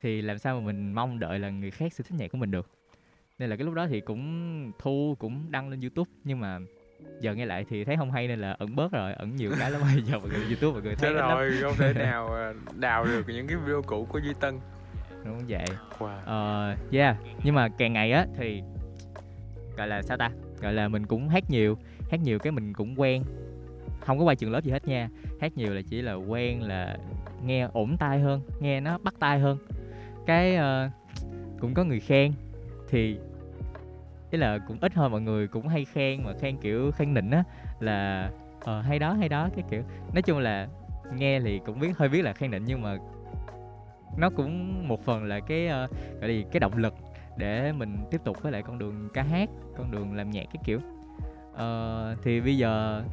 Thì 0.00 0.22
làm 0.22 0.38
sao 0.38 0.60
mà 0.60 0.66
mình 0.66 0.92
mong 0.92 1.18
đợi 1.18 1.38
là 1.38 1.50
người 1.50 1.70
khác 1.70 1.92
sẽ 1.92 2.04
thích 2.08 2.18
nhạc 2.18 2.32
của 2.32 2.38
mình 2.38 2.50
được. 2.50 2.70
Nên 3.38 3.50
là 3.50 3.56
cái 3.56 3.64
lúc 3.64 3.74
đó 3.74 3.86
thì 3.86 4.00
cũng 4.00 4.72
thu 4.78 5.16
cũng 5.18 5.50
đăng 5.50 5.68
lên 5.68 5.80
youtube 5.80 6.10
nhưng 6.24 6.40
mà 6.40 6.58
giờ 7.20 7.34
nghe 7.34 7.46
lại 7.46 7.64
thì 7.68 7.84
thấy 7.84 7.96
không 7.96 8.10
hay 8.10 8.28
nên 8.28 8.38
là 8.38 8.52
ẩn 8.52 8.76
bớt 8.76 8.92
rồi 8.92 9.12
ẩn 9.12 9.36
nhiều 9.36 9.50
cái 9.58 9.70
lắm 9.70 9.80
bây 9.82 10.02
giờ 10.06 10.18
mọi 10.18 10.28
người 10.28 10.44
youtube 10.46 10.72
mọi 10.72 10.82
người 10.82 10.94
thấy 10.94 11.10
Chết 11.14 11.20
rồi 11.20 11.52
không 11.62 11.74
thể 11.78 11.92
nào 12.04 12.34
à, 12.34 12.52
đào 12.74 13.04
được 13.04 13.24
những 13.28 13.46
cái 13.46 13.56
video 13.56 13.82
cũ 13.82 14.06
của 14.10 14.18
duy 14.18 14.32
tân. 14.40 14.60
Đúng 15.24 15.42
vậy. 15.48 15.66
Wow. 15.98 16.72
uh, 16.72 16.92
yeah 16.92 17.16
nhưng 17.44 17.54
mà 17.54 17.68
càng 17.78 17.92
ngày 17.92 18.12
á 18.12 18.26
thì 18.38 18.62
gọi 19.76 19.88
là 19.88 20.02
sao 20.02 20.16
ta? 20.16 20.30
Gọi 20.60 20.72
là 20.72 20.88
mình 20.88 21.06
cũng 21.06 21.28
hát 21.28 21.50
nhiều 21.50 21.78
hát 22.10 22.20
nhiều 22.22 22.38
cái 22.38 22.52
mình 22.52 22.72
cũng 22.72 23.00
quen. 23.00 23.22
Không 24.00 24.18
có 24.18 24.24
qua 24.24 24.34
trường 24.34 24.52
lớp 24.52 24.64
gì 24.64 24.70
hết 24.70 24.88
nha. 24.88 25.08
Hát 25.40 25.56
nhiều 25.56 25.74
là 25.74 25.80
chỉ 25.90 26.02
là 26.02 26.14
quen 26.14 26.62
là 26.62 26.96
nghe 27.44 27.68
ổn 27.72 27.96
tai 27.96 28.20
hơn 28.20 28.40
nghe 28.60 28.80
nó 28.80 28.98
bắt 28.98 29.14
tai 29.18 29.38
hơn. 29.38 29.58
Cái 30.26 30.56
uh, 30.56 30.92
cũng 31.60 31.74
có 31.74 31.84
người 31.84 32.00
khen 32.00 32.32
thì 32.88 33.16
ý 34.30 34.38
là 34.38 34.58
cũng 34.68 34.78
ít 34.80 34.94
hơn 34.94 35.12
mọi 35.12 35.20
người 35.20 35.46
cũng 35.46 35.68
hay 35.68 35.84
khen 35.84 36.22
mà 36.24 36.32
khen 36.40 36.56
kiểu 36.56 36.90
khen 36.90 37.14
nịnh 37.14 37.30
á 37.30 37.44
là 37.80 38.30
ờ 38.60 38.80
hay 38.80 38.98
đó 38.98 39.12
hay 39.12 39.28
đó 39.28 39.48
cái 39.56 39.64
kiểu. 39.70 39.82
Nói 40.14 40.22
chung 40.22 40.38
là 40.38 40.68
nghe 41.16 41.40
thì 41.40 41.60
cũng 41.66 41.80
biết 41.80 41.98
hơi 41.98 42.08
biết 42.08 42.22
là 42.22 42.32
khen 42.32 42.50
nịnh 42.50 42.64
nhưng 42.64 42.82
mà 42.82 42.96
nó 44.16 44.30
cũng 44.30 44.88
một 44.88 45.04
phần 45.04 45.24
là 45.24 45.40
cái 45.40 45.66
uh, 45.66 45.90
gọi 46.20 46.30
là 46.30 46.44
cái 46.52 46.60
động 46.60 46.76
lực 46.76 46.94
để 47.36 47.72
mình 47.72 47.98
tiếp 48.10 48.20
tục 48.24 48.42
với 48.42 48.52
lại 48.52 48.62
con 48.62 48.78
đường 48.78 49.08
ca 49.14 49.22
hát 49.22 49.48
con 49.76 49.90
đường 49.90 50.14
làm 50.14 50.30
nhạc 50.30 50.44
cái 50.52 50.62
kiểu. 50.64 50.80
Uh, 51.52 52.22
thì 52.22 52.40
bây 52.40 52.56
giờ 52.56 53.04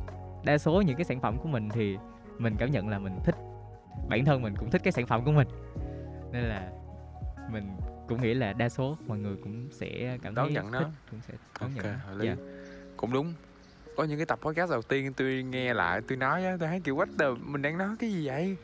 đa 0.45 0.57
số 0.57 0.81
những 0.81 0.97
cái 0.97 1.05
sản 1.05 1.19
phẩm 1.19 1.37
của 1.37 1.49
mình 1.49 1.69
thì 1.69 1.97
mình 2.37 2.55
cảm 2.59 2.71
nhận 2.71 2.89
là 2.89 2.99
mình 2.99 3.19
thích 3.23 3.35
bản 4.09 4.25
thân 4.25 4.41
mình 4.41 4.53
cũng 4.57 4.69
thích 4.69 4.81
cái 4.83 4.91
sản 4.91 5.05
phẩm 5.05 5.25
của 5.25 5.31
mình. 5.31 5.47
Nên 6.31 6.43
là 6.43 6.71
mình 7.51 7.77
cũng 8.07 8.21
nghĩ 8.21 8.33
là 8.33 8.53
đa 8.53 8.69
số 8.69 8.97
mọi 9.07 9.17
người 9.17 9.35
cũng 9.43 9.67
sẽ 9.71 10.17
cảm 10.21 10.35
thấy 10.35 10.45
đón 10.45 10.53
nhận 10.53 10.71
thích, 10.71 10.79
nó 10.79 10.89
cũng 11.11 11.19
sẽ 11.27 11.33
đón 11.61 11.69
ok 11.75 11.85
nhận 11.85 11.99
hợp 11.99 12.13
lý. 12.17 12.27
Dạ. 12.27 12.35
cũng 12.97 13.13
đúng. 13.13 13.33
Có 13.95 14.03
những 14.03 14.17
cái 14.17 14.25
tập 14.25 14.39
podcast 14.41 14.71
đầu 14.71 14.81
tiên 14.81 15.13
tôi 15.13 15.43
nghe 15.43 15.73
lại 15.73 16.01
tôi 16.07 16.17
nói 16.17 16.45
á 16.45 16.57
tôi 16.59 16.69
thấy 16.69 16.79
kiểu 16.79 16.95
what 16.95 17.07
the 17.19 17.41
mình 17.41 17.61
đang 17.61 17.77
nói 17.77 17.95
cái 17.99 18.11
gì 18.11 18.27
vậy? 18.27 18.57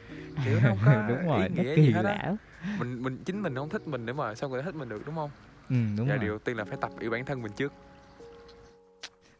Kiểu 0.45 0.59
nó 0.63 0.69
không 0.69 0.77
có 0.85 1.05
đúng 1.07 1.27
rồi 1.27 1.47
ý 1.47 1.63
nghĩa 1.63 1.75
gì 1.75 1.91
hết 1.91 2.05
á. 2.05 2.35
mình 2.79 3.03
mình 3.03 3.17
chính 3.25 3.41
mình 3.41 3.55
không 3.55 3.69
thích 3.69 3.87
mình 3.87 4.05
để 4.05 4.13
mà 4.13 4.35
sao 4.35 4.49
người 4.49 4.61
ta 4.61 4.65
thích 4.65 4.75
mình 4.75 4.89
được 4.89 5.01
đúng 5.05 5.15
không 5.15 5.29
ừ 5.69 5.75
đúng 5.97 6.07
dạ 6.07 6.13
rồi. 6.13 6.17
điều 6.19 6.29
đầu 6.29 6.39
tiên 6.39 6.57
là 6.57 6.63
phải 6.65 6.77
tập 6.81 6.91
yêu 6.99 7.11
bản 7.11 7.25
thân 7.25 7.41
mình 7.41 7.51
trước. 7.57 7.73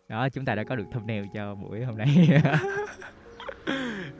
Đó 0.09 0.29
chúng 0.29 0.45
ta 0.45 0.55
đã 0.55 0.63
có 0.63 0.75
được 0.75 0.85
thumbnail 0.91 1.25
cho 1.33 1.55
buổi 1.55 1.83
hôm 1.83 1.97
nay. 1.97 2.29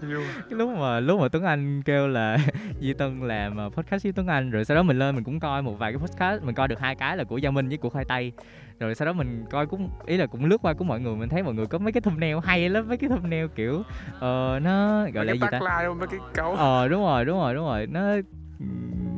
Cái 0.02 0.10
lúc 0.50 0.70
mà 0.78 1.00
lúc 1.00 1.20
mà 1.22 1.28
Tuấn 1.28 1.44
Anh 1.44 1.82
kêu 1.84 2.08
là 2.08 2.38
Di 2.82 2.94
Tân 2.94 3.20
làm 3.22 3.58
ờ, 3.58 3.70
podcast 3.70 4.04
với 4.04 4.14
Tuấn 4.14 4.28
Anh 4.28 4.52
rồi 4.52 4.66
sau 4.66 4.76
đó 4.78 4.84
mình 4.84 5.00
lên 5.00 5.16
mình 5.16 5.24
cũng 5.24 5.40
coi 5.40 5.62
một 5.62 5.80
vài 5.80 5.92
cái 5.94 6.00
podcast 6.00 6.44
mình 6.44 6.56
coi 6.56 6.68
được 6.68 6.80
hai 6.80 6.96
cái 6.96 7.18
là 7.18 7.24
của 7.24 7.38
Gia 7.38 7.52
Minh 7.52 7.68
với 7.68 7.78
của 7.78 7.90
Khoai 7.90 8.06
Tây. 8.06 8.32
Rồi 8.80 8.96
sau 8.96 9.06
đó 9.06 9.14
mình 9.14 9.46
coi 9.52 9.66
cũng 9.68 9.90
ý 10.06 10.18
là 10.18 10.26
cũng 10.26 10.46
lướt 10.46 10.58
qua 10.62 10.74
của 10.74 10.84
mọi 10.84 11.00
người 11.00 11.16
mình 11.16 11.30
thấy 11.30 11.44
mọi 11.44 11.54
người 11.54 11.66
có 11.66 11.78
mấy 11.78 11.92
cái 11.92 12.02
thumbnail 12.02 12.38
hay 12.44 12.70
lắm 12.70 12.88
mấy 12.88 12.98
cái 12.98 13.10
thumbnail 13.10 13.46
kiểu 13.56 13.84
ờ 14.20 14.60
nó 14.64 15.06
gọi 15.14 15.26
là 15.26 15.32
Mấy 15.34 15.40
gì 15.40 15.46
cái 15.52 15.60
ta? 15.66 15.84
luôn 15.84 16.00
mấy 16.00 16.08
cái 16.08 16.20
câu 16.34 16.56
ờ 16.56 16.88
đúng 16.88 17.02
rồi 17.02 17.26
đúng 17.26 17.38
rồi 17.40 17.54
đúng 17.54 17.66
rồi. 17.66 17.88
Nó 17.88 18.02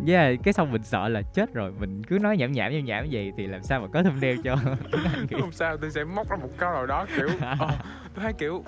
yeah, 0.07 0.39
cái 0.43 0.53
xong 0.53 0.71
mình 0.71 0.83
sợ 0.83 1.07
là 1.09 1.21
chết 1.21 1.53
rồi 1.53 1.71
mình 1.79 2.03
cứ 2.03 2.19
nói 2.19 2.37
nhảm 2.37 2.51
nhảm 2.51 2.71
nhảm 2.73 2.85
nhảm 2.85 3.07
vậy 3.11 3.31
thì 3.37 3.47
làm 3.47 3.63
sao 3.63 3.79
mà 3.81 3.87
có 3.93 4.03
thumbnail 4.03 4.37
cho 4.43 4.55
không 5.39 5.51
sao 5.51 5.77
tôi 5.77 5.91
sẽ 5.91 6.03
móc 6.03 6.29
ra 6.29 6.37
một 6.37 6.49
câu 6.57 6.71
nào 6.71 6.85
đó 6.85 7.05
kiểu 7.15 7.29
ờ, 7.59 7.67
tôi 8.15 8.23
thấy 8.23 8.33
kiểu 8.33 8.63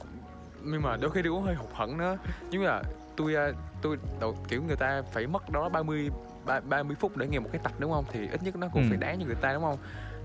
nhưng 0.63 0.81
mà 0.81 0.97
đôi 0.97 1.11
khi 1.11 1.21
tôi 1.21 1.31
cũng 1.31 1.41
hơi 1.43 1.55
hụt 1.55 1.69
hẫng 1.73 1.97
nữa. 1.97 2.17
Nhưng 2.51 2.63
mà 2.65 2.81
tôi 3.15 3.35
à, 3.35 3.51
tôi 3.81 3.97
đầu, 4.19 4.35
kiểu 4.47 4.63
người 4.63 4.75
ta 4.75 5.01
phải 5.11 5.27
mất 5.27 5.49
đó 5.51 5.69
30 5.69 6.09
ba- 6.45 6.59
30 6.59 6.95
phút 6.99 7.17
để 7.17 7.27
nghe 7.27 7.39
một 7.39 7.49
cái 7.51 7.61
tập 7.63 7.71
đúng 7.79 7.91
không? 7.91 8.05
Thì 8.11 8.27
ít 8.31 8.43
nhất 8.43 8.55
nó 8.55 8.67
cũng 8.73 8.81
Ừ. 8.83 8.87
phải 8.89 8.97
đáng 8.97 9.19
cho 9.19 9.25
người 9.25 9.35
ta 9.35 9.53
đúng 9.53 9.63
không? 9.63 9.77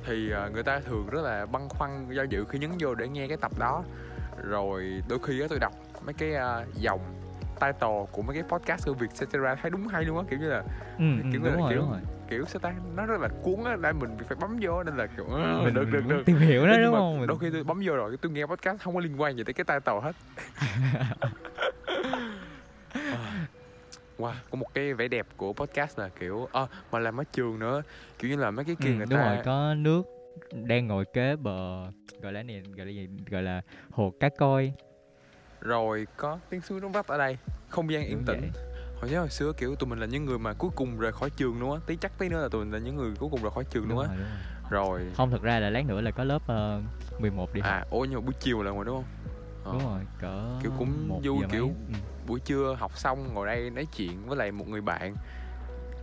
Thì 0.07 0.33
à, 0.33 0.49
người 0.53 0.63
ta 0.63 0.81
thường 0.81 1.07
rất 1.11 1.21
là 1.25 1.47
băn 1.47 1.69
khoăn 1.69 2.07
do 2.11 2.23
dự 2.23 2.45
khi 2.49 2.59
nhấn 2.59 2.71
vô 2.79 2.95
để 2.95 3.09
nghe 3.09 3.29
cái 3.29 3.37
tập 3.37 3.53
đó. 3.59 3.85
Rồi 4.43 5.03
đôi 5.09 5.19
khi 5.23 5.43
tôi 5.49 5.59
đọc 5.59 5.73
mấy 6.05 6.15
cái 6.15 6.33
dòng 6.75 7.01
title 7.61 8.07
của 8.13 8.23
mấy 8.23 8.35
cái 8.35 8.43
podcast 8.49 8.87
của 8.87 8.95
Việt 8.95 9.07
etc 9.11 9.61
thấy 9.63 9.71
đúng 9.71 9.89
hay 9.89 10.05
luôn 10.05 10.19
á 10.19 10.25
kiểu 10.31 10.39
như 10.39 10.49
là 10.49 10.59
ừ, 10.99 11.05
ừ, 11.23 11.29
kiểu 11.33 11.41
đúng 11.45 11.53
là 11.53 11.59
rồi 11.61 11.71
kiểu- 11.71 11.81
đúng 11.81 11.91
rồi. 11.91 12.01
kiểu 12.31 12.45
sao 12.45 12.61
ta 12.61 12.75
nó 12.97 13.07
rất 13.07 13.21
là 13.21 13.29
cuốn 13.43 13.65
á 13.65 13.77
nên 13.77 13.99
mình 13.99 14.11
phải 14.29 14.37
bấm 14.41 14.59
vô 14.63 14.83
nên 14.83 14.97
là 14.97 15.07
kiểu 15.07 15.25
ờ, 15.27 15.61
mình, 15.65 15.75
được 15.75 15.85
được 15.93 16.07
được 16.09 16.23
tìm 16.27 16.37
hiểu 16.39 16.67
nó 16.67 16.73
Nhưng 16.73 16.83
đúng 16.85 16.95
không? 16.95 17.27
Đôi 17.27 17.39
khi 17.39 17.51
tôi 17.53 17.65
bấm 17.65 17.81
vô 17.85 17.97
rồi 17.97 18.17
tôi 18.23 18.33
nghe 18.33 18.47
podcast 18.47 18.81
không 18.83 18.95
có 18.95 19.01
liên 19.01 19.21
quan 19.21 19.37
gì 19.37 19.45
tới 19.45 19.53
cái 19.55 19.65
title 19.65 20.01
hết. 20.03 20.13
Wow 24.19 24.33
có 24.51 24.57
một 24.59 24.75
cái 24.75 24.95
vẻ 24.95 25.09
đẹp 25.09 25.27
của 25.37 25.53
podcast 25.53 25.99
là 25.99 26.09
kiểu 26.21 26.49
à, 26.53 26.63
mà 26.93 26.99
làm 26.99 27.21
ở 27.21 27.25
trường 27.33 27.59
nữa 27.59 27.83
kiểu 28.19 28.31
như 28.31 28.37
là 28.37 28.51
mấy 28.51 28.65
cái 28.65 28.77
kia 28.83 28.89
ừ, 28.91 28.95
người 28.95 29.07
đúng 29.11 29.19
ta 29.19 29.35
rồi 29.35 29.45
có 29.45 29.75
nước 29.75 30.03
đang 30.53 30.87
ngồi 30.87 31.05
kế 31.13 31.37
bờ 31.37 31.87
gọi 32.23 32.33
là 32.33 32.43
này 32.43 32.63
gọi 32.77 32.87
là 32.87 32.93
gì? 32.93 33.09
Gọi 33.31 33.43
là 33.43 33.61
hồ 33.91 34.13
cá 34.21 34.29
coi 34.39 34.73
rồi 35.61 36.07
có 36.17 36.39
tiếng 36.51 36.61
suối 36.61 36.81
rống 36.81 36.93
rách 36.93 37.07
ở 37.07 37.19
đây. 37.19 37.39
Không 37.69 37.93
gian 37.93 38.05
yên 38.05 38.25
tĩnh. 38.27 38.51
hồi 39.01 39.11
nhớ 39.11 39.19
hồi 39.21 39.31
xưa 39.31 39.53
kiểu 39.53 39.75
tụi 39.77 39.91
mình 39.91 39.99
là 39.99 40.07
những 40.07 40.25
người 40.25 40.39
mà 40.39 40.53
cuối 40.53 40.71
cùng 40.75 40.99
rời 40.99 41.13
khỏi 41.13 41.31
trường 41.31 41.61
luôn 41.61 41.73
á. 41.73 41.79
Tí 41.87 41.97
chắc 41.97 42.19
tí 42.19 42.29
nữa 42.29 42.43
là 42.43 42.49
tụi 42.49 42.65
mình 42.65 42.73
là 42.73 42.79
những 42.79 42.97
người 42.97 43.11
cuối 43.19 43.29
cùng 43.33 43.43
rời 43.43 43.51
khỏi 43.51 43.65
trường 43.71 43.89
đúng 43.89 43.99
luôn 43.99 44.09
á. 44.09 44.15
rồi. 44.71 44.81
rồi. 45.01 45.13
Không 45.17 45.31
thực 45.31 45.43
ra 45.43 45.59
là 45.61 45.71
lát 45.71 45.85
nữa 45.87 46.01
là 46.01 46.11
có 46.11 46.25
lớp 46.25 46.43
uh, 47.17 47.21
11 47.21 47.55
đi 47.55 47.61
học. 47.61 47.71
à 47.71 47.85
ôi 47.91 48.07
nhưng 48.11 48.21
mà 48.21 48.25
buổi 48.27 48.35
chiều 48.41 48.63
là 48.63 48.71
ngoài 48.71 48.85
đúng 48.85 48.97
không? 48.97 49.05
Ờ. 49.65 49.73
đúng 49.73 49.83
rồi 49.93 50.01
cỡ 50.21 50.59
Kiểu 50.63 50.73
cũng 50.79 51.21
vui, 51.25 51.45
kiểu 51.53 51.67
mấy. 51.67 51.75
ừ. 51.89 51.95
buổi 52.27 52.41
trưa 52.41 52.77
học 52.79 52.99
xong 52.99 53.35
ngồi 53.35 53.47
đây 53.47 53.71
nói 53.71 53.87
chuyện 53.97 54.27
với 54.27 54.37
lại 54.37 54.53
một 54.53 54.69
người 54.69 54.81
bạn. 54.81 55.15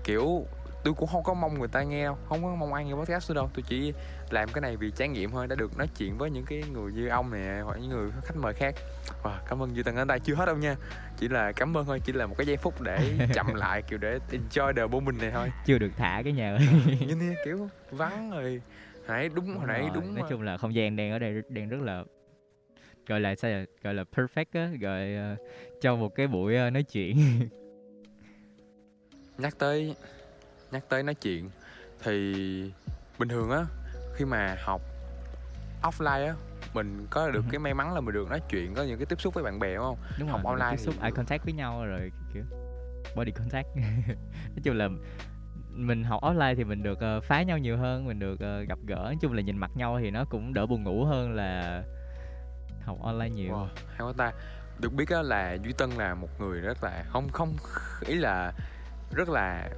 Kiểu 0.04 0.46
tôi 0.86 0.93
cũng 0.93 1.08
không 1.08 1.24
có 1.24 1.34
mong 1.34 1.60
người 1.60 1.67
ta 1.67 1.84
nghe 1.84 2.04
đâu 2.04 2.17
không 2.30 2.43
có 2.43 2.56
mong 2.56 2.74
ai 2.74 2.86
nghe 2.86 2.93
podcast 2.93 3.28
tôi 3.28 3.36
đâu. 3.36 3.50
Tôi 3.54 3.63
chỉ 3.67 3.93
làm 4.30 4.50
cái 4.54 4.62
này 4.62 4.78
vì 4.78 4.91
trải 4.95 5.08
nghiệm 5.08 5.30
thôi 5.32 5.48
đã 5.48 5.56
được 5.56 5.78
nói 5.78 5.88
chuyện 5.98 6.17
với 6.17 6.30
những 6.30 6.45
cái 6.45 6.63
người 6.74 6.91
như 6.91 7.08
ông 7.08 7.34
nè 7.34 7.62
hoặc 7.63 7.78
những 7.82 7.89
người 7.89 8.12
khách 8.24 8.36
mời 8.36 8.54
khác. 8.54 8.76
Wow, 9.24 9.38
cảm 9.50 9.62
ơn 9.63 9.76
Duy 9.76 9.84
Tân 9.84 9.95
ở 9.95 10.06
đây 10.06 10.19
chưa 10.19 10.36
hết 10.36 10.45
đâu 10.45 10.56
nha. 10.56 10.76
Chỉ 11.17 11.28
là 11.28 11.52
cảm 11.52 11.78
ơn 11.78 11.86
thôi 11.86 12.02
chỉ 12.06 12.13
là 12.13 12.26
một 12.26 12.36
cái 12.38 12.48
giây 12.48 12.58
phút 12.58 12.82
để 12.82 12.98
chậm 13.34 13.54
lại 13.54 13.82
kiểu 13.82 14.00
để 14.00 14.19
enjoy 14.32 14.74
the 14.74 14.86
moment 14.88 15.21
này 15.21 15.32
thôi. 15.32 15.52
Chưa 15.65 15.78
được 15.78 15.91
thả 15.98 16.21
cái 16.24 16.34
nhà. 16.34 16.56
Ơi 16.56 16.67
như 17.08 17.15
thế 17.19 17.36
kiểu 17.45 17.69
vắng 17.91 18.32
rồi. 18.32 18.62
Hồi 19.08 19.17
nãy 19.17 19.30
đúng 19.36 19.58
hồi 19.58 19.67
nãy 19.67 19.82
rồi, 19.82 19.91
đúng 19.93 20.15
nói 20.15 20.24
mà. 20.24 20.30
chung 20.30 20.41
là 20.41 20.58
không 20.58 20.76
gian 20.76 20.95
đang 20.95 21.12
ở 21.12 21.19
đây 21.19 21.41
đang 21.50 21.69
rất 21.69 21.82
là 21.82 22.04
gọi 23.08 23.19
là 23.19 23.36
sao 23.36 23.52
gọi 23.84 23.93
là 23.93 24.04
perfect 24.15 24.45
á 24.54 24.69
gọi 24.82 25.15
ờ, 25.15 25.36
cho 25.82 25.95
một 25.95 26.15
cái 26.15 26.28
buổi 26.28 26.56
ờ, 26.56 26.69
nói 26.69 26.84
chuyện. 26.84 27.17
Nhắc 29.38 29.60
tới 29.60 29.95
nhắc 30.71 30.84
tới 30.89 31.04
nói 31.04 31.15
chuyện. 31.15 31.49
Thì 32.04 32.34
bình 33.19 33.30
thường 33.30 33.49
á 33.51 33.65
khi 34.15 34.25
mà 34.25 34.58
học 34.63 34.82
offline 35.82 36.28
á 36.28 36.34
mình 36.73 37.08
có 37.10 37.32
được 37.32 37.43
Ừ. 37.45 37.49
cái 37.51 37.60
may 37.60 37.73
mắn 37.73 37.93
là 37.93 38.01
mình 38.01 38.13
được 38.13 38.30
nói 38.30 38.41
chuyện 38.49 38.73
có 38.73 38.84
những 38.84 38.99
cái 38.99 39.06
tiếp 39.06 39.21
xúc 39.21 39.34
với 39.34 39.43
bạn 39.43 39.60
bè 39.60 39.75
đúng 39.75 39.84
không? 39.84 39.97
Đúng 40.19 40.30
Học 40.30 40.41
rồi 40.43 40.51
online 40.54 40.71
tiếp 40.78 40.84
xúc 40.84 40.93
thì- 40.97 41.01
eye 41.01 41.12
contact 41.12 41.43
với 41.43 41.54
nhau 41.54 41.86
rồi 41.86 42.12
kiểu 42.34 42.43
body 43.15 43.32
contact. 43.32 43.67
Nói 44.56 44.60
chung 44.63 44.78
là 44.78 44.89
mình 45.69 46.04
học 46.04 46.21
offline 46.23 46.56
thì 46.56 46.63
mình 46.63 46.84
được 46.84 46.99
ờ, 46.99 47.21
phá 47.21 47.43
nhau 47.43 47.58
nhiều 47.58 47.78
hơn 47.78 48.06
mình 48.06 48.19
được 48.19 48.39
ờ, 48.39 48.62
gặp 48.62 48.78
gỡ. 48.88 48.95
Nói 48.95 49.17
chung 49.21 49.34
là 49.34 49.41
nhìn 49.41 49.58
mặt 49.58 49.71
nhau 49.75 49.97
thì 50.01 50.12
nó 50.12 50.25
cũng 50.30 50.54
đỡ 50.54 50.65
buồn 50.65 50.84
ngủ 50.84 51.06
hơn 51.06 51.32
là 51.36 51.84
học 52.86 52.97
online 53.01 53.30
nhiều. 53.30 53.54
Wow, 53.54 53.67
hay 53.88 53.99
quá 54.08 54.13
ta. 54.17 54.32
Được 54.80 54.93
biết 54.93 55.10
á 55.10 55.21
là 55.21 55.54
duy 55.63 55.73
tân 55.73 55.89
là 55.89 56.15
một 56.15 56.30
người 56.41 56.60
rất 56.62 56.84
là 56.84 57.04
không 57.10 57.30
không 57.30 57.54
ý 58.08 58.15
là 58.15 58.54
rất 59.15 59.30
là 59.30 59.69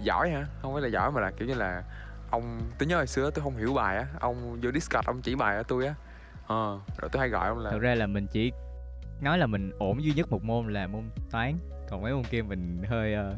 giỏi 0.00 0.30
hả? 0.30 0.46
Không 0.62 0.72
phải 0.72 0.82
là 0.82 0.88
giỏi 0.88 1.12
mà 1.12 1.20
là 1.20 1.30
kiểu 1.30 1.48
như 1.48 1.54
là 1.54 1.82
ông 2.30 2.60
tôi 2.78 2.86
nhớ 2.86 2.96
hồi 2.96 3.06
xưa 3.06 3.30
tôi 3.30 3.42
không 3.44 3.56
hiểu 3.56 3.74
bài 3.74 3.96
á 3.96 4.06
ông 4.20 4.60
vô 4.62 4.70
discord 4.72 5.06
ông 5.06 5.22
chỉ 5.22 5.34
bài 5.34 5.56
cho 5.58 5.62
tôi 5.62 5.86
á. 5.86 5.94
Ờ 6.46 6.80
rồi 6.98 7.08
tôi 7.12 7.20
hay 7.20 7.28
gọi 7.28 7.48
ông 7.48 7.58
là 7.58 7.70
thật 7.70 7.78
ra 7.78 7.94
là 7.94 8.06
mình 8.06 8.26
chỉ 8.26 8.52
nói 9.20 9.38
là 9.38 9.46
mình 9.46 9.70
ổn 9.78 10.04
duy 10.04 10.12
nhất 10.12 10.30
một 10.30 10.44
môn 10.44 10.72
là 10.72 10.86
môn 10.86 11.02
toán. 11.30 11.58
Còn 11.90 12.02
mấy 12.02 12.12
môn 12.12 12.24
kia 12.24 12.42
mình 12.42 12.82
hơi 12.88 13.14
uh, 13.14 13.36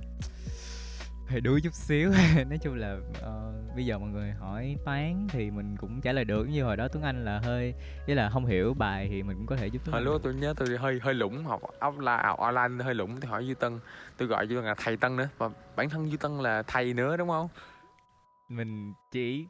hơi 1.29 1.41
đuối 1.41 1.61
chút 1.61 1.75
xíu. 1.75 2.11
Nói 2.49 2.59
chung 2.63 2.75
là 2.75 2.97
ờ, 3.21 3.53
bây 3.75 3.87
giờ 3.87 3.99
mọi 3.99 4.09
người 4.11 4.31
hỏi 4.33 4.77
toán 4.85 5.27
thì 5.31 5.51
mình 5.51 5.77
cũng 5.77 6.01
trả 6.01 6.13
lời 6.13 6.25
được. 6.25 6.49
Như 6.49 6.65
hồi 6.65 6.77
đó 6.77 6.89
tuấn 6.89 7.03
anh 7.05 7.25
là 7.25 7.39
hơi 7.39 7.75
với 8.07 8.17
là 8.17 8.29
không 8.31 8.47
hiểu 8.47 8.75
bài 8.75 9.07
thì 9.11 9.23
mình 9.23 9.37
cũng 9.37 9.47
có 9.47 9.57
thể 9.57 9.67
giúp 9.67 9.83
tuấn 9.85 9.93
hồi 9.93 10.03
lúc 10.03 10.21
tôi 10.23 10.35
nhớ 10.35 10.55
tôi 10.57 10.77
hơi 10.79 10.99
hơi 11.03 11.15
lủng 11.15 11.45
học 11.45 11.61
offline 11.81 12.37
online 12.37 12.85
hơi 12.85 12.95
lủng 12.95 13.21
tôi 13.21 13.31
hỏi 13.31 13.47
duy 13.47 13.55
tân. 13.55 13.79
Tôi 14.17 14.29
gọi 14.29 14.49
duy 14.49 14.57
tân 14.57 14.65
là 14.65 14.75
thầy 14.79 14.97
tân 14.97 15.17
nữa. 15.17 15.29
Và 15.39 15.51
bản 15.77 15.91
thân 15.91 16.11
duy 16.11 16.17
tân 16.17 16.39
là 16.39 16.63
thầy 16.63 16.95
nữa 16.95 17.17
đúng 17.17 17.29
không? 17.29 17.49
Mình 18.49 18.93
chỉ 19.11 19.47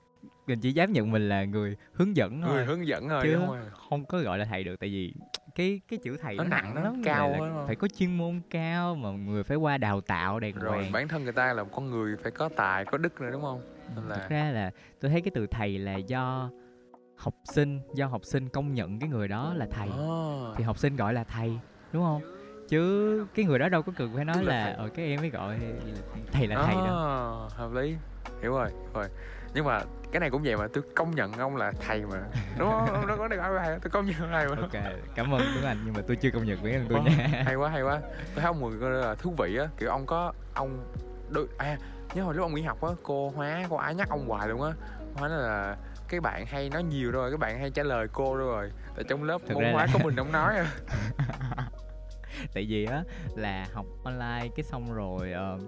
mình 0.46 0.60
chỉ 0.60 0.72
dám 0.72 0.92
nhận 0.92 1.10
mình 1.10 1.28
là 1.28 1.44
người 1.44 1.76
hướng 1.92 2.16
dẫn 2.16 2.42
thôi. 2.42 2.50
Người 2.54 2.64
hướng 2.64 2.86
dẫn 2.86 3.08
rồi 3.08 3.22
Chứ- 3.24 3.34
đúng 3.34 3.46
rồi. 3.48 3.60
không 3.90 4.04
có 4.04 4.18
gọi 4.18 4.38
là 4.38 4.44
thầy 4.44 4.64
được 4.64 4.76
tại 4.80 4.88
vì 4.90 5.14
cái 5.56 5.80
cái 5.88 5.98
chữ 6.02 6.16
thầy 6.22 6.36
Nó 6.36 6.44
nó, 6.44 6.48
nặng, 6.50 6.64
nặng 6.64 6.74
nó 6.74 6.80
lắm 6.90 7.02
cao 7.04 7.30
Là- 7.30 7.64
phải 7.66 7.76
có 7.76 7.88
chuyên 7.88 8.16
môn 8.18 8.40
cao 8.50 8.94
mà 8.94 9.10
người 9.10 9.44
phải 9.44 9.56
qua 9.56 9.78
đào 9.78 10.00
tạo 10.00 10.40
đàng 10.40 10.52
rồi 10.54 10.72
hoàng. 10.78 10.92
bản 10.92 11.08
thân 11.08 11.24
người 11.24 11.32
ta 11.32 11.52
là 11.52 11.62
một 11.62 11.68
con 11.72 11.90
người 11.90 12.16
phải 12.22 12.30
có 12.32 12.48
tài 12.56 12.84
có 12.84 12.98
đức 12.98 13.20
nữa 13.20 13.30
đúng 13.32 13.42
không? 13.42 13.60
Nên 13.96 14.08
là- 14.08 14.16
thực 14.16 14.28
ra 14.30 14.50
là 14.50 14.70
tôi 15.00 15.10
thấy 15.10 15.20
cái 15.20 15.30
từ 15.34 15.46
thầy 15.46 15.78
là 15.78 15.96
do 15.96 16.50
học 17.16 17.34
sinh 17.44 17.80
do 17.94 18.06
học 18.06 18.24
sinh 18.24 18.48
công 18.48 18.74
nhận 18.74 18.98
cái 18.98 19.08
người 19.08 19.28
đó 19.28 19.54
là 19.54 19.66
thầy. 19.70 19.88
Ồ. 19.88 20.54
thì 20.56 20.64
học 20.64 20.78
sinh 20.78 20.96
gọi 20.96 21.14
là 21.14 21.24
thầy 21.24 21.58
đúng 21.92 22.02
không? 22.02 22.22
Chứ 22.68 23.26
cái 23.34 23.44
người 23.44 23.58
đó 23.58 23.68
đâu 23.68 23.82
có 23.82 23.92
cần 23.96 24.12
phải 24.14 24.24
nói 24.24 24.36
Tức 24.40 24.46
là 24.48 24.74
ở 24.78 24.88
cái 24.88 25.06
em 25.06 25.20
mới 25.20 25.30
gọi 25.30 25.58
thầy 26.32 26.46
là 26.46 26.62
thầy 26.66 26.74
đâu. 26.74 26.96
À, 26.96 27.56
hợp 27.56 27.72
lý. 27.72 27.94
Hiểu 28.42 28.52
rồi 28.52 28.68
hiểu 28.70 28.90
rồi 28.94 29.04
nhưng 29.56 29.64
mà 29.64 29.80
cái 30.12 30.20
này 30.20 30.30
cũng 30.30 30.42
vậy 30.44 30.56
mà 30.56 30.66
tôi 30.72 30.84
công 30.94 31.10
nhận 31.10 31.32
ông 31.32 31.56
là 31.56 31.72
thầy 31.86 32.00
mà. 32.06 32.18
Đúng 32.58 32.70
không? 32.70 33.06
Nó 33.08 33.16
có 33.16 33.28
được 33.28 33.38
ai 33.38 33.50
thầy 33.58 33.78
tôi 33.82 33.90
công 33.90 34.06
nhận 34.06 34.16
thầy 34.32 34.48
mà. 34.48 34.56
Ok 34.60 34.82
cảm 35.14 35.34
ơn 35.34 35.40
tuấn 35.54 35.64
anh 35.64 35.76
nhưng 35.84 35.94
mà 35.94 36.00
tôi 36.06 36.16
chưa 36.16 36.30
công 36.30 36.44
nhận 36.44 36.62
với 36.62 36.72
anh 36.72 36.86
tôi 36.88 37.00
nha. 37.00 37.42
hay 37.44 37.54
quá 37.54 37.68
hay 37.68 37.82
quá. 37.82 38.00
Tôi 38.00 38.34
thấy 38.36 38.44
ông 38.44 38.60
người 38.78 38.90
là 38.90 39.14
thú 39.14 39.34
vị 39.38 39.56
á 39.56 39.66
kiểu 39.78 39.90
ông 39.90 40.06
có 40.06 40.32
ông 40.54 40.84
đôi 41.30 41.46
à 41.58 41.78
nhớ 42.14 42.22
hồi 42.22 42.34
lúc 42.34 42.42
ông 42.44 42.54
nghỉ 42.54 42.62
học 42.62 42.82
á 42.82 42.88
cô 43.02 43.30
hóa 43.30 43.62
cô 43.70 43.76
ái 43.76 43.94
nhắc 43.94 44.08
ông 44.10 44.28
hoài 44.28 44.48
luôn 44.48 44.62
á. 44.62 44.72
Hóa 45.14 45.28
là 45.28 45.76
cái 46.08 46.20
bạn 46.20 46.46
hay 46.46 46.70
nói 46.70 46.82
nhiều 46.82 47.10
rồi 47.10 47.30
cái 47.30 47.38
bạn 47.38 47.58
hay 47.58 47.70
trả 47.70 47.82
lời 47.82 48.06
cô 48.12 48.36
rồi. 48.36 48.70
Tại 48.94 49.04
trong 49.08 49.22
lớp 49.24 49.38
Thực 49.46 49.54
môn 49.54 49.64
hóa 49.72 49.86
là- 49.86 49.92
có 49.92 49.98
mình 50.04 50.16
ông 50.16 50.32
nói 50.32 50.56
à 50.56 50.66
tại 52.54 52.66
vì 52.68 52.84
á 52.86 53.02
là 53.36 53.66
học 53.72 53.86
online 54.04 54.48
cái 54.56 54.62
xong 54.64 54.94
rồi 54.94 55.32
ờ, 55.32 55.58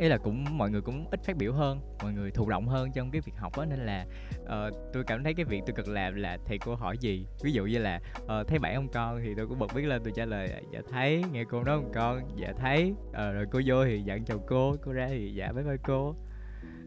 ý 0.00 0.08
là 0.08 0.18
cũng 0.18 0.58
mọi 0.58 0.70
người 0.70 0.80
cũng 0.80 1.06
ít 1.10 1.20
phát 1.24 1.36
biểu 1.36 1.52
hơn 1.52 1.80
mọi 2.02 2.12
người 2.12 2.30
thụ 2.30 2.50
động 2.50 2.68
hơn 2.68 2.92
trong 2.94 3.10
cái 3.10 3.20
việc 3.20 3.32
học 3.36 3.58
á 3.58 3.66
nên 3.66 3.78
là 3.86 4.06
uh, 4.42 4.74
tôi 4.92 5.04
cảm 5.04 5.24
thấy 5.24 5.34
cái 5.34 5.44
việc 5.44 5.62
tôi 5.66 5.74
cần 5.76 5.88
làm 5.88 6.14
là 6.14 6.38
thầy 6.46 6.58
cô 6.58 6.74
hỏi 6.74 6.98
gì? 6.98 7.26
Ví 7.42 7.52
dụ 7.52 7.64
như 7.64 7.78
là 7.78 8.00
uh, 8.22 8.48
thấy 8.48 8.58
bạn 8.58 8.74
ông 8.74 8.88
con? 8.88 9.20
Thì 9.24 9.34
tôi 9.36 9.46
cũng 9.46 9.58
bật 9.58 9.74
viết 9.74 9.82
lên 9.82 10.02
tôi 10.04 10.12
trả 10.16 10.24
lời 10.24 10.48
dạ 10.72 10.80
thấy 10.90 11.24
nghe 11.32 11.44
cô 11.44 11.64
nói 11.64 11.74
ông 11.74 11.92
con. 11.94 12.20
Dạ 12.36 12.52
thấy. 12.58 12.94
Uh, 13.08 13.14
rồi 13.14 13.46
cô 13.50 13.60
vô 13.66 13.84
thì 13.84 14.02
dặn 14.02 14.24
chào 14.24 14.38
cô 14.48 14.76
cô 14.84 14.92
ra 14.92 15.06
thì 15.08 15.34
dạ 15.34 15.52
bye 15.52 15.64
bye 15.64 15.76
cô. 15.84 16.16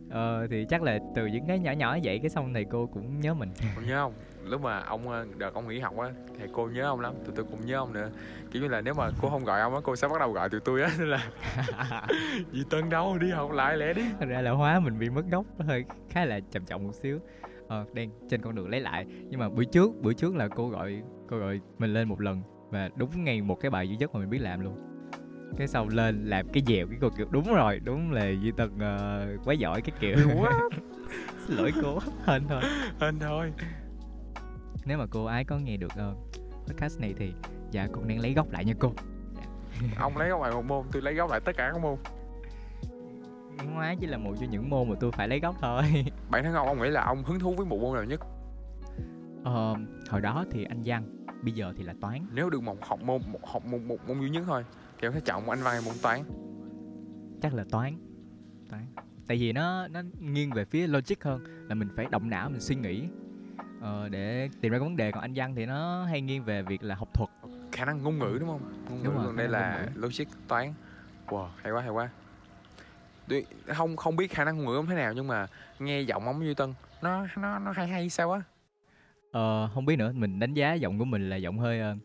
Uh, 0.08 0.50
thì 0.50 0.66
chắc 0.70 0.84
là 0.84 1.00
từ 1.16 1.26
những 1.26 1.48
cái 1.48 1.60
nhỏ 1.60 1.72
nhỏ 1.72 1.98
vậy 2.04 2.20
cái 2.20 2.30
xong 2.30 2.54
thầy 2.54 2.66
cô 2.72 2.88
cũng 2.88 3.20
nhớ 3.20 3.34
mình. 3.34 3.50
Ông 3.76 3.86
nhớ 3.88 4.04
không? 4.04 4.14
Lúc 4.46 4.62
mà 4.62 4.80
ông 4.80 5.10
ờ, 5.10 5.26
đợt 5.38 5.54
ông 5.54 5.68
nghỉ 5.68 5.80
học 5.80 5.98
á 5.98 6.10
thì 6.38 6.46
cô 6.52 6.68
nhớ 6.68 6.84
ông 6.84 7.00
lắm 7.00 7.14
tụi 7.26 7.36
tôi 7.36 7.46
cũng 7.52 7.66
nhớ 7.66 7.78
ông 7.78 7.94
nữa. 7.94 8.10
Kiểu 8.52 8.62
như 8.62 8.68
là 8.68 8.82
nếu 8.82 8.94
mà 8.94 9.10
cô 9.22 9.30
không 9.30 9.46
gọi 9.46 9.62
ông 9.62 9.74
á 9.74 9.80
cô 9.84 9.96
sẽ 9.96 10.08
bắt 10.08 10.20
đầu 10.20 10.32
gọi 10.32 10.50
tụi 10.50 10.60
tôi 10.60 10.82
á 10.82 10.92
nên 11.00 11.10
là 11.10 11.30
dì 12.52 12.64
tân 12.70 12.90
đâu 12.90 13.18
đi 13.18 13.30
học 13.30 13.52
lại 13.52 13.78
lẽ 13.78 13.94
đi. 13.94 14.04
Thật 14.20 14.26
ra 14.30 14.42
là 14.42 14.52
hóa 14.52 14.80
mình 14.80 15.00
bị 15.00 15.10
mất 15.10 15.24
gốc 15.32 15.46
nó 15.58 15.66
hơi 15.66 15.86
khá 16.10 16.26
là 16.26 16.40
trầm 16.52 16.66
trọng 16.66 16.84
một 16.84 16.96
xíu. 16.96 17.20
Ờ, 17.68 17.86
đang 17.94 18.10
trên 18.30 18.42
con 18.42 18.56
đường 18.56 18.70
lấy 18.70 18.82
lại. 18.82 19.06
Nhưng 19.30 19.40
mà 19.40 19.50
bữa 19.50 19.64
trước 19.64 19.92
bữa 20.02 20.14
trước 20.14 20.36
là 20.36 20.48
cô 20.48 20.70
gọi 20.70 21.02
cô 21.30 21.38
gọi 21.38 21.60
mình 21.78 21.94
lên 21.94 22.08
một 22.08 22.22
lần 22.22 22.42
và 22.70 22.90
đúng 22.96 23.24
ngay 23.24 23.42
một 23.42 23.60
cái 23.62 23.72
bài 23.72 23.90
duy 23.90 23.96
nhất 23.98 24.14
mà 24.14 24.20
mình 24.20 24.30
biết 24.30 24.40
làm 24.40 24.60
luôn. 24.60 24.80
Cái 25.58 25.68
sau 25.68 25.88
lên 25.88 26.26
làm 26.26 26.48
cái 26.54 26.64
dèo 26.68 26.88
cái 26.88 26.98
cô 27.02 27.10
kiểu 27.18 27.28
đúng 27.32 27.54
rồi 27.54 27.80
đúng 27.80 28.12
là 28.12 28.30
duy 28.42 28.52
tân 28.58 28.70
ờ, 28.80 29.28
quá 29.46 29.54
giỏi 29.54 29.82
cái 29.82 29.96
kiểu. 30.00 30.18
Lỗi 31.48 31.72
cô 31.82 32.00
hên 32.26 32.44
thôi. 32.50 32.62
Hên 33.00 33.20
thôi 33.20 33.52
nếu 34.86 34.98
mà 34.98 35.06
cô 35.12 35.26
ái 35.26 35.44
có 35.44 35.58
nghe 35.58 35.78
được 35.78 35.92
ờ, 35.96 36.16
podcast 36.68 37.00
này 37.00 37.14
thì 37.18 37.34
dạ 37.72 37.88
con 37.92 38.08
đang 38.08 38.20
lấy 38.20 38.34
gốc 38.34 38.52
lại 38.52 38.66
nha 38.66 38.74
cô. 38.80 38.94
Ông 39.98 40.18
lấy 40.18 40.30
góc 40.30 40.42
lại 40.42 40.52
một 40.52 40.66
môn 40.66 40.86
tôi 40.92 41.02
lấy 41.02 41.14
góc 41.14 41.30
lại 41.30 41.40
tất 41.46 41.52
cả 41.58 41.70
các 41.74 41.82
môn. 41.82 41.96
Hóa 43.74 43.96
chỉ 44.00 44.08
là 44.08 44.18
một 44.18 44.36
trong 44.40 44.50
những 44.50 44.70
môn 44.70 44.90
mà 44.90 44.96
tôi 45.00 45.12
phải 45.12 45.28
lấy 45.28 45.40
gốc 45.40 45.56
thôi. 45.62 45.84
Bản 46.30 46.44
thân 46.44 46.54
ông 46.54 46.68
ông 46.68 46.82
nghĩ 46.82 46.90
là 46.90 47.06
ông 47.06 47.24
hứng 47.24 47.40
thú 47.40 47.56
với 47.56 47.66
bộ 47.66 47.78
môn 47.78 47.94
nào 47.94 48.04
nhất? 48.04 48.20
Ờ, 49.44 49.76
hồi 50.10 50.22
đó 50.22 50.46
thì 50.52 50.64
anh 50.64 50.82
văn 50.86 51.26
bây 51.42 51.54
giờ 51.54 51.74
thì 51.78 51.84
là 51.84 51.94
toán. 52.02 52.26
Nếu 52.32 52.50
được 52.50 52.64
một 52.64 52.86
học 52.86 53.00
môn 53.02 53.22
một 53.28 53.46
học 53.46 53.66
một, 53.66 53.82
một 53.82 53.98
môn 54.08 54.20
duy 54.20 54.30
nhất 54.30 54.44
thôi 54.48 54.66
thì 54.98 55.08
ông 55.08 55.14
sẽ 55.14 55.20
chọn 55.20 55.50
anh 55.50 55.60
văn 55.64 55.74
hay 55.74 55.82
môn 55.86 55.96
toán? 56.02 56.20
Chắc 57.42 57.54
là 57.54 57.66
toán. 57.72 57.98
Toán. 58.70 58.86
Tại 59.28 59.38
vì 59.38 59.54
nó 59.54 59.88
nó 59.88 60.02
nghiêng 60.20 60.52
về 60.52 60.66
phía 60.66 60.88
logic 60.88 61.24
hơn 61.24 61.44
là 61.70 61.76
mình 61.76 61.90
phải 61.96 62.06
động 62.12 62.30
não 62.30 62.50
mình 62.50 62.60
suy 62.60 62.76
nghĩ 62.76 63.08
ờ, 63.84 64.10
để 64.10 64.50
tìm 64.62 64.72
ra 64.72 64.78
cái 64.80 64.88
vấn 64.88 64.98
đề. 64.98 65.12
Còn 65.12 65.22
anh 65.22 65.34
văn 65.36 65.56
thì 65.56 65.66
nó 65.66 66.06
hay 66.06 66.22
nghiêng 66.22 66.44
về 66.44 66.62
việc 66.62 66.84
là 66.84 66.96
học 66.96 67.14
thuật. 67.14 67.30
Khả 67.72 67.86
năng 67.86 68.04
ngôn 68.04 68.20
ngữ 68.20 68.38
đúng 68.40 68.50
không? 68.50 68.62
Ngôn 68.90 69.04
Đúng 69.04 69.14
ngữ 69.14 69.18
rồi, 69.18 69.26
còn 69.26 69.38
đây 69.38 69.48
là 69.48 69.88
logic 69.96 70.26
toán. 70.48 70.74
Wow 71.28 71.48
hay 71.64 71.72
quá 71.72 71.82
hay 71.82 71.90
quá. 71.90 72.10
Tôi 73.28 73.46
không 73.68 73.96
không 73.96 74.16
biết 74.16 74.32
khả 74.32 74.44
năng 74.44 74.58
ngôn 74.58 74.66
ngữ 74.66 74.76
ông 74.76 74.86
thế 74.86 74.96
nào 74.96 75.14
nhưng 75.14 75.28
mà 75.28 75.48
nghe 75.80 76.02
giọng 76.02 76.26
ông 76.26 76.40
như 76.40 76.54
tân 76.54 76.74
nó 77.02 77.28
nó 77.38 77.60
nó 77.60 77.72
hay 77.72 77.88
hay 77.88 78.10
sao 78.10 78.32
á? 78.32 78.42
Ờ, 79.32 79.70
không 79.74 79.86
biết 79.86 79.96
nữa. 79.96 80.12
Mình 80.16 80.40
đánh 80.40 80.54
giá 80.54 80.74
giọng 80.74 81.00
của 81.00 81.06
mình 81.06 81.30
là 81.30 81.36
giọng 81.36 81.60
hơi 81.60 81.80
ờ, 81.80 81.96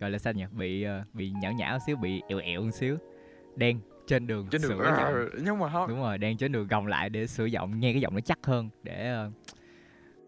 gọi 0.00 0.10
là 0.10 0.18
sao 0.18 0.32
nhỉ? 0.32 0.44
Bị 0.52 0.82
ờ, 0.82 1.02
bị 1.12 1.30
nhão 1.30 1.52
nhão 1.52 1.78
xíu 1.86 1.96
bị 1.96 2.22
ẹo 2.28 2.38
ẹo 2.38 2.62
một 2.62 2.70
xíu. 2.70 2.98
Đen 3.56 3.80
trên 4.06 4.26
đường 4.26 4.48
trên 4.50 4.62
đường 4.62 4.70
sửa 4.70 4.84
giọng. 4.84 5.28
nhưng 5.44 5.58
mà 5.58 5.70
không 5.72 5.88
đúng 5.88 5.98
rồi 5.98 6.18
đang 6.18 6.36
trên 6.36 6.52
đường 6.52 6.68
gồng 6.68 6.86
lại 6.86 7.10
để 7.10 7.26
sửa 7.26 7.44
giọng 7.44 7.80
nghe 7.80 7.92
cái 7.92 8.00
giọng 8.00 8.14
nó 8.14 8.20
chắc 8.20 8.38
hơn 8.42 8.68
để 8.82 9.24
uh, 9.26 9.32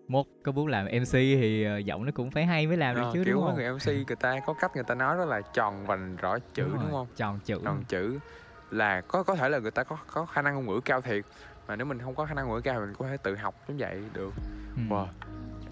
mốt 0.09 0.27
có 0.43 0.53
muốn 0.53 0.67
làm 0.67 0.85
mc 0.87 1.13
thì 1.13 1.65
ờ, 1.65 1.79
giọng 1.79 2.05
nó 2.05 2.13
cũng 2.15 2.31
phải 2.31 2.47
hay 2.47 2.67
mới 2.67 2.77
làm 2.77 2.95
được 2.97 3.03
Ờ, 3.05 3.11
chứ 3.15 3.23
kiểu 3.25 3.35
đúng 3.35 3.45
không? 3.45 3.55
người 3.55 3.73
mc 3.73 3.87
người 4.07 4.17
ta 4.21 4.41
có 4.47 4.55
cách 4.61 4.71
người 4.75 4.85
ta 4.85 4.95
nói 4.95 5.17
đó 5.19 5.25
là 5.25 5.41
tròn 5.55 5.87
vành 5.87 6.17
rõ 6.17 6.39
chữ 6.55 6.65
đúng, 6.65 6.79
rồi, 6.79 6.91
không? 6.93 7.07
tròn 7.17 7.41
chữ. 7.45 7.59
Tròn 7.65 7.85
chữ 7.89 8.19
là 8.71 9.01
có 9.01 9.23
có 9.23 9.35
thể 9.35 9.49
là 9.49 9.59
người 9.59 9.71
ta 9.71 9.85
có 9.85 9.97
có 10.13 10.27
khả 10.27 10.43
năng 10.43 10.55
ngôn 10.55 10.67
ngữ 10.67 10.81
cao 10.85 11.01
thiệt 11.01 11.25
mà 11.69 11.77
nếu 11.77 11.87
mình 11.87 11.99
không 11.99 12.15
có 12.15 12.27
khả 12.27 12.35
năng 12.35 12.47
ngôn 12.47 12.55
ngữ 12.57 12.61
cao 12.61 12.75
thì 12.81 12.87
mình 12.87 12.95
có 12.99 13.09
thể 13.09 13.17
tự 13.23 13.37
học 13.37 13.55
giống 13.69 13.77
vậy 13.79 14.03
được. 14.15 14.33
Ừ. 14.77 14.83
wow. 14.89 15.07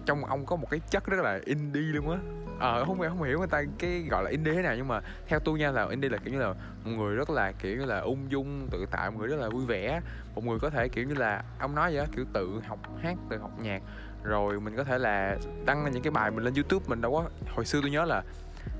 trong 0.05 0.25
ông 0.25 0.45
có 0.45 0.55
một 0.55 0.67
cái 0.69 0.79
chất 0.91 1.05
rất 1.05 1.23
là 1.23 1.39
indie 1.45 1.81
luôn 1.81 2.11
á. 2.11 2.17
Ờ 2.59 2.85
không 2.85 2.99
không 2.99 3.23
hiểu 3.23 3.37
người 3.39 3.47
ta 3.47 3.63
cái 3.79 4.07
gọi 4.11 4.23
là 4.23 4.29
indie 4.29 4.53
thế 4.53 4.61
nào 4.61 4.75
nhưng 4.75 4.87
mà 4.87 5.01
theo 5.27 5.39
tôi 5.39 5.59
nha 5.59 5.71
là 5.71 5.87
indie 5.89 6.09
là 6.09 6.17
kiểu 6.17 6.33
như 6.33 6.39
là 6.39 6.53
một 6.83 6.91
người 6.97 7.15
rất 7.15 7.29
là 7.29 7.51
kiểu 7.51 7.77
như 7.77 7.85
là 7.85 7.99
ung 7.99 8.31
dung 8.31 8.67
tự 8.71 8.85
tại 8.91 9.11
một 9.11 9.17
người 9.19 9.27
rất 9.27 9.39
là 9.39 9.49
vui 9.49 9.65
vẻ. 9.65 10.01
Một 10.35 10.43
người 10.45 10.59
có 10.59 10.69
thể 10.69 10.87
kiểu 10.89 11.05
như 11.05 11.13
là 11.13 11.43
ông 11.59 11.75
nói 11.75 11.91
vậy 11.91 11.99
á 11.99 12.05
kiểu 12.15 12.25
tự 12.33 12.61
học 12.67 12.79
hát 13.01 13.17
tự 13.29 13.37
học 13.37 13.51
nhạc 13.59 13.81
rồi 14.27 14.59
mình 14.59 14.75
có 14.75 14.83
thể 14.83 14.97
là 14.97 15.37
đăng 15.65 15.91
những 15.91 16.03
cái 16.03 16.11
bài 16.11 16.31
mình 16.31 16.43
lên 16.43 16.53
youtube 16.53 16.85
mình 16.87 17.01
đâu 17.01 17.11
có 17.13 17.29
hồi 17.55 17.65
xưa 17.65 17.81
tôi 17.81 17.91
nhớ 17.91 18.05
là 18.05 18.23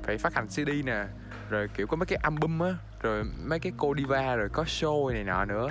phải 0.03 0.17
phát 0.17 0.33
hành 0.33 0.47
cd 0.47 0.69
nè 0.85 1.05
rồi 1.49 1.67
kiểu 1.75 1.87
có 1.87 1.97
mấy 1.97 2.05
cái 2.05 2.19
album 2.23 2.59
á 2.59 2.73
rồi 3.01 3.23
mấy 3.45 3.59
cái 3.59 3.71
cô 3.77 3.95
diva 3.97 4.35
rồi 4.35 4.49
có 4.49 4.63
show 4.63 5.13
này 5.13 5.23
nọ 5.23 5.45
nữa. 5.45 5.69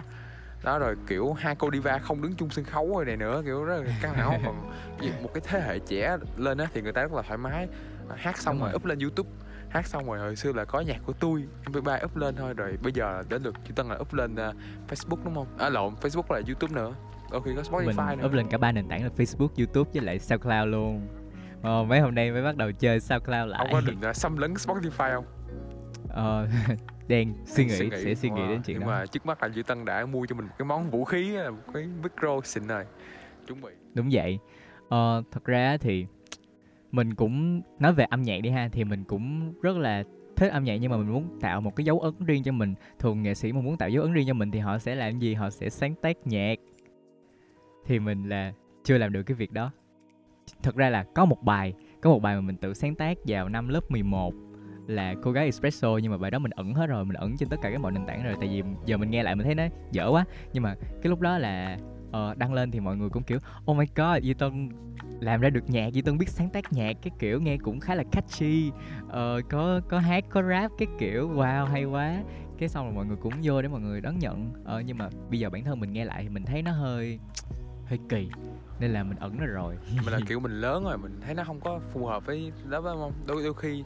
Đó 0.64 0.78
rồi 0.78 0.96
kiểu 1.06 1.32
hai 1.32 1.56
cô 1.58 1.70
diva 1.72 1.98
không 1.98 2.22
đứng 2.22 2.34
chung 2.34 2.50
sân 2.50 2.64
khấu 2.64 2.96
rồi 2.96 3.04
này 3.04 3.16
nữa 3.16 3.42
kiểu 3.44 3.64
rất 3.64 3.76
là 3.76 3.92
căng 4.02 4.14
thẳng 4.14 4.42
còn 4.44 4.70
một 5.22 5.30
cái 5.34 5.42
thế 5.46 5.60
hệ 5.60 5.78
trẻ 5.78 6.16
lên 6.36 6.58
á 6.58 6.66
thì 6.74 6.82
người 6.82 6.92
ta 6.92 7.02
rất 7.02 7.12
là 7.12 7.22
thoải 7.22 7.38
mái. 7.38 7.68
Hát 8.16 8.38
xong 8.38 8.60
rồi 8.60 8.68
rồi. 8.68 8.76
up 8.76 8.84
lên 8.84 8.98
youtube. 8.98 9.30
Hát 9.70 9.86
xong 9.86 10.06
rồi 10.06 10.18
hồi 10.18 10.36
xưa 10.36 10.52
là 10.52 10.64
có 10.64 10.80
nhạc 10.80 10.98
của 11.06 11.12
tôi 11.12 11.44
mp3 11.64 12.04
up 12.04 12.16
lên 12.16 12.36
thôi. 12.36 12.54
Rồi 12.54 12.78
bây 12.82 12.92
giờ 12.92 13.22
đến 13.28 13.42
lượt 13.42 13.54
chữ 13.68 13.72
tân 13.74 13.88
là 13.88 13.96
up 14.00 14.14
lên 14.14 14.34
uh, 14.34 14.56
facebook 14.88 15.24
đúng 15.24 15.34
không? 15.34 15.46
À 15.58 15.68
lộn 15.68 15.94
facebook 15.94 16.34
là 16.34 16.40
youtube 16.46 16.74
nữa 16.74 16.94
đôi 17.30 17.42
khi 17.42 17.50
có 17.56 17.62
mình 17.78 17.96
spotify 17.96 18.16
nữa 18.16 18.26
up 18.26 18.32
lên 18.32 18.46
cả 18.48 18.58
ba 18.58 18.72
nền 18.72 18.88
tảng 18.88 19.02
là 19.02 19.10
Facebook, 19.16 19.48
YouTube 19.58 19.90
với 19.94 20.02
lại 20.02 20.18
SoundCloud 20.18 20.68
luôn. 20.68 21.08
Ờ, 21.62 21.84
mấy 21.84 22.00
hôm 22.00 22.14
nay 22.14 22.30
mới 22.30 22.42
bắt 22.42 22.56
đầu 22.56 22.72
chơi 22.72 23.00
SoundCloud 23.00 23.48
lại. 23.48 23.58
ông 23.58 23.68
có 23.72 23.80
định 23.80 24.10
uh, 24.10 24.16
xâm 24.22 24.36
lấn 24.36 24.54
spotify 24.54 25.14
không 25.14 25.24
Ờ, 26.08 26.48
đang 27.08 27.34
suy 27.44 27.64
nghĩ, 27.64 27.90
sẽ 28.04 28.14
suy 28.14 28.30
nghĩ 28.30 28.42
đến 28.48 28.62
chuyện 28.62 28.78
nhưng 28.78 28.80
đó. 28.80 28.86
mà 28.86 29.06
trước 29.06 29.26
mắt 29.26 29.42
là 29.42 29.48
chữ 29.48 29.62
tân 29.62 29.84
đã 29.84 30.06
mua 30.06 30.26
cho 30.26 30.36
mình 30.36 30.46
một 30.46 30.52
cái 30.58 30.66
món 30.66 30.90
vũ 30.90 31.04
khí 31.04 31.36
một 31.50 31.72
cái 31.74 31.86
micro 32.02 32.40
xịn 32.44 32.66
rồi 32.66 32.84
chuẩn 33.46 33.60
bị 33.60 33.70
Đúng 33.94 34.08
vậy. 34.12 34.38
Ờ, 34.88 35.22
thật 35.32 35.44
ra 35.44 35.76
thì 35.76 36.06
mình 36.92 37.14
cũng 37.14 37.62
nói 37.78 37.92
về 37.92 38.04
âm 38.04 38.22
nhạc 38.22 38.40
đi 38.40 38.50
ha 38.50 38.68
thì 38.72 38.84
mình 38.84 39.04
cũng 39.04 39.52
rất 39.62 39.76
là 39.76 40.02
thích 40.36 40.52
âm 40.52 40.64
nhạc 40.64 40.76
nhưng 40.76 40.90
mà 40.90 40.96
mình 40.96 41.12
muốn 41.12 41.38
tạo 41.40 41.60
một 41.60 41.76
cái 41.76 41.84
dấu 41.84 42.00
ấn 42.00 42.14
riêng 42.26 42.42
cho 42.42 42.52
mình 42.52 42.74
thường 42.98 43.22
nghệ 43.22 43.34
sĩ 43.34 43.52
mà 43.52 43.60
muốn 43.60 43.76
tạo 43.76 43.88
dấu 43.88 44.02
ấn 44.02 44.12
riêng 44.12 44.26
cho 44.28 44.34
mình 44.34 44.50
thì 44.50 44.58
họ 44.58 44.78
sẽ 44.78 44.94
làm 44.94 45.18
gì 45.18 45.34
họ 45.34 45.50
sẽ 45.50 45.70
sáng 45.70 45.94
tác 45.94 46.26
nhạc 46.26 46.54
thì 47.86 47.98
mình 47.98 48.28
là 48.28 48.52
chưa 48.84 48.98
làm 48.98 49.12
được 49.12 49.22
cái 49.22 49.34
việc 49.34 49.52
đó. 49.52 49.70
Thật 50.62 50.76
ra 50.76 50.90
là 50.90 51.04
có 51.14 51.24
một 51.24 51.42
bài 51.42 51.74
có 52.02 52.10
một 52.10 52.22
bài 52.22 52.34
mà 52.34 52.40
mình 52.40 52.56
tự 52.56 52.74
sáng 52.74 52.94
tác 52.94 53.18
vào 53.26 53.48
năm 53.48 53.68
lớp 53.68 53.90
11 53.90 54.34
là 54.86 55.14
cô 55.22 55.32
gái 55.32 55.44
espresso 55.44 55.88
nhưng 56.02 56.12
mà 56.12 56.18
bài 56.18 56.30
đó 56.30 56.38
mình 56.38 56.50
ẩn 56.50 56.74
hết 56.74 56.86
rồi 56.86 57.04
mình 57.04 57.16
ẩn 57.16 57.36
trên 57.36 57.48
tất 57.48 57.56
cả 57.62 57.70
các 57.70 57.80
mọi 57.80 57.92
nền 57.92 58.06
tảng 58.06 58.24
rồi 58.24 58.34
tại 58.40 58.48
vì 58.48 58.62
giờ 58.86 58.96
mình 58.96 59.10
nghe 59.10 59.22
lại 59.22 59.34
mình 59.34 59.44
thấy 59.46 59.54
nó 59.54 59.64
dở 59.92 60.08
quá. 60.08 60.24
Nhưng 60.52 60.62
mà 60.62 60.74
cái 61.02 61.10
lúc 61.10 61.20
đó 61.20 61.38
là 61.38 61.78
uh, 62.08 62.38
đăng 62.38 62.52
lên 62.52 62.70
thì 62.70 62.80
mọi 62.80 62.96
người 62.96 63.08
cũng 63.08 63.22
kiểu 63.22 63.38
oh 63.70 63.76
my 63.76 63.86
god 63.94 64.22
Duy 64.22 64.34
Tân 64.34 64.68
làm 65.20 65.40
ra 65.40 65.50
được 65.50 65.70
nhạc 65.70 65.92
Duy 65.92 66.02
Tân 66.02 66.18
biết 66.18 66.28
sáng 66.28 66.50
tác 66.50 66.72
nhạc 66.72 66.92
cái 67.02 67.10
kiểu 67.18 67.40
nghe 67.40 67.56
cũng 67.56 67.80
khá 67.80 67.94
là 67.94 68.04
catchy. 68.12 68.70
Uh, 69.06 69.12
có 69.48 69.80
có 69.88 69.98
hát 69.98 70.24
có 70.30 70.42
rap 70.42 70.70
cái 70.78 70.88
kiểu 70.98 71.30
wow 71.30 71.64
hay 71.64 71.84
quá. 71.84 72.22
Cái 72.58 72.68
xong 72.68 72.86
rồi 72.86 72.94
mọi 72.94 73.06
người 73.06 73.16
cũng 73.16 73.32
vô 73.42 73.62
để 73.62 73.68
mọi 73.68 73.80
người 73.80 74.00
đón 74.00 74.18
nhận. 74.18 74.52
Uh, 74.76 74.84
nhưng 74.84 74.98
mà 74.98 75.08
bây 75.30 75.38
giờ 75.38 75.50
bản 75.50 75.64
thân 75.64 75.80
mình 75.80 75.92
nghe 75.92 76.04
lại 76.04 76.22
thì 76.22 76.28
mình 76.28 76.44
thấy 76.44 76.62
nó 76.62 76.72
hơi 76.72 77.18
hơi 77.88 77.98
kỳ 78.08 78.30
nên 78.80 78.92
là 78.92 79.02
mình 79.02 79.18
ẩn 79.18 79.36
nó 79.40 79.46
rồi. 79.46 79.78
Mình 80.04 80.12
là 80.12 80.18
kiểu 80.26 80.40
mình 80.40 80.60
lớn 80.60 80.84
rồi 80.84 80.98
mình 80.98 81.20
thấy 81.24 81.34
nó 81.34 81.44
không 81.44 81.60
có 81.60 81.80
phù 81.92 82.06
hợp 82.06 82.26
với 82.26 82.52
đó 82.68 82.82
phải 82.82 82.92
không 82.94 83.12
đôi 83.26 83.42
đôi 83.42 83.54
khi 83.54 83.84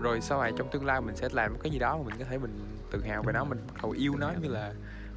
rồi 0.00 0.20
sau 0.20 0.42
này 0.42 0.52
trong 0.56 0.68
tương 0.70 0.86
lai 0.86 1.00
mình 1.00 1.16
sẽ 1.16 1.28
làm 1.32 1.58
cái 1.62 1.72
gì 1.72 1.78
đó 1.78 1.96
mà 1.96 2.02
mình 2.04 2.14
có 2.18 2.24
thể 2.24 2.38
mình 2.38 2.58
tự 2.90 3.02
hào 3.02 3.22
về 3.22 3.32
nó 3.32 3.44
mình 3.44 3.58
bắt 3.66 3.82
đầu 3.82 3.90
yêu 3.90 4.16
nó 4.18 4.32
như 4.42 4.48
là 4.48 4.72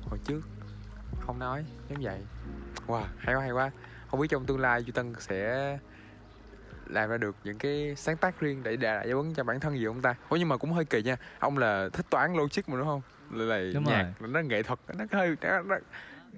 hồi 0.10 0.20
trước. 0.26 0.42
Không 1.20 1.40
nói 1.40 1.66
giống 1.90 2.02
vậy. 2.02 2.20
Wow 2.88 3.04
hay 3.18 3.36
quá 3.36 3.42
hay 3.42 3.52
quá. 3.52 3.72
Không 4.12 4.20
biết 4.20 4.28
trong 4.30 4.46
tương 4.46 4.60
lai 4.60 4.84
Duy 4.84 4.92
Tân 4.92 5.14
sẽ 5.20 5.78
làm 6.88 7.10
ra 7.10 7.18
được 7.18 7.36
những 7.44 7.58
cái 7.58 7.94
sáng 7.98 8.18
tác 8.18 8.40
riêng 8.40 8.64
để 8.64 8.78
lại 8.78 9.10
dấu 9.10 9.22
ấn 9.22 9.34
cho 9.34 9.44
bản 9.44 9.60
thân 9.60 9.80
gì 9.80 9.86
không 9.86 10.02
ta? 10.02 10.16
Ủa 10.30 10.36
nhưng 10.36 10.50
mà 10.50 10.58
cũng 10.58 10.74
hơi 10.74 10.86
kỳ 10.86 11.04
nha. 11.04 11.18
Ông 11.40 11.58
là 11.58 11.90
thích 11.94 12.06
toán 12.10 12.34
logic 12.34 12.70
mà 12.70 12.78
đúng 12.78 12.88
không? 12.88 13.02
Là, 13.32 13.46
là 13.46 13.72
Đúng 13.74 13.84
nhạc 13.84 14.14
nó 14.20 14.40
nghệ 14.40 14.64
thuật 14.64 14.80
nó 14.98 15.06
hơi 15.12 15.36
nó, 15.42 15.62
nó, 15.62 15.76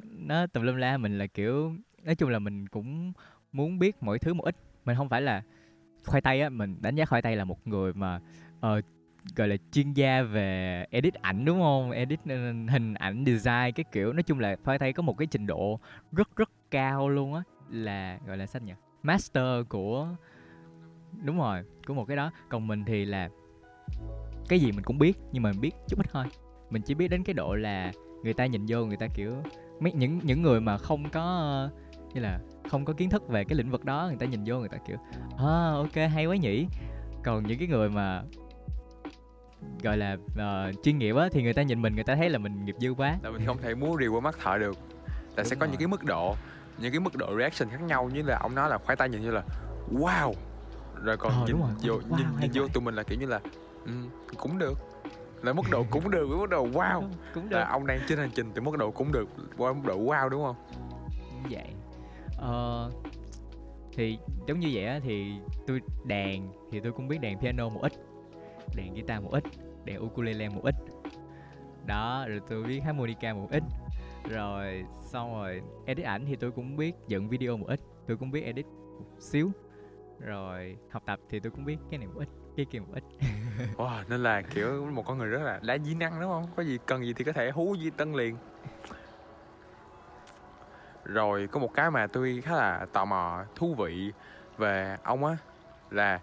nó 0.03 0.47
tùm 0.47 0.63
lum 0.63 0.75
la 0.75 0.97
mình 0.97 1.17
là 1.17 1.27
kiểu 1.27 1.73
nói 2.03 2.15
chung 2.15 2.29
là 2.29 2.39
mình 2.39 2.67
cũng 2.67 3.13
muốn 3.51 3.79
biết 3.79 4.03
mọi 4.03 4.19
thứ 4.19 4.33
một 4.33 4.43
ít. 4.43 4.55
Mình 4.85 4.95
không 4.95 5.09
phải 5.09 5.21
là 5.21 5.43
khoai 6.05 6.21
tây 6.21 6.41
á 6.41 6.49
mình 6.49 6.75
đánh 6.81 6.95
giá 6.95 7.05
khoai 7.05 7.21
tây 7.21 7.35
là 7.35 7.43
một 7.43 7.67
người 7.67 7.93
mà 7.93 8.19
uh, 8.57 8.85
gọi 9.35 9.47
là 9.47 9.55
chuyên 9.71 9.93
gia 9.93 10.21
về 10.21 10.85
edit 10.89 11.13
ảnh 11.13 11.45
đúng 11.45 11.59
không? 11.59 11.91
Edit 11.91 12.19
ờ, 12.29 12.35
hình 12.69 12.93
ảnh 12.93 13.23
design 13.25 13.71
cái 13.75 13.85
kiểu. 13.91 14.13
Nói 14.13 14.23
chung 14.23 14.39
là 14.39 14.55
khoai 14.63 14.79
tây 14.79 14.93
có 14.93 15.03
một 15.03 15.17
cái 15.17 15.27
trình 15.31 15.47
độ 15.47 15.79
rất 16.11 16.35
rất 16.35 16.49
cao 16.71 17.09
luôn 17.09 17.33
á 17.33 17.41
là 17.69 18.19
gọi 18.27 18.37
là 18.37 18.45
sao 18.45 18.61
nhỉ? 18.61 18.73
Master 19.03 19.67
của 19.69 20.07
đúng 21.23 21.37
rồi 21.37 21.63
của 21.87 21.93
một 21.93 22.05
cái 22.05 22.17
đó. 22.17 22.31
Còn 22.49 22.67
mình 22.67 22.83
thì 22.85 23.05
là 23.05 23.29
cái 24.49 24.59
gì 24.59 24.71
mình 24.71 24.83
cũng 24.83 24.97
biết 24.97 25.17
nhưng 25.31 25.43
mà 25.43 25.51
mình 25.51 25.61
biết 25.61 25.71
chút 25.87 25.99
ít 25.99 26.05
thôi. 26.11 26.25
Mình 26.69 26.81
chỉ 26.81 26.93
biết 26.93 27.07
đến 27.07 27.23
cái 27.23 27.33
độ 27.33 27.55
là 27.55 27.91
người 28.23 28.33
ta 28.33 28.45
nhìn 28.45 28.65
vô 28.67 28.85
người 28.85 28.97
ta 28.97 29.07
kiểu 29.15 29.43
mấy 29.79 29.91
những 29.91 30.19
những 30.23 30.41
người 30.41 30.61
mà 30.61 30.77
không 30.77 31.09
có 31.09 31.21
ờ, 31.21 31.69
như 32.13 32.21
là 32.21 32.39
không 32.69 32.85
có 32.85 32.93
kiến 32.93 33.09
thức 33.09 33.27
về 33.29 33.43
cái 33.43 33.55
lĩnh 33.57 33.71
vực 33.71 33.85
đó 33.85 34.05
người 34.07 34.17
ta 34.17 34.25
nhìn 34.25 34.43
vô 34.45 34.55
người 34.59 34.69
ta 34.69 34.77
kiểu 34.87 34.97
à 35.37 35.71
ok 35.75 35.95
hay 36.13 36.25
quá 36.25 36.35
nhỉ. 36.35 36.67
Còn 37.23 37.47
những 37.47 37.59
cái 37.59 37.67
người 37.67 37.89
mà 37.89 38.23
gọi 39.83 39.97
là 39.97 40.17
ờ, 40.37 40.71
chuyên 40.83 40.97
nghiệp 40.97 41.15
á 41.15 41.29
thì 41.31 41.43
người 41.43 41.53
ta 41.53 41.61
nhìn 41.61 41.81
mình 41.81 41.95
người 41.95 42.03
ta 42.03 42.15
thấy 42.15 42.29
là 42.29 42.37
mình 42.39 42.65
nghiệp 42.65 42.75
dư 42.79 42.93
quá. 42.93 43.17
Là 43.23 43.29
mình 43.29 43.45
không 43.45 43.57
thể 43.61 43.75
múa 43.75 43.97
rìu 43.99 44.13
qua 44.13 44.19
mắt 44.21 44.37
thợ 44.43 44.57
được. 44.57 44.77
Là 45.35 45.43
sẽ 45.43 45.49
Đúng 45.55 45.59
có 45.59 45.65
rồi. 45.65 45.71
những 45.71 45.79
cái 45.79 45.87
mức 45.87 46.03
độ 46.03 46.35
những 46.77 46.91
cái 46.91 46.99
mức 46.99 47.15
độ 47.15 47.37
reaction 47.37 47.69
khác 47.69 47.81
nhau 47.81 48.09
như 48.13 48.21
là 48.21 48.39
ông 48.41 48.55
nói 48.55 48.69
là 48.69 48.77
khoai 48.77 48.95
tây 48.95 49.09
nhìn 49.09 49.21
như 49.21 49.31
là 49.31 49.43
wow! 49.91 50.33
Rồi 51.03 51.17
còn 51.17 51.31
Ờ, 51.33 51.47
nhìn 51.47 51.59
rồi. 51.59 51.69
vô 51.81 51.93
Wow, 52.09 52.17
nhìn, 52.17 52.27
nhìn 52.41 52.51
vô 52.53 52.67
tụi 52.67 52.83
mình 52.83 52.95
là 52.95 53.03
kiểu 53.03 53.19
như 53.19 53.25
là 53.25 53.39
ừ, 53.85 53.91
cũng 54.37 54.57
được 54.57 54.77
là 55.41 55.53
mức 55.53 55.63
độ 55.71 55.85
cũng 55.91 56.11
được 56.11 56.27
với 56.29 56.37
mức 56.37 56.49
độ 56.49 56.67
wow. 56.67 57.01
Đúng, 57.01 57.11
cũng 57.33 57.51
là 57.51 57.59
được. 57.59 57.65
ông 57.69 57.87
đang 57.87 57.99
trên 58.07 58.17
hành 58.17 58.31
trình 58.35 58.51
từ 58.53 58.61
mức 58.61 58.77
độ 58.77 58.91
cũng 58.91 59.11
được 59.11 59.29
qua 59.57 59.73
mức 59.73 59.81
độ 59.85 59.99
wow 59.99 60.29
đúng 60.29 60.43
không? 60.43 60.55
Vậy. 61.49 61.67
Ờ, 62.37 62.91
thì 63.93 64.19
giống 64.47 64.59
như 64.59 64.69
vậy 64.73 64.85
á 64.85 64.99
thì 65.03 65.33
tôi 65.67 65.81
đàn 66.03 66.49
thì 66.71 66.79
tôi 66.79 66.91
cũng 66.91 67.07
biết 67.07 67.21
đàn 67.21 67.39
piano 67.39 67.69
một 67.69 67.81
ít 67.81 67.93
đàn 68.75 68.93
guitar 68.93 69.23
một 69.23 69.31
ít 69.31 69.43
đàn 69.85 70.05
ukulele 70.05 70.49
một 70.49 70.61
ít. 70.63 70.75
Đó 71.85 72.25
rồi 72.27 72.41
tôi 72.49 72.63
biết 72.63 72.79
harmonica 72.79 73.33
một 73.33 73.47
ít. 73.51 73.63
Rồi 74.29 74.83
xong 75.11 75.33
rồi 75.33 75.61
edit 75.85 76.05
ảnh 76.05 76.25
thì 76.25 76.35
tôi 76.35 76.51
cũng 76.51 76.77
biết 76.77 76.95
dựng 77.07 77.29
video 77.29 77.57
một 77.57 77.67
ít 77.67 77.79
tôi 78.07 78.17
cũng 78.17 78.31
biết 78.31 78.41
edit 78.41 78.65
một 78.99 79.05
xíu. 79.19 79.51
Rồi 80.19 80.77
học 80.89 81.03
tập 81.05 81.19
thì 81.29 81.39
tôi 81.39 81.51
cũng 81.51 81.65
biết 81.65 81.77
cái 81.89 81.97
này 81.97 82.07
một 82.07 82.19
ít 82.19 82.27
cái 82.57 82.65
kia 82.65 82.79
một 82.79 82.93
ít. 82.93 83.03
Wow, 83.77 84.03
nên 84.09 84.23
là 84.23 84.41
kiểu 84.41 84.85
một 84.91 85.05
con 85.05 85.17
người 85.17 85.27
rất 85.27 85.41
là 85.43 85.59
đa 85.63 85.77
di 85.77 85.95
năng 85.95 86.21
đúng 86.21 86.29
không? 86.29 86.47
Có 86.55 86.63
gì 86.63 86.77
cần 86.85 87.05
gì 87.05 87.13
thì 87.13 87.23
có 87.23 87.31
thể 87.31 87.51
hú 87.51 87.75
di 87.81 87.89
tân 87.89 88.13
liền. 88.13 88.37
Rồi 91.03 91.47
có 91.51 91.59
một 91.59 91.73
cái 91.73 91.91
mà 91.91 92.07
tôi 92.07 92.41
khá 92.45 92.55
là 92.55 92.85
tò 92.93 93.05
mò 93.05 93.43
thú 93.55 93.75
vị 93.75 94.11
về 94.57 94.97
ông 95.03 95.25
á 95.25 95.37
là 95.91 96.19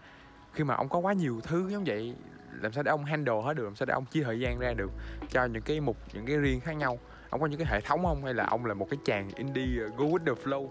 khi 0.52 0.64
mà 0.64 0.74
ông 0.74 0.88
có 0.88 0.98
quá 0.98 1.12
nhiều 1.12 1.40
thứ 1.42 1.68
giống 1.68 1.84
vậy 1.84 2.14
làm 2.60 2.72
sao 2.72 2.82
để 2.82 2.90
ông 2.90 3.04
handle 3.04 3.42
hết 3.44 3.54
được? 3.54 3.64
Làm 3.64 3.74
sao 3.74 3.86
để 3.86 3.94
ông 3.94 4.04
chia 4.04 4.22
thời 4.22 4.40
gian 4.40 4.58
ra 4.58 4.72
được 4.72 4.90
cho 5.28 5.44
những 5.44 5.62
cái 5.62 5.80
mục 5.80 5.96
những 6.12 6.26
cái 6.26 6.36
riêng 6.36 6.60
khác 6.60 6.72
nhau? 6.72 6.98
Ông 7.30 7.40
có 7.40 7.46
những 7.46 7.58
cái 7.58 7.68
hệ 7.70 7.80
thống 7.80 8.02
không? 8.04 8.24
Hay 8.24 8.34
là 8.34 8.46
ông 8.46 8.66
là 8.66 8.74
một 8.74 8.86
cái 8.90 8.98
chàng 9.04 9.30
indie 9.36 9.84
uh, 9.86 9.96
go 9.96 10.04
with 10.04 10.24
the 10.26 10.42
flow? 10.44 10.68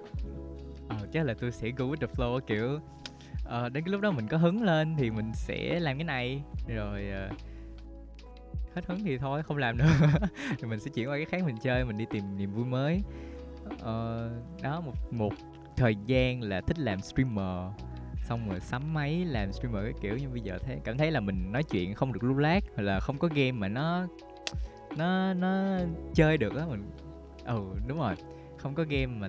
Ờ 0.89 0.97
chắc 1.13 1.26
là 1.26 1.34
tôi 1.41 1.52
sẽ 1.52 1.69
go 1.69 1.86
with 1.86 1.95
the 1.95 2.08
flow 2.08 2.39
kiểu 2.39 2.80
ờ, 3.44 3.70
đến 3.70 3.84
cái 3.84 3.92
lúc 3.92 4.02
đó 4.02 4.12
mình 4.12 4.28
có 4.28 4.38
hứng 4.38 4.64
lên 4.64 4.96
thì 4.98 5.12
mình 5.12 5.32
sẽ 5.34 5.80
làm 5.80 5.98
cái 5.98 6.04
này. 6.04 6.44
Rồi 6.68 7.10
ờ, 7.10 7.30
hết 8.76 8.86
hứng 8.88 9.00
thì 9.04 9.18
thôi 9.18 9.44
không 9.44 9.58
làm 9.58 9.78
nữa. 9.78 9.86
Thì 10.60 10.68
mình 10.68 10.80
sẽ 10.80 10.92
chuyển 10.96 11.10
qua 11.10 11.18
cái 11.18 11.26
khác 11.26 11.44
mình 11.46 11.58
chơi 11.58 11.86
mình 11.86 11.98
đi 11.98 12.06
tìm 12.12 12.38
niềm 12.38 12.54
vui 12.54 12.66
mới. 12.66 13.02
Ờ, 13.80 14.30
đó 14.64 14.82
một 14.82 14.94
một 15.12 15.34
thời 15.78 15.96
gian 16.06 16.42
là 16.42 16.62
thích 16.62 16.80
làm 16.80 17.02
streamer. 17.02 17.74
Xong 18.26 18.50
rồi 18.50 18.60
sắm 18.60 18.94
máy 18.94 19.26
làm 19.26 19.52
streamer 19.52 19.84
cái 19.84 19.94
kiểu 20.02 20.18
nhưng 20.22 20.32
bây 20.32 20.42
giờ 20.42 20.58
thấy 20.66 20.80
cảm 20.84 20.98
thấy 20.98 21.12
là 21.12 21.20
mình 21.20 21.52
nói 21.52 21.64
chuyện 21.64 21.94
không 21.94 22.14
được 22.14 22.24
lưu 22.24 22.38
lát 22.38 22.60
hoặc 22.76 22.84
là 22.84 23.00
không 23.00 23.18
có 23.18 23.28
game 23.28 23.52
mà 23.52 23.68
nó 23.68 24.08
nó 24.98 25.34
nó 25.34 25.78
chơi 26.14 26.38
được 26.38 26.56
á 26.56 26.66
mình 26.70 26.92
ừ 27.46 27.62
đúng 27.88 28.00
rồi. 28.00 28.16
Không 28.58 28.76
có 28.76 28.84
game 28.90 29.06
mà 29.06 29.28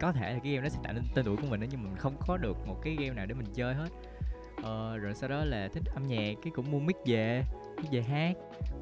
có 0.00 0.12
thể 0.12 0.32
là 0.34 0.38
cái 0.44 0.52
game 0.52 0.62
nó 0.62 0.68
sẽ 0.68 0.78
tạo 0.84 0.92
nên 0.92 1.04
tên 1.14 1.24
tuổi 1.24 1.36
của 1.36 1.46
mình 1.50 1.60
đó 1.60 1.66
nhưng 1.70 1.82
mà 1.82 1.88
mình 1.88 1.98
không 1.98 2.16
có 2.26 2.36
được 2.36 2.56
một 2.66 2.76
cái 2.82 2.96
game 2.96 3.10
nào 3.10 3.26
để 3.26 3.34
mình 3.34 3.46
chơi 3.54 3.74
hết. 3.74 3.88
Ờ, 4.62 4.96
rồi 4.96 5.14
sau 5.14 5.28
đó 5.28 5.44
là 5.44 5.68
thích 5.74 5.82
âm 5.94 6.06
nhạc 6.06 6.34
cái 6.42 6.52
cũng 6.54 6.70
mua 6.70 6.78
mic 6.78 6.96
về 7.06 7.44
mic 7.76 7.90
về 7.90 8.02
hát. 8.02 8.36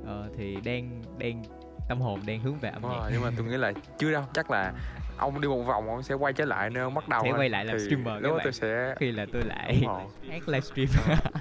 Ờ, 0.07 0.31
thì 0.37 0.57
đang 0.65 1.03
đang 1.19 1.43
tâm 1.89 2.01
hồn 2.01 2.21
đang 2.27 2.41
hướng 2.41 2.59
về 2.59 2.69
âm 2.71 2.83
nhạc. 2.83 2.89
Wow, 2.89 3.09
nhưng 3.13 3.23
mà 3.23 3.31
tôi 3.37 3.47
nghĩ 3.47 3.57
là 3.57 3.73
chưa 3.99 4.13
đâu 4.13 4.23
chắc 4.35 4.51
là 4.51 4.73
ông 5.19 5.41
đi 5.41 5.49
một 5.49 5.63
vòng 5.63 5.89
ông 5.89 6.03
sẽ 6.03 6.15
quay 6.15 6.33
trở 6.33 6.45
lại 6.45 6.71
nơi 6.71 6.83
ông 6.85 6.95
bắt 6.95 7.09
đầu 7.09 7.21
Sẽ 7.25 7.33
quay 7.33 7.49
lại 7.49 7.65
làm 7.65 7.79
Thì 7.79 7.85
streamer 7.85 8.07
lúc 8.07 8.23
các 8.23 8.29
đó 8.29 8.35
bạn. 8.35 8.45
tôi 8.45 8.53
sẽ 8.53 8.95
khi 8.99 9.13
là 9.13 9.27
tôi 9.33 9.43
lại 9.43 9.83
hát 10.31 10.49
livestream 10.49 10.89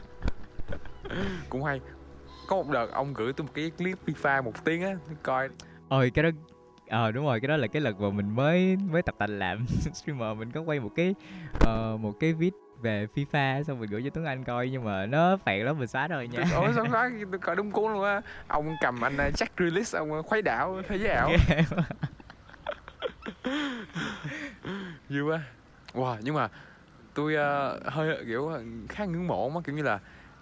cũng 1.49 1.63
hay. 1.63 1.79
Có 2.47 2.55
một 2.55 2.69
đợt 2.71 2.87
ông 2.91 3.13
gửi 3.13 3.33
tôi 3.33 3.47
một 3.47 3.53
cái 3.55 3.71
clip 3.77 3.97
FIFA 4.05 4.43
một 4.43 4.65
tiếng 4.65 4.81
á 4.81 4.95
coi. 5.23 5.49
Ôi 5.89 6.11
cái 6.13 6.23
đó 6.23 6.29
ờ 6.89 7.11
đúng 7.11 7.25
rồi 7.25 7.39
cái 7.39 7.47
đó 7.47 7.57
là 7.57 7.67
cái 7.67 7.81
lần 7.81 8.01
mà 8.01 8.09
mình 8.09 8.35
mới 8.35 8.77
mới 8.91 9.01
tập 9.01 9.15
tành 9.17 9.39
làm 9.39 9.65
streamer 9.93 10.37
mình 10.37 10.51
có 10.51 10.61
quay 10.61 10.79
một 10.79 10.91
cái 10.95 11.15
ờ, 11.59 11.97
một 12.01 12.13
cái 12.19 12.33
vid 12.33 12.53
về 12.81 13.07
FIFA 13.15 13.63
xong 13.63 13.79
mình 13.79 13.89
gửi 13.89 14.01
cho 14.03 14.09
Tuấn 14.09 14.25
Anh 14.25 14.43
coi 14.43 14.69
nhưng 14.69 14.83
mà 14.83 15.05
nó 15.05 15.37
phạt 15.37 15.57
lắm 15.63 15.79
mình 15.79 15.87
xóa 15.87 16.07
rồi 16.07 16.27
nha. 16.27 16.43
Ôi 16.55 16.71
sao 16.75 16.85
tôi 17.31 17.39
coi 17.39 17.55
đúng 17.55 17.71
cuốn 17.71 17.93
luôn 17.93 18.03
á? 18.03 18.21
Ông 18.47 18.75
cầm 18.81 19.01
anh 19.01 19.13
uh, 19.13 19.33
Jack 19.33 19.47
Grealish 19.57 19.95
ông 19.95 20.11
uh, 20.11 20.25
khuấy 20.25 20.41
đảo 20.41 20.81
thế 20.87 20.97
giới 20.97 21.09
ảo 21.09 21.31
vui 25.09 25.21
quá. 25.21 25.41
Wow 25.93 26.17
nhưng 26.21 26.35
mà 26.35 26.47
tôi 27.13 27.33
uh, 27.33 27.93
hơi 27.93 28.17
kiểu 28.25 28.51
khá 28.89 29.05
ngưỡng 29.05 29.27
mộ 29.27 29.51
á 29.55 29.61
kiểu 29.65 29.75
như 29.75 29.83
là 29.83 29.99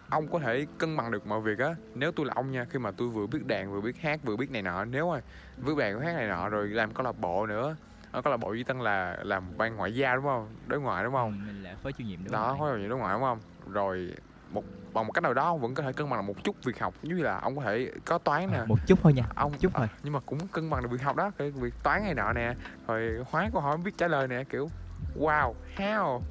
ông 0.09 0.27
có 0.27 0.39
thể 0.39 0.65
cân 0.77 0.97
bằng 0.97 1.11
được 1.11 1.25
mọi 1.27 1.41
việc 1.41 1.59
á. 1.59 1.75
Nếu 1.95 2.11
tôi 2.11 2.25
là 2.25 2.33
ông 2.35 2.51
nha 2.51 2.65
khi 2.65 2.79
mà 2.79 2.91
tôi 2.91 3.09
vừa 3.09 3.27
biết 3.27 3.45
đàn 3.45 3.71
vừa 3.71 3.81
biết 3.81 3.97
hát 3.97 4.19
vừa 4.23 4.35
biết 4.35 4.51
này 4.51 4.61
nọ 4.61 4.85
nếu 4.85 5.11
mà 5.11 5.21
biết 5.57 5.73
đàn 5.77 5.99
hát 5.99 6.13
này 6.15 6.27
nọ 6.27 6.49
rồi 6.49 6.67
làm 6.67 6.93
câu 6.93 7.05
lạc 7.05 7.19
bộ 7.19 7.45
nữa 7.47 7.75
ở 8.11 8.21
câu 8.21 8.31
lạc 8.31 8.37
bộ 8.37 8.53
duy 8.53 8.63
tân 8.63 8.79
là 8.79 9.17
làm 9.23 9.57
ban 9.57 9.75
ngoại 9.75 9.95
giao 9.95 10.15
đúng 10.15 10.25
không? 10.25 10.55
Đối 10.67 10.79
ngoại 10.79 11.03
đúng 11.03 11.13
không? 11.13 11.31
Ừ, 11.31 11.45
mình 11.47 11.63
là 11.63 11.75
phó 11.83 11.91
chủ 11.91 12.03
nhiệm 12.03 12.23
đúng 12.23 12.33
đó 12.33 12.49
không 12.49 12.59
có 12.59 12.77
gì 12.77 12.87
đối 12.87 12.97
ngoại 12.99 13.13
đúng 13.13 13.21
không? 13.23 13.39
Rồi 13.73 14.13
một 14.51 14.63
bằng 14.93 15.07
một 15.07 15.11
cách 15.11 15.23
nào 15.23 15.33
đó 15.33 15.43
ông 15.45 15.61
vẫn 15.61 15.75
có 15.75 15.83
thể 15.83 15.93
cân 15.93 16.09
bằng 16.09 16.19
được 16.19 16.27
một 16.27 16.43
chút 16.43 16.55
việc 16.63 16.79
học 16.79 16.93
như 17.01 17.15
là 17.15 17.39
ông 17.39 17.57
có 17.57 17.63
thể 17.63 17.91
có 18.05 18.17
toán 18.17 18.51
nè. 18.51 18.57
Ờ, 18.57 18.65
một 18.65 18.79
chút 18.87 18.99
thôi 19.03 19.13
nha 19.13 19.23
ông 19.35 19.57
chút 19.57 19.73
ờ, 19.73 19.79
thôi. 19.79 19.89
nhưng 20.03 20.13
mà 20.13 20.19
cũng 20.19 20.47
cân 20.47 20.69
bằng 20.69 20.81
được 20.81 20.89
việc 20.91 21.01
học 21.01 21.15
đó 21.15 21.31
cái 21.37 21.51
việc 21.51 21.73
toán 21.83 22.03
này 22.03 22.13
nọ 22.13 22.33
nè 22.33 22.55
rồi 22.87 23.23
hóa 23.29 23.49
câu 23.53 23.61
hỏi 23.61 23.77
biết 23.77 23.91
trả 23.97 24.07
lời 24.07 24.27
nè 24.27 24.43
kiểu 24.49 24.69
wow 25.15 25.53
how? 25.77 26.21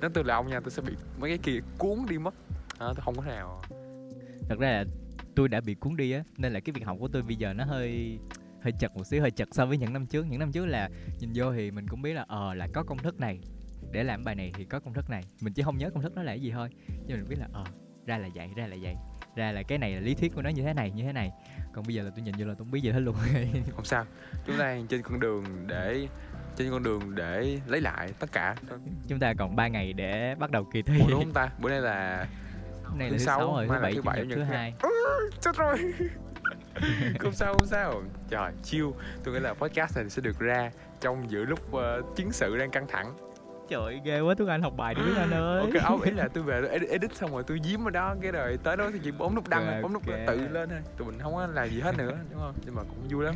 Nếu 0.00 0.10
tôi 0.14 0.24
là 0.24 0.34
ông 0.34 0.48
nha 0.48 0.60
tôi 0.60 0.70
sẽ 0.70 0.82
bị 0.82 0.92
mấy 1.18 1.30
cái 1.30 1.38
kia 1.38 1.60
cuốn 1.78 2.06
đi 2.08 2.18
mất 2.18 2.34
à, 2.78 2.86
tôi 2.86 3.04
không 3.04 3.16
có 3.16 3.24
nào 3.24 3.62
thật 4.48 4.58
ra 4.58 4.70
là 4.70 4.84
tôi 5.36 5.48
đã 5.48 5.60
bị 5.60 5.74
cuốn 5.74 5.96
đi 5.96 6.12
á 6.12 6.22
nên 6.36 6.52
là 6.52 6.60
cái 6.60 6.72
việc 6.72 6.86
học 6.86 6.96
của 7.00 7.08
tôi 7.08 7.22
bây 7.22 7.36
giờ 7.36 7.52
nó 7.52 7.64
hơi 7.64 8.18
hơi 8.64 8.72
chật 8.78 8.96
một 8.96 9.04
xíu 9.06 9.22
hơi 9.22 9.30
chật 9.30 9.48
so 9.52 9.66
với 9.66 9.78
những 9.78 9.92
năm 9.92 10.06
trước. 10.06 10.26
Những 10.26 10.40
năm 10.40 10.52
trước 10.52 10.66
là 10.66 10.88
nhìn 11.18 11.30
vô 11.34 11.52
thì 11.52 11.70
mình 11.70 11.86
cũng 11.88 12.02
biết 12.02 12.12
là 12.12 12.24
ờ 12.28 12.54
là 12.54 12.68
có 12.74 12.82
công 12.82 12.98
thức 12.98 13.20
này 13.20 13.40
để 13.92 14.04
làm 14.04 14.24
bài 14.24 14.34
này 14.34 14.52
thì 14.54 14.64
có 14.64 14.80
công 14.80 14.94
thức 14.94 15.10
này. 15.10 15.22
Mình 15.40 15.52
chỉ 15.52 15.62
không 15.62 15.78
nhớ 15.78 15.90
công 15.90 16.02
thức 16.02 16.14
đó 16.14 16.22
là 16.22 16.32
cái 16.32 16.40
gì 16.40 16.50
thôi. 16.50 16.68
Nhưng 17.06 17.18
mình 17.18 17.28
biết 17.28 17.36
là 17.38 17.48
ờ 17.52 17.64
ra 18.06 18.18
là 18.18 18.28
vậy 18.34 18.48
ra 18.56 18.66
là 18.66 18.76
vậy. 18.82 18.94
Ra 19.36 19.52
là 19.52 19.62
cái 19.62 19.78
này 19.78 19.92
là 19.92 20.00
lý 20.00 20.14
thuyết 20.14 20.34
của 20.34 20.42
nó 20.42 20.50
như 20.50 20.62
thế 20.62 20.74
này 20.74 20.90
như 20.90 21.02
thế 21.02 21.12
này. 21.12 21.30
Còn 21.72 21.86
bây 21.86 21.94
giờ 21.94 22.02
là 22.02 22.10
tôi 22.16 22.24
nhìn 22.24 22.34
vô 22.38 22.46
là 22.46 22.54
tôi 22.54 22.64
không 22.64 22.70
biết 22.70 22.80
gì 22.80 22.90
hết 22.90 23.00
luôn. 23.00 23.16
Không 23.76 23.84
sao. 23.84 24.04
Chúng 24.46 24.58
ta 24.58 24.64
đang 24.64 24.86
trên 24.86 25.02
con 25.02 25.20
đường 25.20 25.44
để 25.66 26.08
trên 26.56 26.70
con 26.70 26.82
đường 26.82 27.14
để 27.14 27.60
lấy 27.66 27.80
lại 27.80 28.12
tất 28.18 28.32
cả. 28.32 28.56
Chúng 29.08 29.18
ta 29.18 29.34
còn 29.34 29.56
3 29.56 29.68
ngày 29.68 29.92
để 29.92 30.34
bắt 30.34 30.50
đầu 30.50 30.64
kỳ 30.72 30.82
thi. 30.82 30.98
Ủa, 31.00 31.06
đúng 31.10 31.24
không 31.24 31.32
ta? 31.32 31.50
Bữa 31.60 31.70
nay 31.70 31.80
là 31.80 32.26
nay 32.98 33.08
thứ 33.08 33.14
là 33.14 33.18
thứ 33.18 33.24
sáu, 33.24 33.40
rồi 33.40 33.66
thứ 33.68 33.74
bảy 33.82 33.92
thứ 33.94 34.02
bảy, 34.02 34.26
thứ 34.34 34.42
hai. 34.42 34.74
Chết 35.40 35.56
rồi. 35.56 35.76
Không 37.18 37.32
sao 37.32 37.54
không 37.54 37.66
sao. 37.66 38.02
Trời 38.28 38.52
chiêu 38.62 38.94
tôi 39.24 39.34
nghĩ 39.34 39.40
là 39.40 39.54
podcast 39.54 39.96
này 39.96 40.10
sẽ 40.10 40.22
được 40.22 40.38
ra 40.38 40.70
trong 41.00 41.30
giữa 41.30 41.44
lúc 41.44 41.72
ờ, 41.72 42.02
chiến 42.16 42.32
sự 42.32 42.56
đang 42.58 42.70
căng 42.70 42.86
thẳng. 42.86 43.14
Trời 43.68 44.00
ghê 44.04 44.20
quá 44.20 44.34
tuấn 44.38 44.48
anh 44.48 44.62
học 44.62 44.72
bài 44.76 44.94
đi 44.94 45.02
tuấn 45.06 45.16
anh 45.16 45.30
ơi. 45.42 45.60
ok 45.60 45.82
ông 45.84 46.02
ý 46.02 46.10
là 46.10 46.28
tôi 46.34 46.44
về 46.44 46.60
tôi 46.62 46.88
edit, 46.88 47.14
xong 47.16 47.32
rồi 47.32 47.42
tôi 47.46 47.60
giếm 47.64 47.88
ở 47.88 47.90
đó 47.90 48.14
cái 48.22 48.32
rồi 48.32 48.58
tới 48.62 48.76
đó 48.76 48.90
thì 48.92 48.98
chỉ 49.04 49.10
bấm 49.10 49.34
nút 49.34 49.48
đăng 49.48 49.66
thôi, 49.66 49.82
bấm 49.82 49.92
nút 49.92 50.02
tự 50.26 50.48
lên 50.48 50.68
thôi. 50.68 50.78
Tụi 50.96 51.06
mình 51.06 51.18
không 51.22 51.34
có 51.34 51.46
làm 51.46 51.68
gì 51.68 51.80
hết 51.80 51.98
nữa 51.98 52.18
đúng 52.30 52.40
không? 52.40 52.54
Nhưng 52.64 52.74
mà 52.74 52.82
cũng 52.82 53.08
vui 53.10 53.24
lắm. 53.24 53.34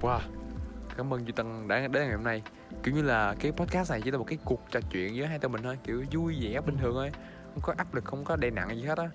Wow 0.00 0.20
cảm 0.98 1.14
ơn 1.14 1.24
duy 1.24 1.32
tân 1.32 1.68
đã 1.68 1.80
đến 1.80 2.02
ngày 2.02 2.12
hôm 2.12 2.24
nay. 2.24 2.42
Kiểu 2.82 2.94
như 2.94 3.02
là 3.02 3.34
cái 3.40 3.52
podcast 3.52 3.90
này 3.90 4.00
chỉ 4.04 4.10
là 4.10 4.18
một 4.18 4.24
cái 4.24 4.38
cuộc 4.44 4.60
trò 4.70 4.80
chuyện 4.90 5.14
giữa 5.14 5.24
hai 5.24 5.38
tụi 5.38 5.48
mình 5.48 5.62
thôi 5.62 5.78
kiểu 5.84 6.04
vui 6.12 6.38
vẻ 6.40 6.60
bình 6.60 6.76
thường 6.78 6.94
thôi 6.94 7.10
không 7.54 7.62
có 7.62 7.74
áp 7.76 7.94
lực 7.94 8.04
không 8.04 8.24
có 8.24 8.36
đè 8.36 8.50
nặng 8.50 8.76
gì 8.76 8.82
hết 8.84 8.98
á. 8.98 9.10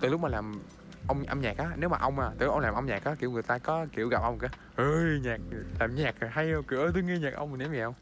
Từ 0.00 0.08
lúc 0.08 0.20
mà 0.20 0.28
làm 0.28 0.62
ông 1.08 1.24
âm 1.24 1.40
nhạc 1.40 1.56
á 1.56 1.70
nếu 1.76 1.88
mà 1.88 1.96
ông 1.98 2.18
à 2.18 2.30
từ 2.38 2.46
lúc 2.46 2.54
ông 2.54 2.62
làm 2.62 2.74
âm 2.74 2.86
nhạc 2.86 3.04
á 3.04 3.14
kiểu 3.18 3.30
người 3.30 3.42
ta 3.42 3.58
có 3.58 3.86
kiểu 3.92 4.08
gặp 4.08 4.22
ông 4.22 4.38
kìa 4.38 4.48
ơi 4.76 5.20
nhạc 5.22 5.40
làm 5.80 5.94
nhạc 5.94 6.14
hay 6.30 6.52
không? 6.54 6.64
Kiểu 6.70 6.80
ơi 6.80 6.90
tôi 6.94 7.02
nghe 7.02 7.18
nhạc 7.18 7.34
ông 7.34 7.50
mình 7.50 7.58
ném 7.58 7.72
gì 7.72 7.80
không 7.82 7.94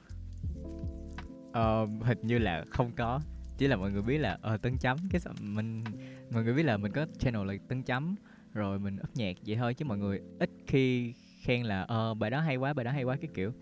Ờ, 1.53 1.87
hình 2.03 2.19
như 2.23 2.38
là 2.38 2.64
không 2.71 2.92
có. 2.97 3.21
Chỉ 3.59 3.66
là 3.69 3.77
mọi 3.77 3.90
người 3.90 4.03
biết 4.03 4.19
là 4.19 4.38
ờ 4.42 4.57
tân 4.57 4.79
chấm 4.79 5.09
cái 5.11 5.21
mình 5.40 5.85
mọi 6.31 6.45
người 6.45 6.55
biết 6.55 6.62
là 6.62 6.77
mình 6.77 6.92
có 6.92 7.07
channel 7.19 7.47
là 7.47 7.55
tân 7.69 7.83
chấm 7.83 8.16
rồi 8.53 8.79
mình 8.79 8.97
up 8.97 9.11
nhạc 9.14 9.37
vậy 9.47 9.57
thôi 9.57 9.75
chứ 9.75 9.85
mọi 9.85 9.99
người 9.99 10.21
ít 10.38 10.51
khi 10.66 11.14
khen 11.40 11.62
là 11.62 11.83
ờ 11.83 12.14
bài 12.14 12.31
đó 12.31 12.40
hay 12.40 12.57
quá 12.57 12.73
bài 12.73 12.85
đó 12.85 12.90
hay 12.90 13.05
quá 13.05 13.16
cái 13.21 13.31
kiểu. 13.35 13.53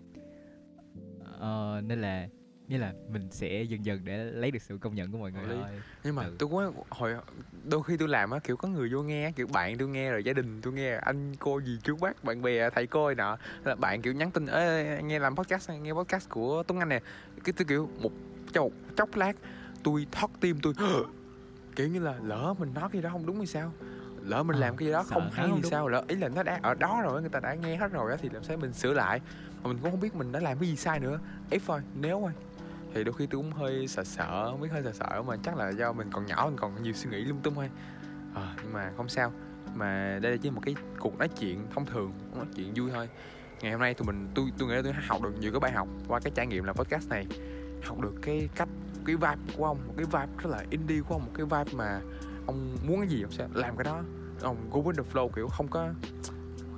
Ờ, 1.39 1.81
nên 1.85 2.01
là 2.01 2.27
như 2.67 2.77
là 2.77 2.93
mình 3.09 3.27
sẽ 3.31 3.63
dần 3.63 3.85
dần 3.85 4.01
để 4.03 4.17
lấy 4.17 4.51
được 4.51 4.61
sự 4.61 4.77
công 4.77 4.95
nhận 4.95 5.11
của 5.11 5.17
mọi 5.17 5.31
người 5.31 5.43
thôi. 5.47 5.57
Nhưng 6.03 6.15
mà 6.15 6.23
ừ. 6.23 6.35
tôi 6.39 6.49
cũng 6.49 6.83
hồi 6.89 7.15
đôi 7.63 7.83
khi 7.83 7.97
tôi 7.97 8.07
làm 8.07 8.31
á 8.31 8.39
kiểu 8.39 8.57
có 8.57 8.67
người 8.67 8.89
vô 8.93 9.03
nghe 9.03 9.31
kiểu 9.31 9.47
bạn 9.47 9.77
tôi 9.77 9.87
nghe 9.87 10.11
rồi 10.11 10.23
gia 10.23 10.33
đình 10.33 10.61
tôi 10.61 10.73
nghe 10.73 10.95
anh 10.95 11.35
cô 11.39 11.59
gì 11.59 11.79
chú 11.83 11.97
bác 12.01 12.23
bạn 12.23 12.41
bè 12.41 12.69
thầy 12.69 12.87
cô 12.87 13.07
này 13.07 13.15
nọ. 13.15 13.37
Là 13.63 13.75
bạn 13.75 14.01
kiểu 14.01 14.13
nhắn 14.13 14.31
tin 14.31 14.45
ê 14.45 15.01
nghe 15.03 15.19
làm 15.19 15.35
podcast 15.35 15.69
nghe 15.69 15.93
podcast 15.93 16.29
của 16.29 16.63
tuấn 16.67 16.79
anh 16.79 16.89
nè. 16.89 16.99
Cái 17.43 17.53
tôi 17.57 17.65
kiểu 17.65 17.89
một 18.01 18.11
một 18.55 18.71
chốc 18.95 19.15
lát 19.15 19.33
tôi 19.83 20.07
thoát 20.11 20.31
tim 20.39 20.59
tôi 20.61 20.73
kiểu 21.75 21.87
như 21.87 21.99
là 21.99 22.15
lỡ 22.23 22.55
mình 22.59 22.73
nói 22.73 22.89
cái 22.93 23.01
đó 23.01 23.09
không 23.09 23.25
đúng 23.25 23.37
hay 23.37 23.45
sao? 23.45 23.71
Lỡ 24.21 24.43
mình 24.43 24.57
à, 24.57 24.59
làm 24.59 24.77
cái 24.77 24.85
gì 24.85 24.91
đó 24.91 25.03
không 25.03 25.29
hay 25.33 25.49
thì 25.55 25.69
sao? 25.69 25.87
Lỡ 25.87 26.03
ý 26.07 26.15
là 26.15 26.29
nó 26.29 26.43
đã 26.43 26.59
ở 26.63 26.73
đó 26.73 27.01
rồi 27.03 27.21
người 27.21 27.29
ta 27.29 27.39
đã 27.39 27.53
nghe 27.53 27.75
hết 27.75 27.91
rồi 27.91 28.11
đó 28.11 28.17
thì 28.21 28.29
làm 28.29 28.43
sao 28.43 28.57
mình 28.57 28.73
sửa 28.73 28.93
lại? 28.93 29.21
Mà 29.63 29.67
mình 29.67 29.77
cũng 29.81 29.91
không 29.91 29.99
biết 29.99 30.15
mình 30.15 30.31
đã 30.31 30.39
làm 30.39 30.59
cái 30.59 30.69
gì 30.69 30.75
sai 30.75 30.99
nữa. 30.99 31.19
Ấy 31.51 31.59
thôi 31.67 31.81
nếu 31.95 32.19
thôi 32.19 32.31
thì 32.95 33.03
đôi 33.03 33.13
khi 33.13 33.27
tôi 33.27 33.41
cũng 33.41 33.51
hơi 33.51 33.87
sợ 33.87 34.03
sợ 34.03 34.47
không 34.51 34.61
biết 34.61 34.71
hơi 34.71 34.83
sợ 34.83 34.91
sợ 34.93 35.23
mà 35.27 35.35
chắc 35.43 35.57
là 35.57 35.69
do 35.69 35.93
mình 35.93 36.09
còn 36.11 36.25
nhỏ 36.25 36.45
mình 36.45 36.57
còn 36.59 36.83
nhiều 36.83 36.93
suy 36.93 37.09
nghĩ 37.09 37.17
lung 37.17 37.39
tung 37.43 37.55
thôi. 37.55 37.69
À, 38.35 38.55
nhưng 38.63 38.73
mà 38.73 38.91
không 38.97 39.09
sao. 39.09 39.31
Mà 39.75 40.19
đây 40.21 40.31
là 40.31 40.37
chỉ 40.41 40.49
một 40.49 40.61
cái 40.65 40.75
cuộc 40.99 41.17
nói 41.17 41.27
chuyện 41.27 41.67
thông 41.73 41.85
thường 41.85 42.13
nói 42.35 42.45
chuyện 42.55 42.73
vui 42.75 42.91
thôi. 42.91 43.09
Ngày 43.61 43.71
hôm 43.71 43.81
nay 43.81 43.93
tụi 43.93 44.05
mình 44.05 44.27
tôi 44.35 44.45
tôi 44.57 44.69
nghĩ 44.69 44.75
là 44.75 44.81
tôi 44.83 44.93
học 44.93 45.21
được 45.21 45.39
nhiều 45.39 45.51
cái 45.51 45.59
bài 45.59 45.71
học 45.71 45.87
qua 46.07 46.19
cái 46.19 46.31
trải 46.35 46.47
nghiệm 46.47 46.63
là 46.63 46.73
podcast 46.73 47.09
này. 47.09 47.27
Học 47.83 47.99
được 47.99 48.13
cái 48.21 48.49
cách 48.55 48.69
cái 49.05 49.15
vibe 49.15 49.53
của 49.57 49.65
ông 49.65 49.77
một 49.87 49.93
cái 49.97 50.05
vibe 50.05 50.43
rất 50.43 50.49
là 50.49 50.63
indie 50.69 51.01
của 51.01 51.15
ông 51.15 51.25
một 51.25 51.31
cái 51.33 51.45
vibe 51.45 51.77
mà 51.77 52.01
ông 52.45 52.77
muốn 52.87 52.99
cái 52.99 53.09
gì 53.09 53.21
ông 53.21 53.31
sẽ 53.31 53.47
làm 53.53 53.77
cái 53.77 53.83
đó. 53.83 54.03
Ông 54.41 54.57
go 54.71 54.79
with 54.79 54.93
the 54.93 55.03
flow 55.13 55.29
kiểu 55.29 55.47
không 55.47 55.67
có 55.67 55.89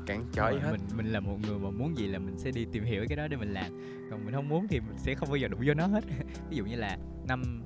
cản 0.08 0.26
trở 0.32 0.43
hết. 0.43 0.72
mình 0.72 0.82
mình 0.96 1.06
là 1.06 1.20
một 1.20 1.38
người 1.48 1.60
mà 1.60 1.70
muốn 1.70 1.98
gì 1.98 2.08
là 2.08 2.20
mình 2.20 2.38
sẽ 2.38 2.52
đi 2.52 2.65
tìm 2.72 2.84
hiểu 2.84 3.06
cái 3.10 3.15
đó 3.15 3.28
để 3.28 3.38
mình 3.38 3.54
làm. 3.54 3.72
Còn 4.12 4.26
mình 4.26 4.34
không 4.34 4.50
muốn 4.50 4.67
thì 4.67 4.80
mình 4.80 4.98
sẽ 4.98 5.15
không 5.15 5.30
bao 5.30 5.38
giờ 5.38 5.48
đụng 5.48 5.62
vô 5.65 5.74
nó 5.74 5.88
hết. 5.88 6.04
Ví 6.50 6.58
dụ 6.58 6.65
như 6.65 6.76
là 6.76 6.98
năm 7.28 7.63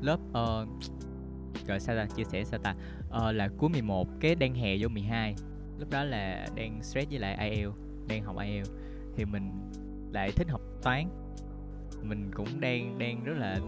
lớp 0.00 0.18
uh, 0.30 0.68
rồi 1.66 1.80
sao 1.80 1.96
ta? 1.96 2.06
Chia 2.16 2.24
sẻ 2.24 2.44
sao 2.44 2.60
ta? 2.62 2.74
Uh, 3.08 3.34
là 3.34 3.48
cuối 3.58 3.70
11 3.70 4.08
cái 4.20 4.34
đang 4.34 4.54
hè 4.54 4.76
vô 4.80 4.88
12 4.88 5.34
lúc 5.78 5.90
đó 5.90 6.04
là 6.04 6.46
đang 6.54 6.82
stress 6.82 7.10
với 7.10 7.18
lại 7.18 7.50
IELTS 7.50 7.76
đang 8.08 8.24
học 8.24 8.36
IELTS 8.38 8.70
thì 9.16 9.24
mình 9.24 9.50
lại 10.12 10.30
thích 10.36 10.48
học 10.50 10.60
toán. 10.82 11.08
Mình 12.02 12.30
cũng 12.34 12.60
đang 12.60 12.98
đang 12.98 13.24
rất 13.24 13.34
là 13.36 13.58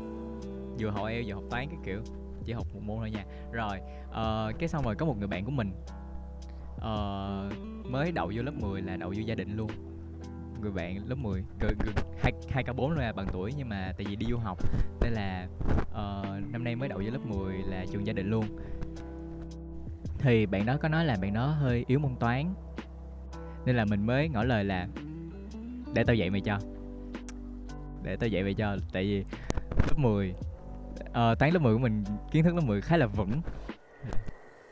vừa 0.79 0.91
học 0.91 1.07
IELTS 1.07 1.29
vừa 1.29 1.35
học 1.35 1.45
toán 1.51 1.69
cái 1.69 1.79
kiểu 1.85 2.01
chỉ 2.45 2.53
học 2.53 2.67
một 2.75 2.81
môn 2.83 2.97
thôi 2.97 3.11
nha. 3.11 3.25
Rồi 3.53 3.79
uh, 4.09 4.59
cái 4.59 4.69
xong 4.69 4.85
rồi 4.85 4.95
có 4.95 5.07
một 5.07 5.19
người 5.19 5.29
bạn 5.29 5.45
của 5.45 5.51
mình 5.51 5.73
uh, 6.79 7.89
mới 7.91 8.13
đậu 8.13 8.33
vô 8.35 8.43
lớp 8.43 8.55
10 8.61 8.83
là 8.83 8.97
đậu 8.97 9.09
vô 9.09 9.23
gia 9.27 9.35
đình 9.35 9.57
luôn. 9.57 9.71
Người 10.61 10.71
bạn 10.71 11.09
lớp 11.09 11.15
10 11.15 11.45
hai 12.21 12.33
hai 12.51 12.65
cả 12.65 12.73
bốn 12.73 12.91
luôn 12.91 12.99
là 12.99 13.13
bằng 13.13 13.27
tuổi 13.33 13.53
nhưng 13.57 13.69
mà 13.69 13.93
tại 13.99 14.07
vì 14.09 14.17
đi 14.17 14.27
du 14.31 14.37
học 14.37 14.59
nên 15.01 15.13
là 15.13 15.49
uh, 15.91 16.53
năm 16.53 16.65
nay 16.65 16.77
mới 16.77 16.89
đậu 16.89 16.99
vô 17.05 17.11
lớp 17.11 17.27
10 17.27 17.55
là 17.59 17.85
trường 17.93 18.07
gia 18.07 18.13
đình 18.13 18.31
luôn. 18.31 18.45
Thì 20.19 20.47
bạn 20.47 20.67
đó 20.67 20.77
có 20.77 20.89
nói 20.89 21.05
là 21.05 21.17
bạn 21.23 21.35
đó 21.35 21.47
hơi 21.47 21.85
yếu 21.87 21.99
môn 21.99 22.17
toán 22.21 22.55
nên 23.67 23.77
là 23.77 23.85
mình 23.85 24.07
mới 24.07 24.29
ngỏ 24.29 24.45
lời 24.45 24.65
là 24.65 24.89
để 25.95 26.05
tao 26.05 26.17
dạy 26.17 26.31
mày 26.31 26.41
cho. 26.41 26.59
Để 28.03 28.17
tao 28.17 28.29
dạy 28.29 28.43
mày 28.43 28.55
cho 28.55 28.77
tại 28.93 29.05
vì 29.05 29.25
lớp 29.89 29.99
10 29.99 30.31
uh, 30.31 31.13
ờ, 31.13 31.35
toán 31.35 31.53
lớp 31.53 31.63
10 31.63 31.73
của 31.73 31.79
mình 31.79 32.05
kiến 32.31 32.45
thức 32.45 32.55
lớp 32.55 32.63
10 32.65 32.81
khá 32.81 32.97
là 32.97 33.07
vững 33.07 33.41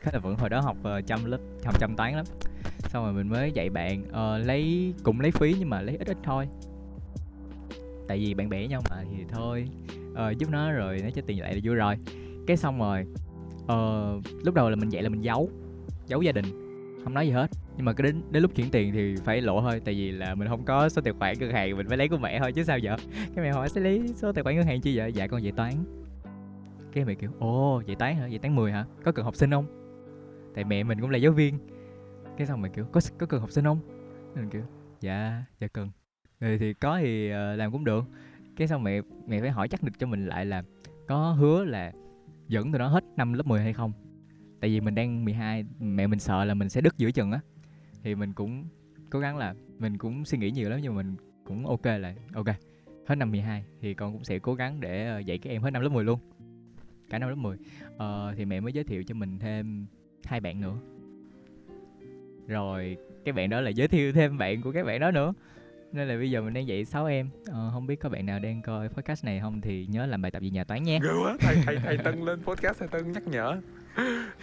khá 0.01 0.11
là 0.13 0.19
vững 0.19 0.35
hồi 0.35 0.49
đó 0.49 0.61
học 0.61 0.77
ờ, 0.83 0.97
uh, 0.97 1.07
trăm 1.07 1.25
lớp 1.25 1.37
học 1.65 1.79
trăm 1.79 1.95
toán 1.95 2.15
lắm. 2.15 2.25
Xong 2.79 3.03
rồi 3.03 3.13
mình 3.13 3.29
mới 3.29 3.51
dạy 3.51 3.69
bạn 3.69 4.03
uh, 4.09 4.47
lấy 4.47 4.93
cũng 5.03 5.19
lấy 5.19 5.31
phí 5.31 5.55
nhưng 5.59 5.69
mà 5.69 5.81
lấy 5.81 5.97
ít 5.97 6.07
ít 6.07 6.17
thôi. 6.23 6.47
Tại 8.07 8.19
vì 8.19 8.33
bạn 8.33 8.49
bè 8.49 8.67
nhau 8.67 8.81
mà 8.89 9.03
thì 9.11 9.23
thôi. 9.29 9.67
Uh, 10.11 10.37
giúp 10.37 10.49
nó 10.49 10.71
rồi 10.71 10.99
nó 11.03 11.09
cho 11.09 11.21
tiền 11.25 11.41
lại 11.41 11.53
là 11.53 11.59
vui 11.63 11.75
rồi. 11.75 11.95
Cái 12.47 12.57
xong 12.57 12.79
rồi 12.79 13.05
uh, 13.63 14.23
lúc 14.45 14.55
đầu 14.55 14.69
là 14.69 14.75
mình 14.75 14.89
dạy 14.89 15.03
là 15.03 15.09
mình 15.09 15.21
giấu 15.21 15.49
giấu 16.07 16.21
gia 16.21 16.31
đình 16.31 16.45
không 17.03 17.13
nói 17.13 17.27
gì 17.27 17.31
hết. 17.31 17.51
Nhưng 17.77 17.85
mà 17.85 17.93
cái 17.93 18.03
đến 18.03 18.21
đến 18.31 18.43
lúc 18.43 18.55
chuyển 18.55 18.69
tiền 18.71 18.93
thì 18.93 19.15
phải 19.15 19.41
lộ 19.41 19.61
thôi 19.61 19.81
tại 19.85 19.93
vì 19.93 20.11
là 20.11 20.35
mình 20.35 20.47
không 20.47 20.65
có 20.65 20.89
số 20.89 21.01
tài 21.01 21.13
khoản 21.13 21.39
ngân 21.39 21.51
hàng 21.51 21.77
mình 21.77 21.87
phải 21.87 21.97
lấy 21.97 22.07
của 22.07 22.17
mẹ 22.17 22.39
thôi 22.39 22.51
chứ 22.51 22.63
sao 22.63 22.77
vậy 22.83 22.97
cái 23.35 23.45
mẹ 23.45 23.51
hỏi 23.51 23.69
sẽ 23.69 23.81
lấy 23.81 24.01
số 24.15 24.31
tài 24.31 24.43
khoản 24.43 24.55
ngân 24.55 24.65
hàng 24.65 24.81
chi 24.81 24.97
vậy? 24.97 25.13
Dạ 25.13 25.27
con 25.27 25.43
dạy 25.43 25.51
toán. 25.51 25.73
Cái 26.93 27.05
mẹ 27.05 27.13
kiểu 27.13 27.31
ồ 27.39 27.81
dạy 27.85 27.95
toán 27.95 28.15
hả? 28.15 28.27
Dạy 28.27 28.39
toán 28.39 28.55
10 28.55 28.71
hả? 28.71 28.85
Có 29.03 29.11
cần 29.11 29.25
học 29.25 29.35
sinh 29.35 29.51
không? 29.51 29.76
Tại 30.57 30.63
mẹ 30.63 30.83
mình 30.83 31.01
cũng 31.01 31.09
là 31.09 31.17
giáo 31.17 31.31
viên. 31.31 31.59
Cái 32.37 32.47
xong 32.47 32.61
mình 32.61 32.71
kiểu 32.75 32.85
có 32.91 33.01
có 33.17 33.25
cần 33.25 33.41
học 33.41 33.51
sinh 33.51 33.65
không? 33.65 33.79
Mình 34.35 34.49
kiểu 34.49 34.61
dạ 35.01 35.43
dạ 35.59 35.67
cần. 35.67 35.89
Rồi 36.39 36.57
thì 36.57 36.73
có 36.73 36.99
thì 37.01 37.31
uh, 37.31 37.57
làm 37.57 37.71
cũng 37.71 37.83
được. 37.83 38.05
Cái 38.55 38.67
xong 38.67 38.83
mẹ 38.83 39.01
mẹ 39.27 39.41
phải 39.41 39.49
hỏi 39.49 39.67
chắc 39.67 39.83
được 39.83 39.91
cho 39.99 40.07
mình 40.07 40.25
lại 40.25 40.45
là 40.45 40.63
có 41.07 41.31
hứa 41.31 41.65
là 41.65 41.91
dẫn 42.47 42.71
tụi 42.71 42.79
nó 42.79 42.87
hết 42.87 43.03
năm 43.17 43.33
lớp 43.33 43.47
10 43.47 43.61
hay 43.61 43.73
không? 43.73 43.91
Tại 44.61 44.69
vì 44.69 44.81
mình 44.81 44.95
đang 44.95 45.25
12 45.25 45.65
mẹ 45.79 46.07
mình 46.07 46.19
sợ 46.19 46.45
là 46.45 46.53
mình 46.53 46.69
sẽ 46.69 46.81
đứt 46.81 46.97
giữa 46.97 47.11
chừng 47.11 47.31
á. 47.31 47.39
Thì 48.03 48.15
mình 48.15 48.33
cũng 48.33 48.65
cố 49.09 49.19
gắng 49.19 49.37
là 49.37 49.55
mình 49.79 49.97
cũng 49.97 50.25
suy 50.25 50.37
nghĩ 50.37 50.51
nhiều 50.51 50.69
lắm 50.69 50.79
nhưng 50.83 50.95
mà 50.95 51.01
mình 51.01 51.15
cũng 51.45 51.67
ok 51.67 51.85
là 51.85 52.15
ok 52.33 52.47
hết 53.07 53.15
năm 53.15 53.31
12 53.31 53.63
thì 53.81 53.93
con 53.93 54.13
cũng 54.13 54.23
sẽ 54.23 54.39
cố 54.39 54.53
gắng 54.53 54.79
để 54.79 55.07
ờ, 55.07 55.19
dạy 55.19 55.37
các 55.37 55.49
em 55.49 55.61
hết 55.61 55.71
năm 55.71 55.81
lớp 55.81 55.89
10 55.89 56.03
luôn. 56.03 56.19
Cả 57.09 57.19
năm 57.19 57.29
lớp 57.29 57.35
10 57.35 57.57
ờ, 57.97 58.33
thì 58.37 58.45
mẹ 58.45 58.59
mới 58.59 58.73
giới 58.73 58.83
thiệu 58.83 59.03
cho 59.03 59.15
mình 59.15 59.39
thêm 59.39 59.87
hai 60.25 60.39
bạn 60.39 60.61
nữa. 60.61 60.75
Rồi 62.47 62.97
cái 63.25 63.33
bạn 63.33 63.49
đó 63.49 63.61
là 63.61 63.69
giới 63.69 63.87
thiệu 63.87 64.13
thêm 64.13 64.37
bạn 64.37 64.61
của 64.61 64.71
các 64.71 64.85
bạn 64.85 64.99
đó 64.99 65.11
nữa. 65.11 65.33
Nên 65.91 66.07
là 66.07 66.17
bây 66.17 66.31
giờ 66.31 66.41
mình 66.41 66.53
đang 66.53 66.67
dạy 66.67 66.85
6 66.85 67.05
em. 67.05 67.29
Ờ, 67.51 67.69
không 67.73 67.87
biết 67.87 67.95
có 67.95 68.09
bạn 68.09 68.25
nào 68.25 68.39
đang 68.39 68.61
coi 68.61 68.89
podcast 68.89 69.25
này 69.25 69.39
không 69.39 69.61
thì 69.61 69.85
nhớ 69.89 70.05
làm 70.05 70.21
bài 70.21 70.31
tập 70.31 70.41
về 70.41 70.49
nhà 70.49 70.63
toán 70.63 70.83
nha. 70.83 70.99
Ghê 71.03 71.09
quá 71.23 71.37
thầy 71.39 71.55
thầy 71.65 71.77
thầy 71.83 71.97
tân 71.97 72.21
lên 72.21 72.43
podcast 72.43 72.79
thầy 72.79 72.87
tân 72.87 73.11
nhắc 73.11 73.27
nhở. 73.27 73.61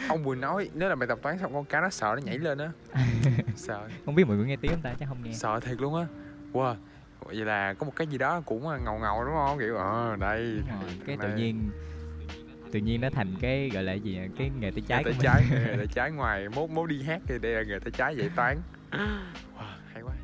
Ông 0.08 0.24
vừa 0.24 0.34
nói 0.34 0.70
nếu 0.74 0.88
là 0.88 0.94
bài 0.94 1.08
tập 1.08 1.18
toán 1.22 1.38
xong 1.38 1.52
con 1.52 1.64
cá 1.64 1.80
nó 1.80 1.90
sợ 1.90 2.14
nó 2.16 2.22
nhảy 2.24 2.38
lên 2.38 2.58
á. 2.58 2.72
Sợ. 3.56 3.88
Không 4.04 4.14
biết 4.14 4.24
mọi 4.24 4.36
người 4.36 4.46
nghe 4.46 4.56
tiếng 4.56 4.70
không 4.70 4.82
ta 4.82 4.94
chắc 4.98 5.08
không 5.08 5.22
nghe. 5.22 5.32
Sợ 5.32 5.60
thiệt 5.60 5.80
luôn 5.80 5.94
á. 5.94 6.06
Wow 6.52 6.74
vậy 7.26 7.36
là 7.36 7.74
có 7.74 7.86
một 7.86 7.92
cái 7.96 8.06
gì 8.06 8.18
đó 8.18 8.42
cũng 8.46 8.62
ngầu 8.62 8.98
ngầu 8.98 9.24
đúng 9.24 9.34
không? 9.34 9.58
Kiểu 9.58 9.76
ờ 9.76 10.16
đây 10.16 10.62
cái 11.06 11.16
tự 11.22 11.36
nhiên 11.36 11.70
tự 12.74 12.80
nhiên 12.80 13.00
nó 13.00 13.10
thành 13.10 13.34
cái 13.40 13.70
gọi 13.74 13.82
là 13.82 13.92
gì 13.92 14.18
cái 14.36 14.50
nghề 14.60 14.70
tay 14.70 14.82
trái 14.86 15.04
nghề 15.04 15.12
tay 15.12 15.20
trái 15.22 15.42
nghề 15.50 15.76
tay 15.76 15.86
trái 15.94 16.10
ngoài 16.10 16.48
mốt 16.48 16.70
mốt 16.70 16.88
đi 16.88 17.02
hát 17.02 17.22
thì 17.26 17.34
đây 17.42 17.52
là 17.52 17.62
nghề 17.62 17.78
tay 17.78 17.90
trái 17.90 18.16
dạy 18.16 18.30
toán 18.36 18.56
wow, 18.90 19.76
hay 19.92 20.02
quá. 20.02 20.14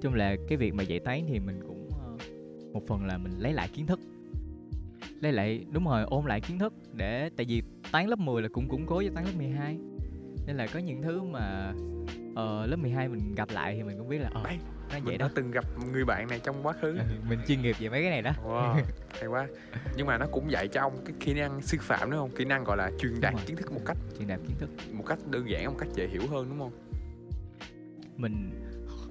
Chung 0.00 0.14
là 0.14 0.36
cái 0.48 0.58
việc 0.58 0.74
mà 0.74 0.82
dạy 0.82 1.00
toán 1.00 1.20
thì 1.28 1.38
mình 1.38 1.60
cũng 1.66 1.88
ờ, 1.98 2.16
một 2.72 2.86
phần 2.86 3.06
là 3.06 3.18
mình 3.18 3.32
lấy 3.38 3.52
lại 3.52 3.68
kiến 3.74 3.86
thức. 3.86 4.00
Lấy 5.20 5.32
lại 5.32 5.64
đúng 5.70 5.84
rồi 5.84 6.04
ôn 6.06 6.26
lại 6.26 6.40
kiến 6.40 6.58
thức 6.58 6.74
để 6.92 7.30
tại 7.36 7.46
vì 7.48 7.62
toán 7.92 8.06
lớp 8.06 8.18
10 8.18 8.42
là 8.42 8.48
cũng 8.52 8.68
củng 8.68 8.86
cố 8.86 9.02
cho 9.02 9.10
toán 9.14 9.26
lớp 9.26 9.32
12 9.36 9.78
nên 10.46 10.56
là 10.56 10.66
có 10.66 10.78
những 10.78 11.02
thứ 11.02 11.22
mà 11.22 11.72
uh, 12.34 12.68
lớp 12.70 12.76
12 12.76 13.08
mình 13.08 13.34
gặp 13.34 13.48
lại 13.50 13.74
thì 13.76 13.82
mình 13.82 13.98
cũng 13.98 14.08
biết 14.08 14.18
là 14.18 14.28
uh, 14.28 14.46
nó 14.92 14.98
vậy 15.04 15.18
đó. 15.18 15.28
từng 15.34 15.50
gặp 15.50 15.64
người 15.92 16.04
bạn 16.04 16.28
này 16.28 16.40
trong 16.44 16.56
quá 16.62 16.72
khứ. 16.80 16.98
Ừ, 16.98 17.04
mình 17.28 17.38
chuyên 17.46 17.62
nghiệp 17.62 17.76
về 17.78 17.88
mấy 17.88 18.02
cái 18.02 18.10
này 18.10 18.22
đó. 18.22 18.32
Wow, 18.44 18.74
hay 19.20 19.26
quá. 19.26 19.46
Nhưng 19.96 20.06
mà 20.06 20.18
nó 20.18 20.26
cũng 20.32 20.50
dạy 20.50 20.68
cho 20.68 20.80
ông 20.80 21.04
cái 21.04 21.14
kỹ 21.20 21.34
năng 21.34 21.60
sư 21.62 21.78
phạm 21.80 22.10
đúng 22.10 22.20
không? 22.20 22.30
Kỹ 22.30 22.44
năng 22.44 22.64
gọi 22.64 22.76
là 22.76 22.90
truyền 22.98 23.20
đạt 23.20 23.34
kiến 23.46 23.56
thức 23.56 23.72
một 23.72 23.80
cách 23.86 23.96
truyền 24.18 24.28
đạt 24.28 24.40
kiến 24.48 24.56
thức. 24.58 24.70
một 24.92 25.04
cách 25.06 25.18
đơn 25.30 25.50
giản 25.50 25.66
một 25.66 25.76
cách 25.78 25.88
dễ 25.94 26.08
hiểu 26.08 26.22
hơn 26.30 26.48
đúng 26.48 26.58
không? 26.58 26.72
Mình 28.16 28.50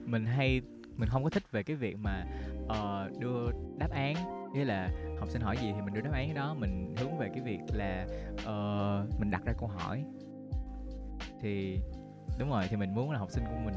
mình 0.05 0.25
hay 0.25 0.61
mình 0.97 1.09
không 1.09 1.23
có 1.23 1.29
thích 1.29 1.43
về 1.51 1.63
cái 1.63 1.75
việc 1.75 1.95
mà 1.97 2.25
uh, 2.65 3.19
đưa 3.19 3.47
đáp 3.77 3.89
án. 3.91 4.15
Nghĩa 4.53 4.65
là 4.65 4.89
học 5.19 5.29
sinh 5.29 5.41
hỏi 5.41 5.57
gì 5.61 5.71
thì 5.75 5.81
mình 5.81 5.93
đưa 5.93 6.01
đáp 6.01 6.13
án 6.13 6.33
đó. 6.33 6.55
Mình 6.59 6.95
hướng 6.97 7.17
về 7.17 7.29
cái 7.33 7.41
việc 7.43 7.59
là 7.73 8.05
uh, 8.33 9.19
mình 9.19 9.31
đặt 9.31 9.41
ra 9.45 9.53
câu 9.59 9.67
hỏi. 9.67 10.03
Thì 11.41 11.79
đúng 12.37 12.49
rồi 12.49 12.63
thì 12.69 12.75
mình 12.75 12.95
muốn 12.95 13.11
là 13.11 13.19
học 13.19 13.31
sinh 13.31 13.43
của 13.43 13.59
mình 13.65 13.75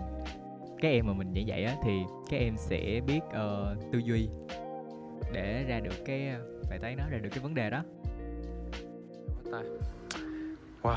các 0.81 0.89
em 0.89 1.07
mà 1.07 1.13
mình 1.13 1.33
dạy 1.33 1.45
dạy 1.45 1.65
á 1.65 1.75
thì 1.85 2.03
các 2.31 2.37
em 2.37 2.55
sẽ 2.57 3.01
biết 3.07 3.21
uh, 3.27 3.93
tư 3.93 3.99
duy 3.99 4.29
để 5.33 5.65
ra 5.69 5.81
được 5.81 6.05
cái 6.05 6.35
bài 6.71 6.79
toán 6.79 6.97
đó 6.97 7.05
ra 7.11 7.19
được 7.19 7.29
cái 7.33 7.41
vấn 7.41 7.55
đề 7.55 7.71
đó. 7.71 7.83
Wow 10.83 10.97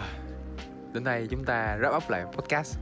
đến 0.94 1.04
đây 1.04 1.28
chúng 1.28 1.46
ta 1.46 1.78
wrap 1.82 1.98
up 1.98 2.10
lại 2.10 2.26
podcast. 2.26 2.80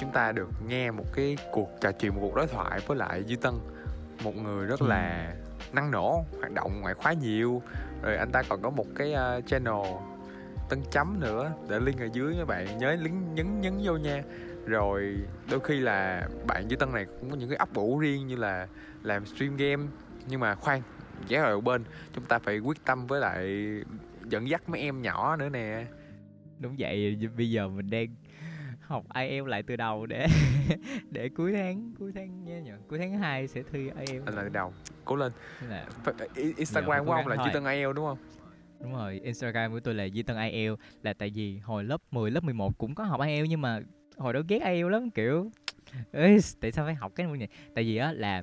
Chúng 0.00 0.10
ta 0.10 0.32
được 0.32 0.48
nghe 0.66 0.90
một 0.90 1.04
cái 1.14 1.36
cuộc 1.52 1.68
trò 1.80 1.92
chuyện 1.92 2.14
một 2.14 2.20
cuộc 2.22 2.34
đối 2.34 2.46
thoại 2.46 2.80
với 2.86 2.96
lại 2.96 3.24
duy 3.26 3.36
tân 3.36 3.54
một 4.24 4.36
người 4.36 4.66
rất 4.66 4.82
là 4.82 5.32
ừ. 5.58 5.64
năng 5.72 5.90
nổ 5.90 6.24
hoạt 6.38 6.52
động 6.52 6.80
ngoại 6.80 6.94
khóa 6.94 7.12
nhiều. 7.12 7.62
Rồi 8.02 8.16
anh 8.16 8.30
ta 8.32 8.42
còn 8.48 8.62
có 8.62 8.70
một 8.70 8.86
cái 8.96 9.14
uh, 9.38 9.46
channel 9.46 9.74
tân 10.68 10.82
chấm 10.90 11.20
nữa 11.20 11.52
để 11.68 11.80
link 11.80 12.00
ở 12.00 12.08
dưới 12.12 12.34
các 12.38 12.48
bạn 12.48 12.78
nhớ 12.78 12.96
lính 13.00 13.34
nhấn 13.34 13.60
nhấn 13.60 13.72
vô 13.82 13.96
nha. 13.96 14.22
Rồi 14.66 15.16
đôi 15.50 15.60
khi 15.60 15.80
là 15.80 16.28
bạn 16.46 16.68
với 16.68 16.76
tân 16.76 16.92
này 16.92 17.06
cũng 17.20 17.30
có 17.30 17.36
những 17.36 17.48
cái 17.48 17.56
ấp 17.56 17.74
ủ 17.74 17.98
riêng 17.98 18.26
như 18.26 18.36
là 18.36 18.68
làm 19.02 19.26
stream 19.26 19.56
game. 19.56 19.82
Nhưng 20.28 20.40
mà 20.40 20.54
khoan 20.54 20.82
ghé 21.28 21.42
vào 21.42 21.60
bên 21.60 21.84
chúng 22.12 22.24
ta 22.24 22.38
phải 22.38 22.58
quyết 22.58 22.84
tâm 22.84 23.06
với 23.06 23.20
lại 23.20 23.68
dẫn 24.24 24.48
dắt 24.48 24.68
mấy 24.68 24.80
em 24.80 25.02
nhỏ 25.02 25.36
nữa 25.36 25.48
nè. 25.48 25.86
Đúng 26.58 26.76
vậy 26.78 27.18
bây 27.36 27.50
giờ 27.50 27.68
mình 27.68 27.90
đang 27.90 28.06
học 28.80 29.04
IELTS 29.14 29.46
lại 29.48 29.62
từ 29.62 29.76
đầu 29.76 30.06
để 30.06 30.26
để 31.10 31.28
cuối 31.36 31.52
tháng 31.52 31.94
cuối 31.98 32.12
tháng 32.14 32.44
nhớ 32.44 32.60
nhỉ? 32.60 32.70
Cuối 32.88 32.98
tháng 32.98 33.18
2 33.18 33.48
sẽ 33.48 33.62
thi 33.72 33.90
IELTS 34.06 34.28
lại 34.34 34.50
đầu. 34.52 34.72
Cố 35.04 35.16
lên. 35.16 35.32
I- 36.34 36.54
Instagram 36.56 37.06
của 37.06 37.12
ông 37.12 37.26
là. 37.26 37.36
Duy 37.36 37.50
Tân 37.52 37.64
IELTS 37.64 37.96
đúng 37.96 38.06
không 38.06 38.18
đúng 38.84 38.94
rồi 38.94 39.20
Instagram 39.24 39.72
của 39.72 39.80
tôi 39.80 39.94
là 39.94 40.04
Duy 40.04 40.22
Tân 40.22 40.36
IELTS 40.36 40.80
là 41.02 41.12
tại 41.12 41.30
vì 41.34 41.58
hồi 41.58 41.84
lớp 41.84 42.00
10 42.10 42.30
lớp 42.30 42.44
11 42.44 42.78
cũng 42.78 42.94
có 42.94 43.04
học 43.04 43.20
IELTS 43.20 43.50
nhưng 43.50 43.60
mà 43.60 43.80
hồi 44.16 44.32
đó 44.32 44.40
ghét 44.48 44.62
IELTS 44.62 44.90
lắm 44.90 45.10
kiểu 45.10 45.50
Ê, 46.12 46.38
tại 46.60 46.72
sao 46.72 46.84
phải 46.84 46.94
học 46.94 47.12
cái 47.14 47.26
môn 47.26 47.38
này? 47.38 47.48
Tại 47.74 47.84
vì 47.84 47.96
á 47.96 48.12
là 48.12 48.42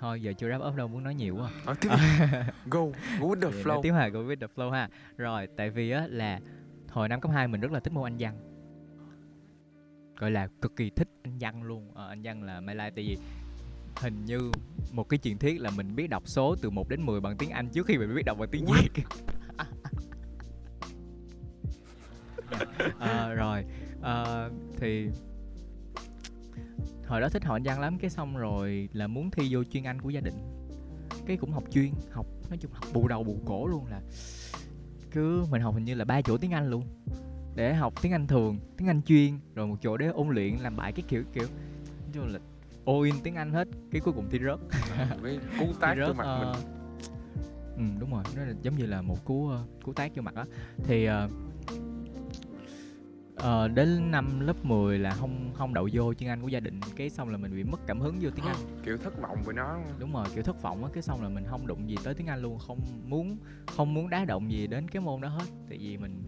thôi 0.00 0.22
giờ 0.22 0.32
chưa 0.38 0.48
wrap 0.48 0.68
up 0.68 0.76
đâu 0.76 0.88
muốn 0.88 1.04
nói 1.04 1.14
nhiều 1.14 1.36
quá. 1.36 1.50
Ờ, 1.64 1.74
tiếp 1.80 1.88
go 2.66 2.86
go 3.20 3.26
with 3.26 3.40
the 3.40 3.62
flow. 3.62 3.82
tiếp 3.82 3.92
hà 3.92 4.08
go 4.08 4.20
with 4.20 4.36
the 4.40 4.46
flow 4.54 4.70
ha. 4.70 4.88
Rồi 5.16 5.48
tại 5.56 5.70
vì 5.70 5.90
á 5.90 6.06
là 6.10 6.40
hồi 6.90 7.08
năm 7.08 7.20
cấp 7.20 7.30
2 7.34 7.48
mình 7.48 7.60
rất 7.60 7.72
là 7.72 7.80
thích 7.80 7.92
môn 7.92 8.06
anh 8.06 8.16
văn. 8.18 8.34
Gọi 10.16 10.30
là 10.30 10.48
cực 10.62 10.76
kỳ 10.76 10.90
thích 10.90 11.08
anh 11.22 11.38
văn 11.40 11.62
luôn. 11.62 11.90
Ờ, 11.94 12.08
anh 12.08 12.20
văn 12.22 12.42
là 12.42 12.60
Mai 12.60 12.74
Lai 12.74 12.90
tại 12.90 13.04
vì 13.08 13.18
hình 13.96 14.24
như 14.24 14.50
một 14.92 15.08
cái 15.08 15.18
truyền 15.18 15.38
thuyết 15.38 15.60
là 15.60 15.70
mình 15.70 15.96
biết 15.96 16.10
đọc 16.10 16.22
số 16.26 16.56
từ 16.62 16.70
1 16.70 16.88
đến 16.88 17.02
10 17.02 17.20
bằng 17.20 17.36
tiếng 17.36 17.50
Anh 17.50 17.68
trước 17.68 17.86
khi 17.86 17.98
mình 17.98 18.14
biết 18.14 18.22
đọc 18.26 18.38
bằng 18.38 18.48
tiếng 18.52 18.64
Việt 18.66 19.04
Ờ, 22.98 23.34
rồi. 23.34 23.64
Ờ, 24.00 24.50
thì 24.76 25.08
hồi 27.06 27.20
đó 27.20 27.28
thích 27.28 27.44
học 27.44 27.56
anh 27.56 27.62
văn 27.62 27.80
lắm 27.80 27.98
cái 27.98 28.10
xong 28.10 28.36
rồi 28.36 28.88
là 28.92 29.06
muốn 29.06 29.30
thi 29.30 29.48
vô 29.50 29.64
chuyên 29.64 29.84
Anh 29.84 30.00
của 30.00 30.10
gia 30.10 30.20
đình. 30.20 30.34
Cái 31.26 31.36
cũng 31.36 31.52
học 31.52 31.64
chuyên 31.70 31.90
học 32.10 32.26
nói 32.48 32.58
chung 32.60 32.70
học 32.74 32.84
bù 32.92 33.08
đầu 33.08 33.24
bù 33.24 33.38
cổ 33.44 33.66
luôn 33.66 33.86
là 33.86 34.00
cứ 35.10 35.44
mình 35.50 35.62
học 35.62 35.74
hình 35.74 35.84
như 35.84 35.94
là 35.94 36.04
ba 36.04 36.22
chỗ 36.22 36.36
tiếng 36.36 36.50
Anh 36.50 36.70
luôn. 36.70 36.84
Để 37.54 37.74
học 37.74 38.02
tiếng 38.02 38.12
Anh 38.12 38.26
thường 38.26 38.58
tiếng 38.76 38.88
Anh 38.88 39.02
chuyên 39.02 39.38
rồi 39.54 39.66
một 39.66 39.76
chỗ 39.82 39.96
để 39.96 40.06
ôn 40.06 40.28
luyện 40.28 40.56
làm 40.56 40.76
bài 40.76 40.92
cái 40.92 41.04
kiểu 41.08 41.22
kiểu 41.32 41.46
nói 42.00 42.10
chung 42.12 42.26
là 42.32 42.38
all 42.86 43.04
in 43.04 43.14
tiếng 43.22 43.34
Anh 43.34 43.52
hết 43.52 43.68
cái 43.90 44.00
cuối 44.00 44.14
cùng 44.14 44.30
thi 44.30 44.38
rớt. 44.38 44.58
Với 45.20 45.38
cú 45.58 45.66
trước 45.80 46.06
rớt 46.06 46.16
mặt 46.16 46.24
ờ, 46.24 46.38
mình. 46.38 46.64
Ừ 47.76 48.00
đúng 48.00 48.10
rồi 48.10 48.22
nó 48.36 48.44
là 48.44 48.54
giống 48.62 48.76
như 48.76 48.86
là 48.86 49.02
một 49.02 49.24
cú 49.24 49.48
ờ, 49.48 49.64
cú 49.84 49.92
tác 49.92 50.16
vô 50.16 50.22
mặt 50.22 50.34
á. 50.34 50.44
Thì 50.84 51.04
ờ, 51.04 51.28
ờ, 53.44 53.68
đến 53.68 54.10
năm 54.10 54.40
lớp 54.40 54.64
10 54.64 54.98
là 54.98 55.10
không 55.10 55.50
không 55.54 55.74
đậu 55.74 55.88
vô 55.92 56.14
chuyên 56.14 56.30
Anh 56.30 56.42
của 56.42 56.48
gia 56.48 56.60
đình 56.60 56.80
cái 56.96 57.10
xong 57.10 57.28
là 57.28 57.36
mình 57.36 57.56
bị 57.56 57.64
mất 57.64 57.80
cảm 57.86 58.00
hứng 58.00 58.18
vô 58.20 58.30
tiếng 58.30 58.44
Anh. 58.44 58.56
Kiểu 58.84 58.96
thất 58.96 59.22
vọng 59.22 59.38
với 59.44 59.54
nó 59.54 59.78
đúng 59.98 60.12
rồi 60.12 60.26
kiểu 60.34 60.42
thất 60.42 60.62
vọng 60.62 60.84
á 60.84 60.90
cái 60.94 61.02
xong 61.02 61.22
là 61.22 61.28
mình 61.28 61.44
không 61.48 61.66
đụng 61.66 61.90
gì 61.90 61.96
tới 62.04 62.14
tiếng 62.14 62.26
Anh 62.26 62.42
luôn 62.42 62.58
không 62.58 62.80
muốn 63.06 63.36
không 63.66 63.94
muốn 63.94 64.10
đá 64.10 64.24
động 64.24 64.52
gì 64.52 64.66
đến 64.66 64.88
cái 64.88 65.02
môn 65.02 65.20
đó 65.20 65.28
hết. 65.28 65.44
Tại 65.68 65.78
vì 65.78 65.96
mình 65.96 66.22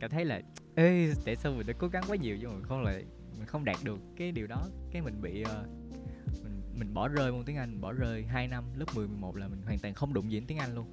cảm 0.00 0.10
thấy 0.10 0.24
là 0.24 0.40
ê 0.74 1.12
tại 1.24 1.36
sao 1.36 1.52
mình 1.52 1.66
đã 1.66 1.72
cố 1.78 1.88
gắng 1.88 2.04
quá 2.08 2.16
nhiều 2.16 2.36
nhưng 2.40 2.50
mà 2.54 2.68
không 2.68 2.82
lại 2.82 3.04
mình 3.38 3.46
không 3.46 3.64
đạt 3.64 3.76
được 3.84 3.98
cái 4.16 4.32
điều 4.32 4.46
đó. 4.46 4.66
Cái 4.92 5.02
mình 5.02 5.20
bị 5.22 5.42
ờ, 5.42 5.64
mình 6.42 6.62
mình 6.78 6.94
bỏ 6.94 7.08
rơi 7.08 7.32
môn 7.32 7.44
tiếng 7.44 7.56
Anh 7.56 7.70
mình 7.70 7.80
bỏ 7.80 7.92
rơi 7.92 8.22
2 8.22 8.48
năm 8.48 8.64
lớp 8.76 8.86
10 8.94 9.08
11 9.08 9.36
là 9.36 9.48
mình 9.48 9.62
hoàn 9.62 9.78
toàn 9.78 9.94
không 9.94 10.14
đụng 10.14 10.30
gì 10.30 10.40
đến 10.40 10.46
tiếng 10.46 10.58
Anh 10.58 10.74
luôn. 10.74 10.86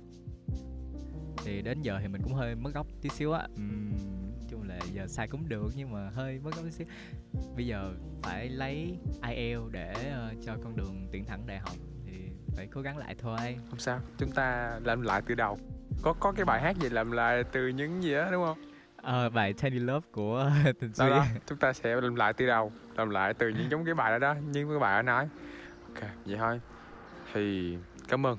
Thì 1.46 1.62
đến 1.62 1.82
giờ 1.82 2.00
thì 2.02 2.08
mình 2.08 2.22
cũng 2.24 2.34
hơi 2.34 2.56
mất 2.56 2.74
gốc 2.74 2.88
tí 3.02 3.10
xíu 3.10 3.32
á. 3.32 3.48
Nói 3.58 4.21
chung 4.50 4.64
là 4.64 4.80
giờ 4.92 5.08
sai 5.08 5.28
cũng 5.28 5.50
được 5.50 5.72
nhưng 5.76 5.92
mà 5.94 6.10
hơi 6.10 6.40
mất 6.44 6.56
gốc 6.56 6.66
xíu. 6.72 6.88
Bây 7.56 7.68
giờ 7.68 7.94
phải 8.24 8.50
lấy 8.50 8.98
IELTS 9.28 9.72
để 9.72 9.94
ờ, 10.14 10.34
cho 10.46 10.58
con 10.64 10.76
đường 10.76 11.08
tuyển 11.12 11.26
thẳng 11.26 11.48
đại 11.48 11.60
học 11.60 11.76
thì 12.06 12.30
phải 12.56 12.68
cố 12.68 12.82
gắng 12.82 12.98
lại 12.98 13.16
thôi. 13.20 13.58
Không 13.70 13.80
sao 13.80 14.00
chúng 14.18 14.32
ta 14.32 14.80
làm 14.84 15.02
lại 15.02 15.22
từ 15.28 15.36
đầu. 15.36 15.60
Có 16.02 16.14
có 16.20 16.32
cái 16.32 16.46
bài 16.46 16.62
hát 16.62 16.78
gì 16.78 16.90
làm 16.90 17.12
lại 17.12 17.44
từ 17.52 17.68
những 17.68 18.04
gì 18.04 18.14
đó 18.14 18.32
đúng 18.32 18.46
không? 18.46 18.58
Ờ, 18.96 19.30
bài 19.30 19.54
Tiny 19.54 19.80
Love 19.80 20.08
của 20.12 20.52
Tình 20.80 20.92
đó, 20.98 21.06
Suy 21.06 21.10
đó 21.10 21.26
chúng 21.46 21.58
ta 21.58 21.74
sẽ 21.74 22.02
làm 22.02 22.16
lại 22.16 22.34
từ 22.34 22.48
đầu 22.48 22.72
làm 22.96 23.10
lại 23.10 23.34
từ 23.34 23.50
những 23.50 23.72
giống 23.72 23.86
cái 23.86 23.94
bài 23.94 24.12
đó 24.12 24.18
đó 24.18 24.36
như 24.52 24.68
cái 24.70 24.80
bài 24.80 24.96
đã 24.96 25.02
nói. 25.02 25.28
Ok 25.94 26.10
vậy 26.26 26.38
thôi. 26.38 26.62
Thì 27.34 27.78
cảm 28.08 28.26
ơn 28.26 28.38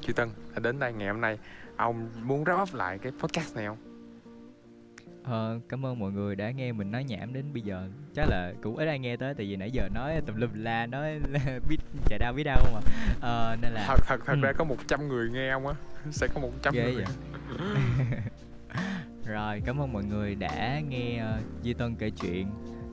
Duy 0.00 0.14
Tân 0.14 0.28
đã 0.54 0.60
đến 0.60 0.78
đây 0.78 0.92
ngày 0.92 1.08
hôm 1.08 1.20
nay. 1.20 1.38
Ông 1.76 2.10
muốn 2.22 2.44
wrap 2.44 2.62
up 2.62 2.74
lại 2.74 2.98
cái 2.98 3.12
podcast 3.20 3.56
này 3.56 3.66
không 3.66 3.91
Ờ, 5.24 5.60
cảm 5.68 5.86
ơn 5.86 5.98
mọi 5.98 6.12
người 6.12 6.36
đã 6.36 6.50
nghe 6.50 6.72
mình 6.72 6.90
nói 6.90 7.04
nhảm 7.04 7.32
đến 7.32 7.44
bây 7.52 7.62
giờ. 7.62 7.88
Chắc 8.14 8.28
là 8.28 8.52
cũng 8.62 8.76
ít 8.76 8.86
ai 8.88 8.98
nghe 8.98 9.16
tới 9.16 9.34
tại 9.34 9.46
vì 9.46 9.56
nãy 9.56 9.70
giờ 9.70 9.88
nói 9.94 10.20
tùm 10.26 10.36
lum 10.36 10.50
la 10.54 10.86
nói 10.86 11.20
biết 11.68 11.76
chạy 12.08 12.18
đau 12.18 12.32
biết 12.32 12.44
đau 12.44 12.58
không 12.64 12.74
à 12.74 12.82
ờ, 13.20 13.56
nên 13.62 13.72
là 13.72 13.84
thật 13.88 13.96
thật 14.06 14.20
thật 14.26 14.32
Ừ. 14.32 14.40
ra 14.42 14.52
có 14.52 14.64
100 14.64 15.08
người 15.08 15.30
nghe 15.30 15.48
ông 15.48 15.66
á? 15.66 15.74
Sẽ 16.10 16.26
có 16.34 16.40
100 16.40 16.74
ghê 16.74 16.82
người. 16.82 17.04
vậy. 17.04 17.04
Rồi 19.26 19.62
cảm 19.66 19.80
ơn 19.80 19.92
mọi 19.92 20.04
người 20.04 20.34
đã 20.34 20.80
nghe 20.88 21.22
uh, 21.38 21.62
Duy 21.62 21.74
Tân 21.74 21.94
kể 21.96 22.10
chuyện. 22.10 22.46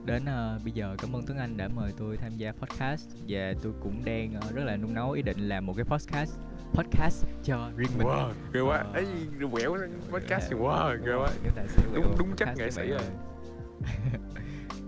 Đến 0.06 0.26
ờ, 0.26 0.60
bây 0.64 0.72
giờ 0.72 0.96
cảm 1.02 1.16
ơn 1.16 1.24
Tuấn 1.28 1.38
Anh 1.38 1.58
đã 1.58 1.68
mời 1.68 1.92
tôi 1.98 2.18
tham 2.18 2.32
gia 2.38 2.52
podcast 2.52 3.10
và 3.28 3.54
tôi 3.64 3.74
cũng 3.84 4.06
đang 4.06 4.34
ờ, 4.42 4.52
rất 4.56 4.64
là 4.64 4.78
nung 4.78 4.94
nấu 4.94 5.12
ý 5.12 5.22
định 5.22 5.40
làm 5.50 5.66
một 5.66 5.74
cái 5.74 5.86
podcast 5.86 6.40
podcast 6.74 7.26
cho 7.44 7.72
riêng 7.76 7.92
mình. 7.98 8.08
Wow 8.08 8.32
ghê 8.54 8.62
quá. 8.62 8.78
Ờ. 8.78 8.92
ấy 8.94 9.06
quẹo 9.52 9.76
podcast 10.12 10.50
thì 10.50 10.56
wow 10.58 10.98
ghê 11.06 11.14
quá. 11.14 11.30
Cái 11.44 11.52
tài 11.56 11.68
xế 11.68 11.84
Đúng- 11.94 12.16
đúng 12.20 12.36
chất 12.36 12.46
podcast 12.46 12.60
nghệ 12.60 12.72
sĩ 12.72 12.88
rồi. 12.88 13.02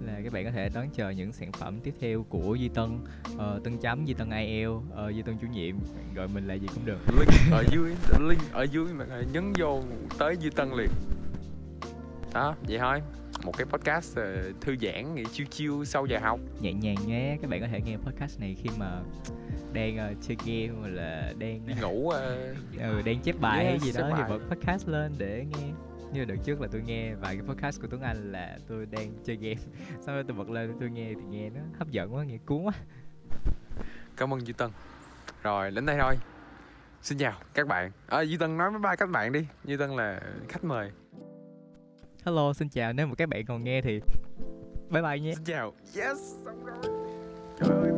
là 0.06 0.20
các 0.24 0.34
bạn 0.34 0.46
có 0.46 0.52
thể 0.52 0.70
đón 0.74 0.90
chờ 0.94 1.10
những 1.10 1.32
sản 1.32 1.52
phẩm 1.52 1.80
tiếp 1.84 1.94
theo 2.00 2.26
của 2.30 2.56
Duy 2.56 2.70
Tân. 2.70 3.00
Ờ, 3.38 3.60
Tân 3.64 3.78
chấm 3.78 4.06
Duy 4.06 4.14
Tân 4.14 4.30
IELTS 4.30 4.82
ờ, 4.96 5.10
Duy 5.10 5.22
Tân 5.22 5.38
chủ 5.42 5.48
nhiệm. 5.48 5.76
Gọi 6.16 6.28
mình 6.28 6.48
là 6.48 6.54
gì 6.54 6.68
cũng 6.76 6.86
được. 6.86 6.98
Link 7.20 7.30
ở 7.52 7.64
dưới 7.72 7.96
link 8.20 8.42
ở 8.52 8.64
dưới 8.64 8.86
người 8.86 9.26
nhấn 9.34 9.54
vô 9.60 9.84
tới 10.20 10.38
Duy 10.40 10.50
Tân 10.50 10.72
liền. 10.74 10.90
Đó 12.34 12.56
vậy 12.68 12.78
thôi. 12.80 13.02
Một 13.44 13.58
cái 13.58 13.66
podcast 13.66 14.18
ờ, 14.18 14.52
thư 14.62 14.76
giãn 14.82 15.16
nghỉ 15.16 15.24
chiêu 15.32 15.48
chiêu 15.50 15.86
sau 15.86 16.06
giờ 16.06 16.20
học. 16.22 16.40
Nhẹ 16.62 16.74
nhàng 16.74 16.96
nhé. 17.08 17.38
Các 17.42 17.50
bạn 17.50 17.62
có 17.62 17.68
thể 17.68 17.82
nghe 17.82 17.98
podcast 17.98 18.40
này 18.40 18.56
khi 18.64 18.70
mà 18.80 19.02
đang 19.74 19.98
ờ, 19.98 20.14
chơi 20.22 20.38
game 20.46 20.80
hoặc 20.80 20.88
là 20.88 21.34
đang 21.40 21.68
đi 21.68 21.74
ngủ 21.82 22.10
ờ, 22.10 22.54
ừ, 22.80 23.02
đang 23.06 23.20
chép 23.20 23.36
bài 23.40 23.66
hay 23.66 23.80
gì 23.80 23.92
đó 23.92 24.08
thì 24.08 24.22
bài. 24.22 24.30
bật 24.30 24.40
podcast 24.50 24.88
lên 24.88 25.16
để 25.18 25.46
nghe. 25.50 25.74
Như 26.14 26.26
đợt 26.26 26.36
trước 26.44 26.62
là 26.62 26.68
tôi 26.72 26.82
nghe 26.82 27.16
vài 27.16 27.36
cái 27.36 27.46
podcast 27.48 27.82
của 27.82 27.88
Tuấn 27.88 28.02
Anh 28.02 28.32
là 28.32 28.58
tôi 28.68 28.86
đang 28.86 29.14
chơi 29.24 29.36
game. 29.36 29.62
Sau 30.02 30.16
đó 30.16 30.22
tôi 30.28 30.38
bật 30.38 30.50
lên 30.50 30.74
tôi 30.80 30.90
nghe 30.90 31.14
thì 31.14 31.22
nghe 31.30 31.50
nó 31.50 31.62
hấp 31.80 31.88
dẫn 31.88 32.14
quá 32.14 32.24
nghe 32.24 32.38
cuốn 32.46 32.64
quá. 32.64 32.74
Cảm 34.18 34.34
ơn 34.34 34.48
Duy 34.48 34.54
Tân. 34.54 34.70
Rồi 35.44 35.72
đến 35.72 35.86
đây 35.86 35.98
thôi. 36.02 36.16
Xin 37.02 37.18
chào 37.18 37.34
các 37.54 37.68
bạn. 37.68 37.92
À, 38.08 38.22
Duy 38.22 38.38
Tân 38.38 38.58
nói 38.58 38.72
với 38.72 38.80
ba 38.80 38.96
các 38.96 39.10
bạn 39.10 39.32
đi. 39.32 39.46
Duy 39.66 39.78
Tân 39.78 39.90
là 39.90 40.22
khách 40.50 40.64
mời. 40.64 40.92
Hello 42.26 42.54
xin 42.54 42.70
chào. 42.70 42.94
Nếu 42.94 43.08
mà 43.08 43.16
các 43.16 43.30
bạn 43.30 43.46
còn 43.46 43.64
nghe 43.64 43.82
thì 43.82 44.02
bye 44.90 45.02
bye 45.02 45.20
nhé 45.20 45.34
xin 45.36 45.44
chào. 45.44 45.74
Yes 45.96 46.18
xong 46.46 46.66
rồi 46.66 47.91